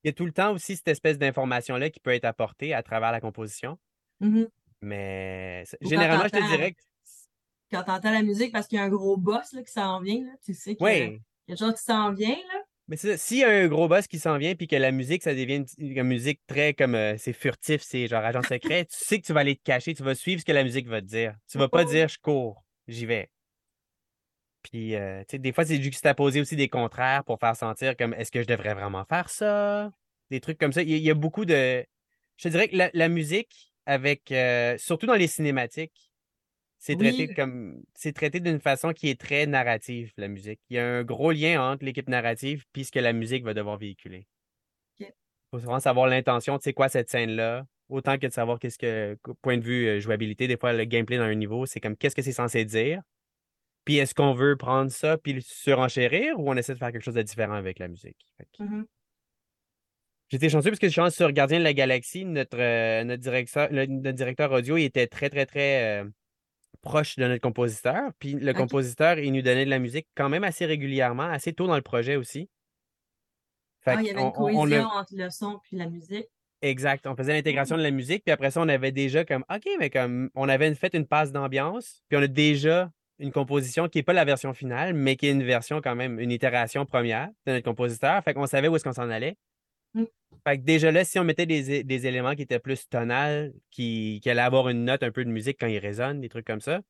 Il 0.04 0.08
y 0.08 0.10
a 0.10 0.14
tout 0.14 0.26
le 0.26 0.32
temps 0.32 0.54
aussi 0.54 0.76
cette 0.76 0.88
espèce 0.88 1.18
d'information-là 1.18 1.90
qui 1.90 2.00
peut 2.00 2.14
être 2.14 2.26
apportée 2.26 2.74
à 2.74 2.84
travers 2.84 3.12
la 3.12 3.20
composition. 3.22 3.78
Mhm. 4.20 4.48
Mais 4.82 5.64
généralement, 5.82 6.26
je 6.26 6.30
te 6.40 6.50
dirais 6.52 6.74
que. 6.74 6.82
Quand 7.72 7.84
t'entends 7.84 8.12
la 8.12 8.22
musique 8.24 8.52
parce 8.52 8.68
qu'il 8.68 8.78
y 8.78 8.82
a 8.82 8.84
un 8.84 8.90
gros 8.90 9.16
boss 9.16 9.54
là, 9.54 9.64
qui 9.64 9.72
s'en 9.72 10.02
vient, 10.02 10.26
là, 10.26 10.32
tu 10.44 10.54
sais 10.54 10.76
qu'il 10.76 10.86
y 10.86 10.90
a 10.90 10.94
Oui. 11.10 11.22
quelque 11.48 11.58
chose 11.60 11.76
qui 11.76 11.84
s'en 11.84 12.12
vient. 12.12 12.36
Là. 12.36 12.62
Mais 12.90 12.98
s'il 12.98 13.38
y 13.38 13.44
a 13.46 13.50
un 13.50 13.68
gros 13.68 13.88
boss 13.88 14.08
qui 14.08 14.20
s'en 14.20 14.38
vient 14.38 14.54
puis 14.56 14.68
que 14.68 14.76
la 14.76 14.92
musique, 14.92 15.24
ça 15.24 15.34
devient 15.34 15.64
une 15.78 16.04
musique 16.04 16.42
très 16.48 16.74
comme 16.74 16.96
euh, 16.96 17.16
c'est 17.18 17.32
furtif, 17.32 17.82
c'est 17.82 18.08
genre 18.08 18.26
agent 18.26 18.42
secret, 18.42 18.84
tu 18.86 18.98
sais 18.98 19.22
que 19.22 19.26
tu 19.26 19.32
vas 19.32 19.40
aller 19.42 19.56
te 19.56 19.64
cacher, 19.64 19.94
tu 19.94 20.04
vas 20.04 20.16
suivre 20.16 20.42
ce 20.42 20.46
que 20.46 20.52
la 20.52 20.66
musique 20.66 20.88
va 20.90 21.00
te 21.00 21.06
dire. 21.06 21.34
Tu 21.50 21.58
vas 21.58 21.70
pas 21.70 21.84
Oh. 21.86 21.90
dire 21.90 22.10
je 22.10 22.18
cours, 22.20 22.62
j'y 22.90 23.06
vais. 23.06 23.30
Puis, 24.64 24.96
euh, 24.96 25.22
tu 25.22 25.32
sais, 25.32 25.40
des 25.40 25.52
fois, 25.54 25.66
c'est 25.66 25.82
juxtaposer 25.82 26.42
aussi 26.42 26.56
des 26.56 26.70
contraires 26.70 27.24
pour 27.24 27.40
faire 27.40 27.56
sentir 27.56 27.98
comme 27.98 28.14
est-ce 28.14 28.32
que 28.32 28.42
je 28.42 28.48
devrais 28.48 28.74
vraiment 28.74 29.06
faire 29.06 29.30
ça? 29.30 29.92
Des 30.30 30.40
trucs 30.40 30.58
comme 30.58 30.72
ça. 30.74 30.82
Il 30.82 30.90
y, 30.90 30.94
a- 31.10 31.12
il 31.12 31.14
beaucoup 31.16 31.46
de. 31.46 31.86
Je 32.38 32.44
te 32.44 32.50
dirais 32.50 32.68
que 32.70 32.76
la, 32.78 32.90
la 32.94 33.10
musique, 33.10 33.74
avec 33.86 34.32
euh, 34.32 34.78
surtout 34.78 35.06
dans 35.08 35.16
les 35.16 35.28
cinématiques, 35.28 36.12
c'est 36.80 36.98
traité 36.98 37.28
Oui. 37.28 37.36
comme 37.36 37.84
c'est 37.96 38.14
traité 38.14 38.40
d'une 38.42 38.60
façon 38.62 38.94
qui 38.94 39.10
est 39.10 39.20
très 39.20 39.46
narrative, 39.48 40.14
la 40.18 40.28
musique. 40.30 40.62
Il 40.70 40.78
y 40.78 40.80
a 40.80 40.88
un 40.88 41.04
gros 41.04 41.32
lien 41.32 41.62
entre 41.74 41.86
l'équipe 41.86 42.10
narrative 42.10 42.66
puis 42.74 42.86
ce 42.86 42.92
que 42.92 43.00
la 43.00 43.14
musique 43.14 43.44
va 43.46 43.54
devoir 43.54 43.78
véhiculer. 43.78 44.28
Ok. 45.00 45.14
faut 45.52 45.60
vraiment 45.60 45.80
savoir 45.80 46.08
l'intention 46.08 46.58
de 46.58 46.62
c'est 46.62 46.74
quoi 46.74 46.90
cette 46.90 47.10
scène-là, 47.10 47.66
autant 47.90 48.18
que 48.18 48.28
de 48.28 48.32
savoir 48.34 48.60
qu'est-ce 48.60 48.78
que, 48.78 49.18
point 49.42 49.58
de 49.58 49.64
vue 49.64 49.88
euh, 49.88 50.00
jouabilité, 50.00 50.48
des 50.48 50.58
fois 50.58 50.74
le 50.74 50.86
gameplay 50.86 51.18
dans 51.18 51.24
un 51.26 51.36
niveau, 51.36 51.66
c'est 51.66 51.80
comme 51.80 51.98
qu'est-ce 51.98 52.16
que 52.16 52.22
c'est 52.22 52.32
censé 52.34 52.66
dire? 52.66 53.02
Puis 53.86 53.98
est-ce 53.98 54.14
qu'on 54.14 54.34
veut 54.34 54.56
prendre 54.58 54.92
ça 54.92 55.18
puis 55.18 55.34
le 55.34 55.42
surenchérir 55.42 56.40
ou 56.40 56.50
on 56.52 56.56
essaie 56.56 56.74
de 56.74 56.78
faire 56.78 56.92
quelque 56.92 57.04
chose 57.04 57.16
de 57.16 57.22
différent 57.24 57.54
avec 57.56 57.80
la 57.80 57.88
musique? 57.88 58.28
Mhm. 58.60 58.86
J'étais 60.30 60.50
chanceux 60.50 60.70
parce 60.70 60.80
que 60.80 60.88
je 60.88 61.02
suis 61.02 61.12
sur 61.12 61.32
Gardien 61.32 61.60
de 61.60 61.64
la 61.64 61.74
Galaxie, 61.74 62.24
notre, 62.24 62.58
euh, 62.60 63.04
notre, 63.04 63.22
directeur, 63.22 63.68
le- 63.72 63.86
notre 63.86 64.16
directeur 64.16 64.52
audio 64.52 64.78
il 64.78 64.86
était 64.86 65.08
très, 65.08 65.30
très, 65.30 65.46
très 65.46 66.02
euh, 66.04 66.10
proche 66.82 67.18
de 67.18 67.28
notre 67.28 67.42
compositeur. 67.42 68.12
Puis 68.18 68.34
le 68.34 68.54
compositeur, 68.54 69.20
il 69.20 69.34
nous 69.34 69.42
donnait 69.42 69.66
de 69.66 69.70
la 69.70 69.80
musique 69.80 70.08
quand 70.16 70.30
même 70.30 70.44
assez 70.46 70.66
régulièrement, 70.66 71.24
assez 71.24 71.52
tôt 71.54 71.68
dans 71.68 71.76
le 71.76 71.82
projet 71.82 72.16
aussi. 72.16 72.50
Fait 73.84 73.96
Ah, 73.98 74.02
il 74.02 74.08
y 74.08 74.10
avait 74.12 74.22
une 74.22 74.28
on- 74.28 74.34
on- 74.38 74.44
on 74.44 74.66
a- 74.68 74.70
cohésion 74.70 74.86
entre 74.88 75.14
le 75.16 75.30
son 75.32 75.60
puis 75.64 75.76
la 75.76 75.90
musique. 75.90 76.28
Exact. 76.62 77.08
On 77.08 77.16
faisait 77.16 77.34
l'intégration 77.34 77.76
de 77.76 77.82
la 77.82 77.90
musique, 77.92 78.24
puis 78.24 78.32
après 78.32 78.52
ça, 78.52 78.62
on 78.62 78.70
avait 78.70 78.92
déjà 78.92 79.26
comme 79.26 79.44
OK, 79.54 79.68
mais 79.80 79.90
comme 79.90 80.30
on 80.36 80.48
avait 80.48 80.74
fait 80.76 80.94
une 80.94 81.08
passe 81.08 81.32
d'ambiance, 81.32 82.04
puis 82.08 82.18
on 82.18 82.22
a 82.22 82.28
déjà 82.28 82.92
une 83.22 83.32
composition 83.32 83.88
qui 83.88 84.00
n'est 84.00 84.04
pas 84.04 84.14
la 84.14 84.26
version 84.26 84.54
finale, 84.54 84.94
mais 84.94 85.16
qui 85.16 85.28
est 85.28 85.32
une 85.32 85.44
version 85.44 85.80
quand 85.82 85.96
même, 85.96 86.20
une 86.20 86.32
itération 86.32 86.86
première 86.86 87.30
de 87.46 87.54
notre 87.54 87.66
compositeur. 87.66 88.22
Fait 88.24 88.34
qu'on 88.34 88.48
savait 88.48 88.68
où 88.68 88.76
est-ce 88.76 88.84
qu'on 88.84 88.94
s'en 88.94 89.10
allait. 89.10 89.38
Mm. 89.94 90.06
Fait 90.46 90.58
que 90.58 90.64
déjà 90.64 90.92
là, 90.92 91.06
si 91.06 91.20
on 91.20 91.24
mettait 91.24 91.46
des, 91.46 91.84
des 91.84 92.08
éléments 92.08 92.36
qui 92.36 92.42
étaient 92.42 92.60
plus 92.60 92.90
tonales, 92.90 93.54
qui, 93.70 94.20
qui 94.24 94.30
allaient 94.30 94.42
avoir 94.42 94.70
une 94.70 94.86
note 94.86 95.04
un 95.04 95.12
peu 95.12 95.24
de 95.24 95.30
musique 95.30 95.58
quand 95.60 95.68
ils 95.68 95.80
résonnent, 95.80 96.20
des 96.20 96.30
trucs 96.30 96.48
comme 96.48 96.62
ça, 96.62 96.82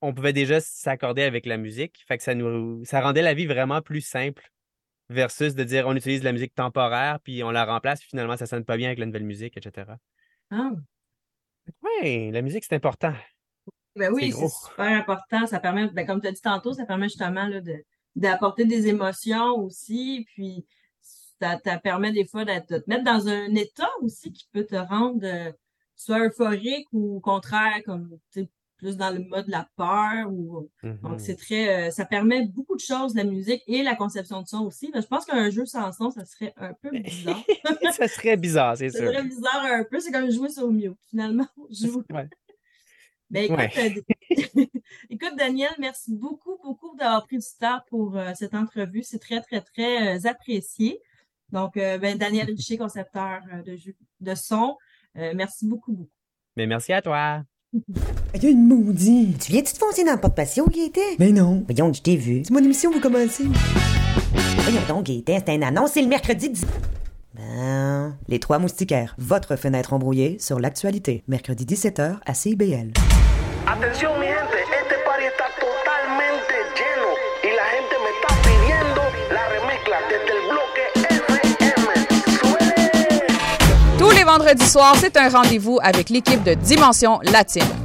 on 0.00 0.14
pouvait 0.14 0.32
déjà 0.32 0.60
s'accorder 0.60 1.22
avec 1.22 1.44
la 1.44 1.56
musique. 1.56 2.04
Fait 2.06 2.16
que 2.16 2.22
ça 2.22 2.34
nous 2.34 2.84
ça 2.84 3.00
rendait 3.00 3.22
la 3.22 3.34
vie 3.34 3.46
vraiment 3.46 3.82
plus 3.82 4.00
simple 4.00 4.52
versus 5.08 5.54
de 5.54 5.64
dire 5.64 5.86
on 5.88 5.96
utilise 5.96 6.20
de 6.20 6.24
la 6.24 6.32
musique 6.32 6.54
temporaire, 6.54 7.18
puis 7.20 7.42
on 7.42 7.50
la 7.50 7.64
remplace, 7.64 8.00
puis 8.00 8.10
finalement 8.10 8.36
ça 8.36 8.46
sonne 8.46 8.64
pas 8.64 8.76
bien 8.76 8.88
avec 8.88 8.98
la 8.98 9.06
nouvelle 9.06 9.24
musique, 9.24 9.56
etc. 9.56 9.92
Ah. 10.50 10.70
Oui, 11.82 12.30
la 12.30 12.42
musique, 12.42 12.64
c'est 12.64 12.74
important. 12.74 13.14
Ben 13.96 14.12
oui, 14.12 14.32
C'est 14.32 14.48
super 14.48 14.86
important. 14.86 15.46
Ça 15.46 15.60
permet, 15.60 15.88
ben, 15.88 16.06
comme 16.06 16.20
tu 16.20 16.26
as 16.26 16.32
dit 16.32 16.40
tantôt, 16.40 16.72
ça 16.72 16.84
permet 16.84 17.08
justement 17.08 17.46
là, 17.46 17.60
de, 17.60 17.84
d'apporter 18.16 18.64
des 18.64 18.88
émotions 18.88 19.56
aussi. 19.58 20.26
Puis 20.34 20.66
ça, 21.40 21.58
ça 21.64 21.78
permet 21.78 22.12
des 22.12 22.26
fois 22.26 22.44
d'être, 22.44 22.70
de 22.70 22.78
te 22.78 22.88
mettre 22.88 23.04
dans 23.04 23.28
un 23.28 23.54
état 23.54 23.90
aussi 24.02 24.32
qui 24.32 24.48
peut 24.52 24.64
te 24.64 24.76
rendre 24.76 25.20
euh, 25.24 25.52
soit 25.96 26.18
euphorique 26.26 26.88
ou 26.92 27.16
au 27.16 27.20
contraire, 27.20 27.80
comme 27.84 28.18
tu 28.32 28.42
sais, 28.42 28.48
plus 28.78 28.96
dans 28.96 29.10
le 29.10 29.20
mode 29.20 29.46
de 29.46 29.50
la 29.50 29.68
peur. 29.76 30.30
Ou... 30.30 30.68
Donc, 31.02 31.20
c'est 31.20 31.36
très. 31.36 31.88
euh, 31.88 31.90
ça 31.90 32.04
permet 32.04 32.46
beaucoup 32.46 32.76
de 32.76 32.80
choses, 32.80 33.14
la 33.14 33.24
musique 33.24 33.62
et 33.66 33.82
la 33.82 33.94
conception 33.94 34.42
de 34.42 34.48
son 34.48 34.64
aussi. 34.64 34.90
Mais 34.94 35.00
je 35.00 35.06
pense 35.06 35.24
qu'un 35.24 35.50
jeu 35.50 35.64
sans 35.64 35.90
son, 35.92 36.10
ça 36.10 36.24
serait 36.24 36.52
un 36.56 36.72
peu 36.74 36.90
bizarre. 36.90 37.42
ça 37.96 38.08
serait 38.08 38.36
bizarre, 38.36 38.76
c'est 38.76 38.88
ça 38.90 38.98
sûr. 38.98 39.08
serait 39.08 39.24
bizarre 39.24 39.64
un 39.64 39.84
peu. 39.84 40.00
C'est 40.00 40.12
comme 40.12 40.30
jouer 40.30 40.50
sur 40.50 40.70
mute. 40.70 40.96
Finalement, 41.08 41.46
joue. 41.70 42.04
Ouais. 42.10 42.28
Ben, 43.30 43.44
écoute, 43.44 43.58
Ouais. 43.58 43.70
euh, 43.78 44.64
écoute, 45.10 45.32
Daniel, 45.36 45.70
merci 45.78 46.14
beaucoup, 46.14 46.56
beaucoup 46.62 46.94
d'avoir 46.96 47.24
pris 47.26 47.38
du 47.38 47.46
temps 47.58 47.80
pour 47.88 48.16
euh, 48.16 48.32
cette 48.34 48.54
entrevue. 48.54 49.02
C'est 49.02 49.18
très, 49.18 49.40
très, 49.40 49.60
très 49.60 50.16
euh, 50.16 50.28
apprécié. 50.28 51.00
Donc, 51.50 51.76
euh, 51.76 51.98
ben, 51.98 52.16
Daniel 52.18 52.46
Richer, 52.56 52.76
concepteur 52.78 53.40
euh, 53.52 53.62
de, 53.62 53.76
jeux- 53.76 53.96
de 54.20 54.34
son, 54.34 54.76
euh, 55.16 55.32
merci 55.34 55.66
beaucoup, 55.66 55.92
beaucoup. 55.92 56.10
Mais 56.56 56.66
merci 56.66 56.92
à 56.92 57.02
toi. 57.02 57.42
Il 58.34 58.42
y 58.44 58.46
a 58.46 58.50
une 58.50 58.66
maudite. 58.68 59.40
Tu 59.46 59.52
viens-tu 59.52 59.72
te 59.72 59.78
foncer 59.78 60.04
dans 60.04 60.12
le 60.12 60.20
porte-patio, 60.20 60.66
Gaëtan? 60.68 61.00
Mais 61.18 61.32
non. 61.32 61.64
Voyons, 61.66 61.92
je 61.92 62.02
t'ai 62.02 62.14
vu. 62.16 62.42
C'est 62.44 62.52
mon 62.52 62.62
émission, 62.62 62.92
vous 62.92 63.00
commencez. 63.00 63.44
Voyons 64.58 64.80
donc, 64.88 65.06
Gaëtan, 65.06 65.38
c'est 65.44 65.54
une 65.56 65.64
annonce, 65.64 65.90
c'est 65.92 66.02
le 66.02 66.08
mercredi 66.08 66.50
10... 66.50 66.64
Ben... 67.34 68.16
Les 68.28 68.38
Trois 68.38 68.58
Moustiquaires, 68.58 69.14
votre 69.18 69.56
fenêtre 69.56 69.92
embrouillée 69.92 70.38
sur 70.38 70.60
l'actualité. 70.60 71.24
Mercredi 71.26 71.64
17h 71.64 72.18
à 72.24 72.34
CIBL. 72.34 72.92
Atención 73.66 74.18
mi 74.20 74.26
gente, 74.26 74.54
este 74.54 74.96
party 75.04 75.24
está 75.24 75.46
totalmente 75.58 76.54
lleno 76.76 77.10
y 77.42 77.50
la 77.56 77.64
gente 77.74 77.96
me 78.04 78.10
está 78.14 78.30
pidiendo 78.42 79.02
la 79.32 79.48
remezcla 79.48 79.96
desde 80.08 80.30
el 80.30 80.42
bloque 80.50 80.82
FM. 81.10 81.94
¡Suele! 82.38 83.98
Tous 83.98 84.10
les 84.10 84.24
vendredis 84.24 84.70
soirs, 84.70 84.96
c'est 85.00 85.16
un 85.16 85.28
rendez-vous 85.28 85.78
avec 85.82 86.10
l'équipe 86.10 86.42
de 86.44 86.54
Dimension 86.54 87.20
Latine. 87.22 87.83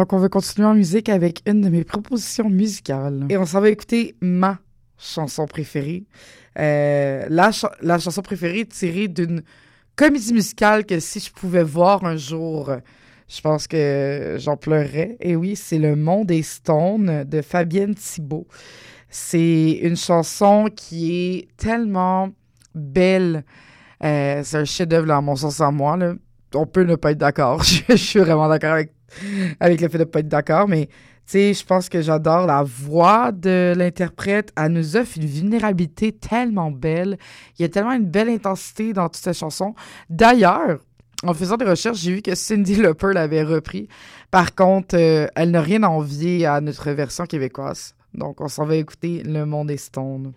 Donc, 0.00 0.14
on 0.14 0.18
va 0.18 0.30
continuer 0.30 0.66
en 0.66 0.72
musique 0.72 1.10
avec 1.10 1.42
une 1.44 1.60
de 1.60 1.68
mes 1.68 1.84
propositions 1.84 2.48
musicales. 2.48 3.26
Et 3.28 3.36
on 3.36 3.44
s'en 3.44 3.60
va 3.60 3.68
écouter 3.68 4.14
ma 4.22 4.58
chanson 4.96 5.44
préférée. 5.44 6.04
Euh, 6.58 7.26
la, 7.28 7.50
la 7.82 7.98
chanson 7.98 8.22
préférée 8.22 8.64
tirée 8.64 9.08
d'une 9.08 9.42
comédie 9.96 10.32
musicale 10.32 10.86
que 10.86 11.00
si 11.00 11.20
je 11.20 11.30
pouvais 11.30 11.62
voir 11.62 12.02
un 12.06 12.16
jour, 12.16 12.70
je 13.28 13.40
pense 13.42 13.66
que 13.66 14.36
j'en 14.38 14.56
pleurerais. 14.56 15.18
Et 15.20 15.36
oui, 15.36 15.54
c'est 15.54 15.78
Le 15.78 15.94
Monde 15.96 16.28
des 16.28 16.44
Stones 16.44 17.24
de 17.24 17.42
Fabienne 17.42 17.94
Thibault. 17.94 18.46
C'est 19.10 19.80
une 19.82 19.98
chanson 19.98 20.70
qui 20.74 21.12
est 21.12 21.48
tellement 21.58 22.30
belle. 22.74 23.44
Euh, 24.02 24.40
c'est 24.44 24.56
un 24.56 24.64
chef-d'œuvre, 24.64 25.10
à 25.10 25.20
mon 25.20 25.36
sens, 25.36 25.60
à 25.60 25.70
moi. 25.70 25.98
On 26.54 26.64
peut 26.64 26.84
ne 26.84 26.94
pas 26.94 27.10
être 27.10 27.18
d'accord. 27.18 27.62
je 27.88 27.96
suis 27.96 28.20
vraiment 28.20 28.48
d'accord 28.48 28.72
avec, 28.72 28.92
avec 29.60 29.80
le 29.80 29.88
fait 29.88 29.98
de 29.98 30.04
ne 30.04 30.08
pas 30.08 30.20
être 30.20 30.28
d'accord, 30.28 30.68
mais 30.68 30.86
tu 31.26 31.38
sais, 31.38 31.54
je 31.54 31.64
pense 31.64 31.88
que 31.88 32.02
j'adore 32.02 32.46
la 32.46 32.64
voix 32.64 33.30
de 33.30 33.72
l'interprète. 33.76 34.52
Elle 34.56 34.72
nous 34.72 34.96
offre 34.96 35.16
une 35.16 35.26
vulnérabilité 35.26 36.10
tellement 36.10 36.72
belle. 36.72 37.18
Il 37.58 37.62
y 37.62 37.64
a 37.64 37.68
tellement 37.68 37.92
une 37.92 38.06
belle 38.06 38.28
intensité 38.28 38.92
dans 38.92 39.08
toute 39.08 39.22
cette 39.22 39.36
chanson. 39.36 39.74
D'ailleurs, 40.08 40.80
en 41.22 41.34
faisant 41.34 41.56
des 41.56 41.66
recherches, 41.66 41.98
j'ai 41.98 42.14
vu 42.14 42.22
que 42.22 42.34
Cindy 42.34 42.76
Lauper 42.76 43.12
l'avait 43.12 43.44
repris. 43.44 43.88
Par 44.30 44.54
contre, 44.54 44.96
euh, 44.96 45.28
elle 45.36 45.52
n'a 45.52 45.60
rien 45.60 45.82
à 45.82 46.56
à 46.56 46.60
notre 46.60 46.90
version 46.90 47.26
québécoise. 47.26 47.94
Donc, 48.14 48.40
on 48.40 48.48
s'en 48.48 48.64
va 48.64 48.76
écouter 48.76 49.22
Le 49.24 49.44
Monde 49.44 49.68
des 49.68 49.76
Stones. 49.76 50.32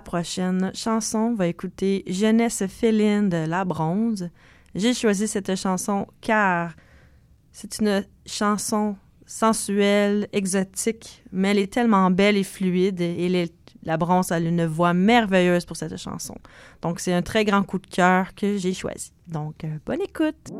Prochaine 0.00 0.70
chanson, 0.74 1.18
on 1.18 1.34
va 1.34 1.46
écouter 1.46 2.04
Jeunesse 2.06 2.64
féline 2.68 3.28
de 3.28 3.46
La 3.48 3.64
Bronze. 3.64 4.30
J'ai 4.74 4.94
choisi 4.94 5.28
cette 5.28 5.54
chanson 5.56 6.06
car 6.20 6.72
c'est 7.52 7.78
une 7.80 8.04
chanson 8.26 8.96
sensuelle, 9.26 10.28
exotique, 10.32 11.22
mais 11.32 11.50
elle 11.50 11.58
est 11.58 11.72
tellement 11.72 12.10
belle 12.10 12.36
et 12.36 12.44
fluide 12.44 13.00
et 13.00 13.50
la 13.82 13.96
bronze 13.96 14.32
a 14.32 14.38
une 14.38 14.64
voix 14.66 14.94
merveilleuse 14.94 15.64
pour 15.64 15.76
cette 15.76 15.96
chanson. 15.96 16.34
Donc, 16.82 17.00
c'est 17.00 17.12
un 17.12 17.22
très 17.22 17.44
grand 17.44 17.62
coup 17.62 17.78
de 17.78 17.86
cœur 17.86 18.34
que 18.34 18.56
j'ai 18.56 18.72
choisi. 18.72 19.12
Donc, 19.26 19.64
euh, 19.64 19.78
bonne 19.84 20.02
écoute! 20.02 20.52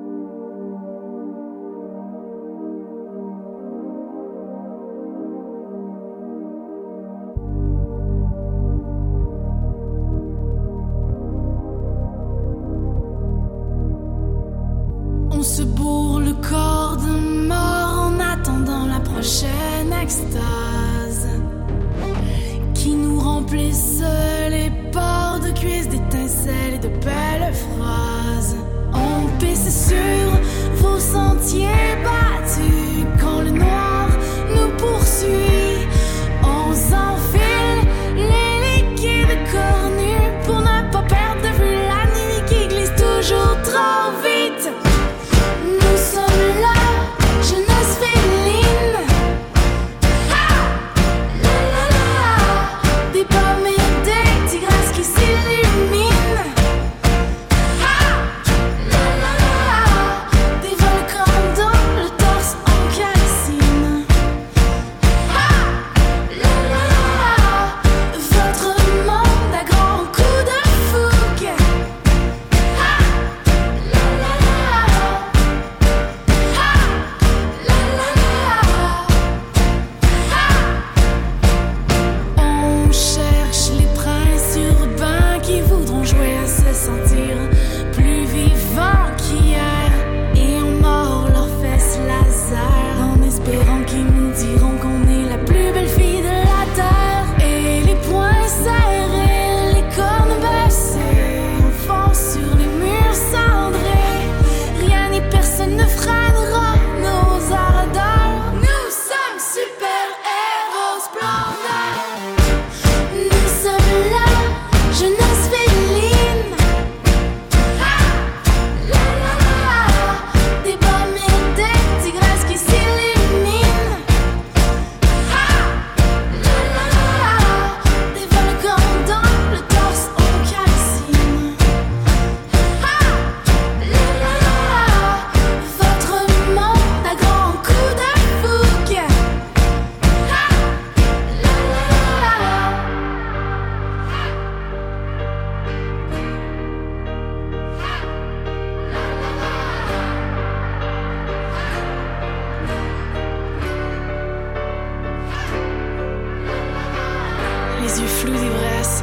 Les 157.88 158.00
yeux 158.02 158.06
flous 158.06 158.32
d'ivresse, 158.32 159.02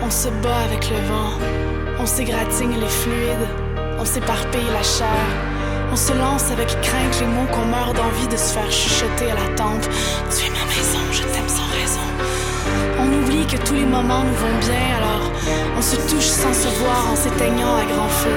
on 0.00 0.08
se 0.08 0.28
bat 0.28 0.60
avec 0.66 0.88
le 0.88 0.96
vent, 1.08 1.32
on 1.98 2.06
s'égratigne 2.06 2.78
les 2.78 2.88
fluides, 2.88 3.48
on 3.98 4.04
s'éparpille 4.04 4.70
la 4.72 4.84
chair, 4.84 5.24
on 5.90 5.96
se 5.96 6.12
lance 6.12 6.48
avec 6.52 6.68
crainte 6.80 7.20
les 7.20 7.26
mots 7.26 7.48
qu'on 7.50 7.64
meurt 7.64 7.96
d'envie 7.96 8.28
de 8.28 8.36
se 8.36 8.52
faire 8.52 8.70
chuchoter 8.70 9.32
à 9.32 9.34
la 9.34 9.56
tempe. 9.56 9.82
Tu 10.30 10.46
es 10.46 10.50
ma 10.50 10.64
maison, 10.66 11.00
je 11.10 11.22
t'aime 11.22 11.48
sans 11.48 11.63
oublie 13.24 13.46
que 13.46 13.56
tous 13.66 13.74
les 13.74 13.84
moments 13.84 14.22
nous 14.22 14.34
vont 14.34 14.58
bien, 14.60 14.96
alors 14.96 15.30
on 15.76 15.82
se 15.82 15.96
touche 16.08 16.26
sans 16.26 16.52
se 16.52 16.68
voir 16.78 17.10
en 17.12 17.16
s'éteignant 17.16 17.76
à 17.76 17.84
grand 17.84 18.08
feu. 18.08 18.36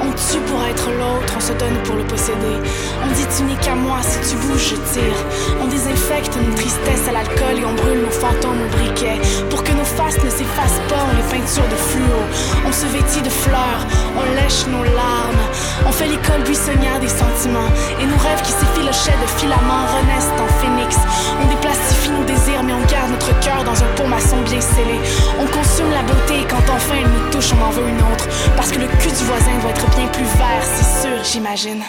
On 0.00 0.10
tue 0.12 0.40
pour 0.46 0.62
être 0.64 0.90
l'autre, 0.90 1.32
on 1.36 1.40
se 1.40 1.52
donne 1.52 1.76
pour 1.84 1.96
le 1.96 2.04
posséder. 2.04 2.58
On 3.04 3.08
dit 3.14 3.26
tu 3.36 3.42
n'es 3.44 3.58
qu'à 3.60 3.74
moi, 3.74 3.98
si 4.02 4.18
tu 4.30 4.36
bouges, 4.46 4.70
je 4.70 4.76
tire. 4.92 5.18
On 5.62 5.66
désinfecte 5.66 6.36
nos 6.36 6.54
tristesses 6.54 7.08
à 7.08 7.12
l'alcool 7.12 7.60
et 7.60 7.64
on 7.64 7.74
brûle 7.74 8.02
nos 8.02 8.10
fantômes 8.10 8.62
au 8.66 8.70
briquet. 8.76 9.20
Pour 9.50 9.62
que 9.62 9.72
nos 9.72 9.84
faces 9.84 10.22
ne 10.22 10.30
s'effacent 10.30 10.82
pas, 10.88 11.02
on 11.06 11.21
peinture 11.32 11.66
de 11.72 11.76
fluo. 11.88 12.20
On 12.68 12.72
se 12.72 12.86
vêtit 12.92 13.22
de 13.22 13.30
fleurs, 13.30 13.82
on 14.20 14.24
lèche 14.36 14.66
nos 14.68 14.84
larmes. 14.84 15.44
On 15.86 15.92
fait 15.92 16.06
l'école 16.06 16.42
buissonnière 16.44 17.00
des 17.00 17.08
sentiments. 17.08 17.72
Et 18.00 18.06
nos 18.06 18.20
rêves 18.20 18.42
qui 18.42 18.52
s'effilochaient 18.52 19.20
de 19.24 19.28
filaments 19.40 19.88
renaissent 19.96 20.36
en 20.36 20.48
phénix. 20.60 20.96
On 21.40 21.46
déplastifie 21.48 22.10
nos 22.10 22.24
désirs, 22.24 22.62
mais 22.62 22.74
on 22.74 22.84
garde 22.84 23.10
notre 23.10 23.32
cœur 23.40 23.64
dans 23.64 23.78
un 23.82 23.90
pot 23.96 24.02
bien 24.44 24.60
scellé. 24.60 24.98
On 25.40 25.46
consomme 25.46 25.90
la 25.90 26.02
beauté 26.02 26.40
et 26.42 26.46
quand 26.46 26.64
enfin 26.68 26.96
elle 27.00 27.08
nous 27.08 27.30
touche, 27.30 27.52
on 27.56 27.64
en 27.64 27.70
veut 27.70 27.88
une 27.88 28.02
autre. 28.12 28.28
Parce 28.56 28.70
que 28.70 28.78
le 28.78 28.86
cul 28.86 29.08
du 29.08 29.24
voisin 29.24 29.56
doit 29.60 29.70
être 29.70 29.88
bien 29.96 30.06
plus 30.08 30.24
vert, 30.24 30.62
c'est 30.62 31.08
sûr, 31.08 31.24
j'imagine. 31.24 31.82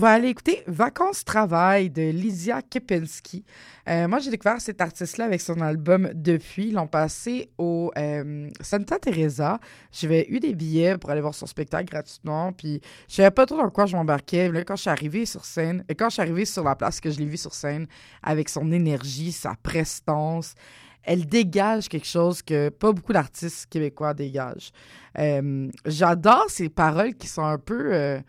Va 0.00 0.12
aller 0.12 0.28
écouter 0.28 0.62
Vacances-Travail 0.66 1.90
de 1.90 2.10
Lysia 2.10 2.62
Kepinski. 2.62 3.44
Euh, 3.86 4.08
moi, 4.08 4.18
j'ai 4.18 4.30
découvert 4.30 4.58
cet 4.58 4.80
artiste-là 4.80 5.26
avec 5.26 5.42
son 5.42 5.60
album 5.60 6.10
Depuis 6.14 6.70
l'an 6.70 6.86
passé 6.86 7.50
au 7.58 7.92
euh, 7.98 8.48
Santa 8.62 8.98
Teresa. 8.98 9.60
J'avais 9.92 10.26
eu 10.30 10.40
des 10.40 10.54
billets 10.54 10.96
pour 10.96 11.10
aller 11.10 11.20
voir 11.20 11.34
son 11.34 11.44
spectacle 11.44 11.90
gratuitement, 11.90 12.50
puis 12.52 12.80
je 13.08 13.16
savais 13.16 13.30
pas 13.30 13.44
trop 13.44 13.58
dans 13.58 13.68
quoi 13.68 13.84
je 13.84 13.94
m'embarquais. 13.94 14.50
Là, 14.50 14.64
quand 14.64 14.76
je 14.76 14.82
suis 14.82 14.90
arrivée 14.90 15.26
sur 15.26 15.44
scène, 15.44 15.84
et 15.86 15.94
quand 15.94 16.08
je 16.08 16.14
suis 16.14 16.22
arrivée 16.22 16.46
sur 16.46 16.64
la 16.64 16.74
place 16.74 16.98
que 16.98 17.10
je 17.10 17.18
l'ai 17.18 17.26
vue 17.26 17.36
sur 17.36 17.52
scène, 17.52 17.86
avec 18.22 18.48
son 18.48 18.72
énergie, 18.72 19.32
sa 19.32 19.54
prestance, 19.62 20.54
elle 21.02 21.26
dégage 21.26 21.90
quelque 21.90 22.06
chose 22.06 22.40
que 22.40 22.70
pas 22.70 22.92
beaucoup 22.92 23.12
d'artistes 23.12 23.66
québécois 23.68 24.14
dégagent. 24.14 24.72
Euh, 25.18 25.68
J'adore 25.84 26.46
ses 26.48 26.70
paroles 26.70 27.14
qui 27.16 27.26
sont 27.26 27.44
un 27.44 27.58
peu... 27.58 28.22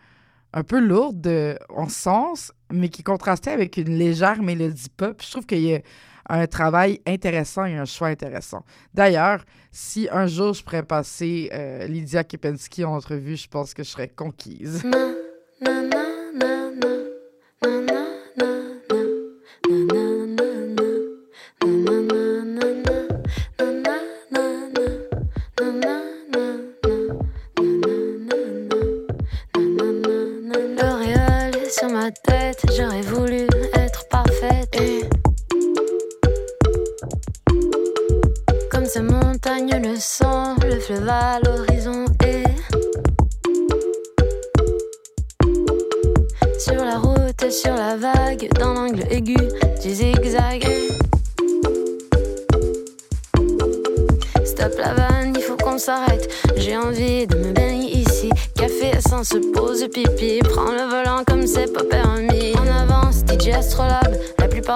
un 0.52 0.62
peu 0.62 0.80
lourde 0.80 1.20
de- 1.20 1.58
en 1.68 1.88
sens, 1.88 2.52
mais 2.72 2.88
qui 2.88 3.02
contrastait 3.02 3.50
avec 3.52 3.76
une 3.76 3.96
légère 3.96 4.42
mélodie 4.42 4.88
pop. 4.96 5.22
Je 5.24 5.30
trouve 5.30 5.46
qu'il 5.46 5.60
y 5.62 5.74
a 5.74 5.80
un 6.28 6.46
travail 6.46 7.00
intéressant 7.06 7.64
et 7.64 7.76
un 7.76 7.84
choix 7.84 8.08
intéressant. 8.08 8.64
D'ailleurs, 8.94 9.44
si 9.70 10.08
un 10.12 10.26
jour 10.26 10.52
je 10.54 10.62
pourrais 10.62 10.82
passer 10.84 11.50
euh, 11.52 11.86
Lydia 11.86 12.22
Kepensky 12.24 12.84
en 12.84 12.94
entrevue, 12.94 13.36
je 13.36 13.48
pense 13.48 13.74
que 13.74 13.82
je 13.82 13.88
serais 13.88 14.08
conquise. 14.08 14.82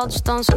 La 0.07 0.55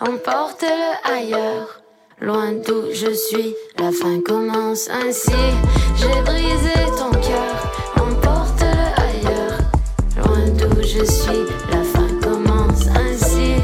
emporte-le 0.00 1.12
ailleurs. 1.12 1.80
Loin 2.20 2.52
d'où 2.52 2.92
je 2.92 3.12
suis, 3.12 3.54
la 3.78 3.90
fin 3.90 4.20
commence 4.20 4.88
ainsi. 4.88 5.32
J'ai 5.96 6.22
brisé 6.22 6.74
ton 6.98 7.10
cœur, 7.10 7.54
emporte-le 7.96 9.02
ailleurs. 9.02 9.58
Loin 10.16 10.46
d'où 10.58 10.80
je 10.80 11.04
suis, 11.04 11.44
la 11.70 11.82
fin 11.82 12.08
commence 12.22 12.86
ainsi. 12.94 13.54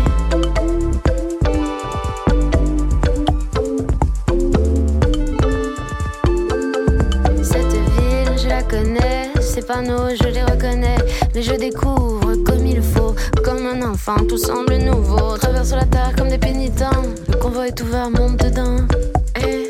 Cette 7.43 7.77
ville, 7.95 8.39
je 8.43 8.49
la 8.49 8.63
connais, 8.63 9.31
ces 9.41 9.63
panneaux, 9.63 10.11
je 10.21 10.29
les 10.29 10.43
reconnais. 10.43 10.99
Mais 11.35 11.43
je 11.43 11.55
découvre 11.55 12.30
comme 13.43 13.67
un 13.67 13.83
enfant, 13.83 14.17
tout 14.29 14.39
semble 14.39 14.77
nouveau. 14.77 15.37
Traverse 15.39 15.73
la 15.73 15.85
terre 15.85 16.13
comme 16.17 16.29
des 16.29 16.39
pénitents, 16.39 17.03
le 17.29 17.37
convoi 17.37 17.69
est 17.69 17.81
ouvert, 17.81 18.11
monte 18.11 18.37
dedans. 18.37 18.77
Et. 19.37 19.69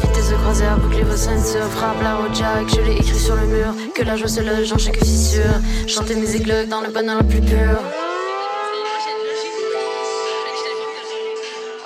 Vitesse 0.00 0.30
de 0.30 0.80
bouclez 0.80 1.02
vos 1.02 1.16
ceintures, 1.16 1.68
frappe 1.70 2.02
la 2.02 2.16
route 2.16 2.34
Jack, 2.34 2.68
je 2.68 2.80
l'ai 2.82 2.96
écrit 2.96 3.18
sur 3.18 3.36
le 3.36 3.46
mur. 3.46 3.74
Que 3.94 4.02
la 4.02 4.16
joie 4.16 4.28
se 4.28 4.40
loge 4.40 4.70
dans 4.70 4.78
chaque 4.78 4.98
fissure. 4.98 5.60
Chantez 5.86 6.14
mes 6.14 6.36
éclats 6.36 6.66
dans 6.66 6.80
le 6.80 6.90
bonheur 6.90 7.18
le 7.20 7.26
plus 7.26 7.40
pur. 7.40 7.78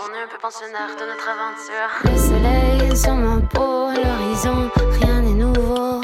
On 0.02 0.08
est 0.14 0.22
un 0.22 0.28
peu 0.30 0.38
pensionnaire 0.40 0.96
de 0.98 1.04
notre 1.06 1.28
aventure. 1.28 1.90
Le 2.04 2.18
soleil 2.18 2.96
sur 2.96 3.14
ma 3.14 3.40
peau, 3.40 3.90
l'horizon, 3.90 4.70
rien 5.00 5.22
n'est 5.22 5.44
nouveau. 5.44 5.99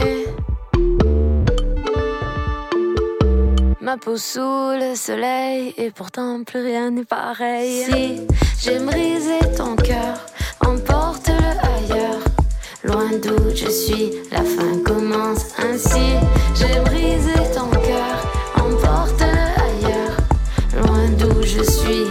Sous 4.18 4.40
le 4.40 4.94
soleil, 4.94 5.74
et 5.76 5.90
pourtant 5.90 6.42
plus 6.44 6.62
rien 6.62 6.90
n'est 6.90 7.04
pareil. 7.04 7.84
Si 7.84 8.26
j'ai 8.60 8.78
brisé 8.78 9.38
ton 9.56 9.76
cœur, 9.76 10.24
emporte-le 10.64 11.34
ailleurs. 11.34 12.22
Loin 12.84 13.10
d'où 13.22 13.50
je 13.54 13.68
suis, 13.68 14.12
la 14.30 14.42
fin 14.42 14.78
commence 14.84 15.46
ainsi. 15.58 16.14
J'ai 16.54 16.80
brisé 16.80 17.34
ton 17.54 17.68
cœur, 17.68 18.16
emporte-le 18.56 19.26
ailleurs. 19.66 20.16
Loin 20.76 21.08
d'où 21.18 21.42
je 21.42 21.62
suis, 21.62 22.06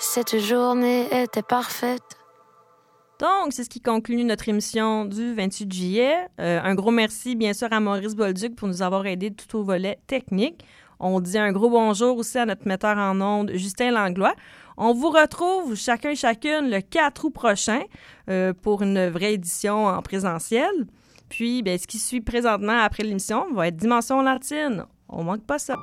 cette 0.00 0.38
journée 0.38 1.06
était 1.12 1.42
parfaite. 1.42 2.02
Donc, 3.18 3.52
c'est 3.52 3.64
ce 3.64 3.68
qui 3.68 3.80
conclut 3.80 4.24
notre 4.24 4.48
émission 4.48 5.04
du 5.04 5.34
28 5.34 5.72
juillet. 5.72 6.16
Euh, 6.40 6.60
un 6.62 6.74
gros 6.74 6.90
merci, 6.90 7.36
bien 7.36 7.52
sûr, 7.52 7.68
à 7.70 7.78
Maurice 7.78 8.14
Bolduc 8.14 8.56
pour 8.56 8.68
nous 8.68 8.82
avoir 8.82 9.06
aidé 9.06 9.30
tout 9.30 9.58
au 9.58 9.62
volet 9.62 9.98
technique. 10.06 10.64
On 10.98 11.20
dit 11.20 11.38
un 11.38 11.52
gros 11.52 11.70
bonjour 11.70 12.16
aussi 12.16 12.38
à 12.38 12.46
notre 12.46 12.66
metteur 12.66 12.96
en 12.96 13.20
ondes, 13.20 13.52
Justin 13.54 13.90
Langlois. 13.90 14.34
On 14.76 14.94
vous 14.94 15.10
retrouve 15.10 15.74
chacun 15.74 16.10
et 16.10 16.16
chacune 16.16 16.70
le 16.70 16.80
4 16.80 17.24
août 17.24 17.30
prochain 17.30 17.80
euh, 18.30 18.52
pour 18.54 18.82
une 18.82 19.08
vraie 19.08 19.34
édition 19.34 19.86
en 19.86 20.00
présentiel. 20.00 20.70
Puis, 21.28 21.62
ben, 21.62 21.78
ce 21.78 21.86
qui 21.86 21.98
suit 21.98 22.20
présentement 22.20 22.78
après 22.78 23.02
l'émission 23.02 23.52
va 23.52 23.68
être 23.68 23.76
Dimension 23.76 24.22
latine. 24.22 24.86
On 25.08 25.24
manque 25.24 25.44
pas 25.44 25.58
ça. 25.58 25.76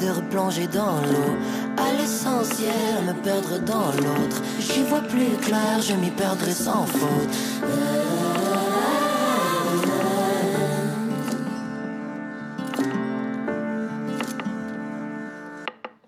De 0.00 0.10
replonger 0.10 0.66
dans 0.66 0.96
l'eau. 0.96 1.32
À 1.76 1.92
l'essentiel, 1.92 3.04
me 3.06 3.12
perdre 3.22 3.58
dans 3.60 3.90
l'autre. 4.02 4.42
J'y 4.58 4.82
vois 4.82 5.00
plus 5.00 5.36
clair, 5.42 5.80
je 5.80 5.94
m'y 5.94 6.10
perdrai 6.10 6.52
sans 6.52 6.86
faute. 6.86 7.36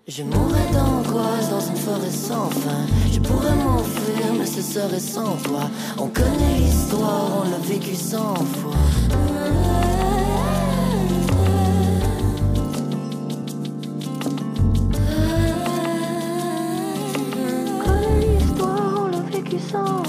Je 0.07 0.23
mourrais 0.23 0.71
d'angoisse 0.73 1.49
dans 1.49 1.61
une 1.61 1.77
forêt 1.77 2.09
sans 2.09 2.49
fin. 2.49 2.85
Je 3.11 3.19
pourrais 3.19 3.55
m'enfuir, 3.55 4.33
mais 4.37 4.45
ce 4.45 4.61
serait 4.61 4.99
sans 4.99 5.35
toi. 5.43 5.69
On 5.97 6.07
connaît 6.07 6.57
l'histoire, 6.57 7.29
on 7.41 7.49
l'a 7.49 7.59
vécu 7.59 7.95
cent 7.95 8.33
fois. 8.35 9.88
있어. 19.69 20.08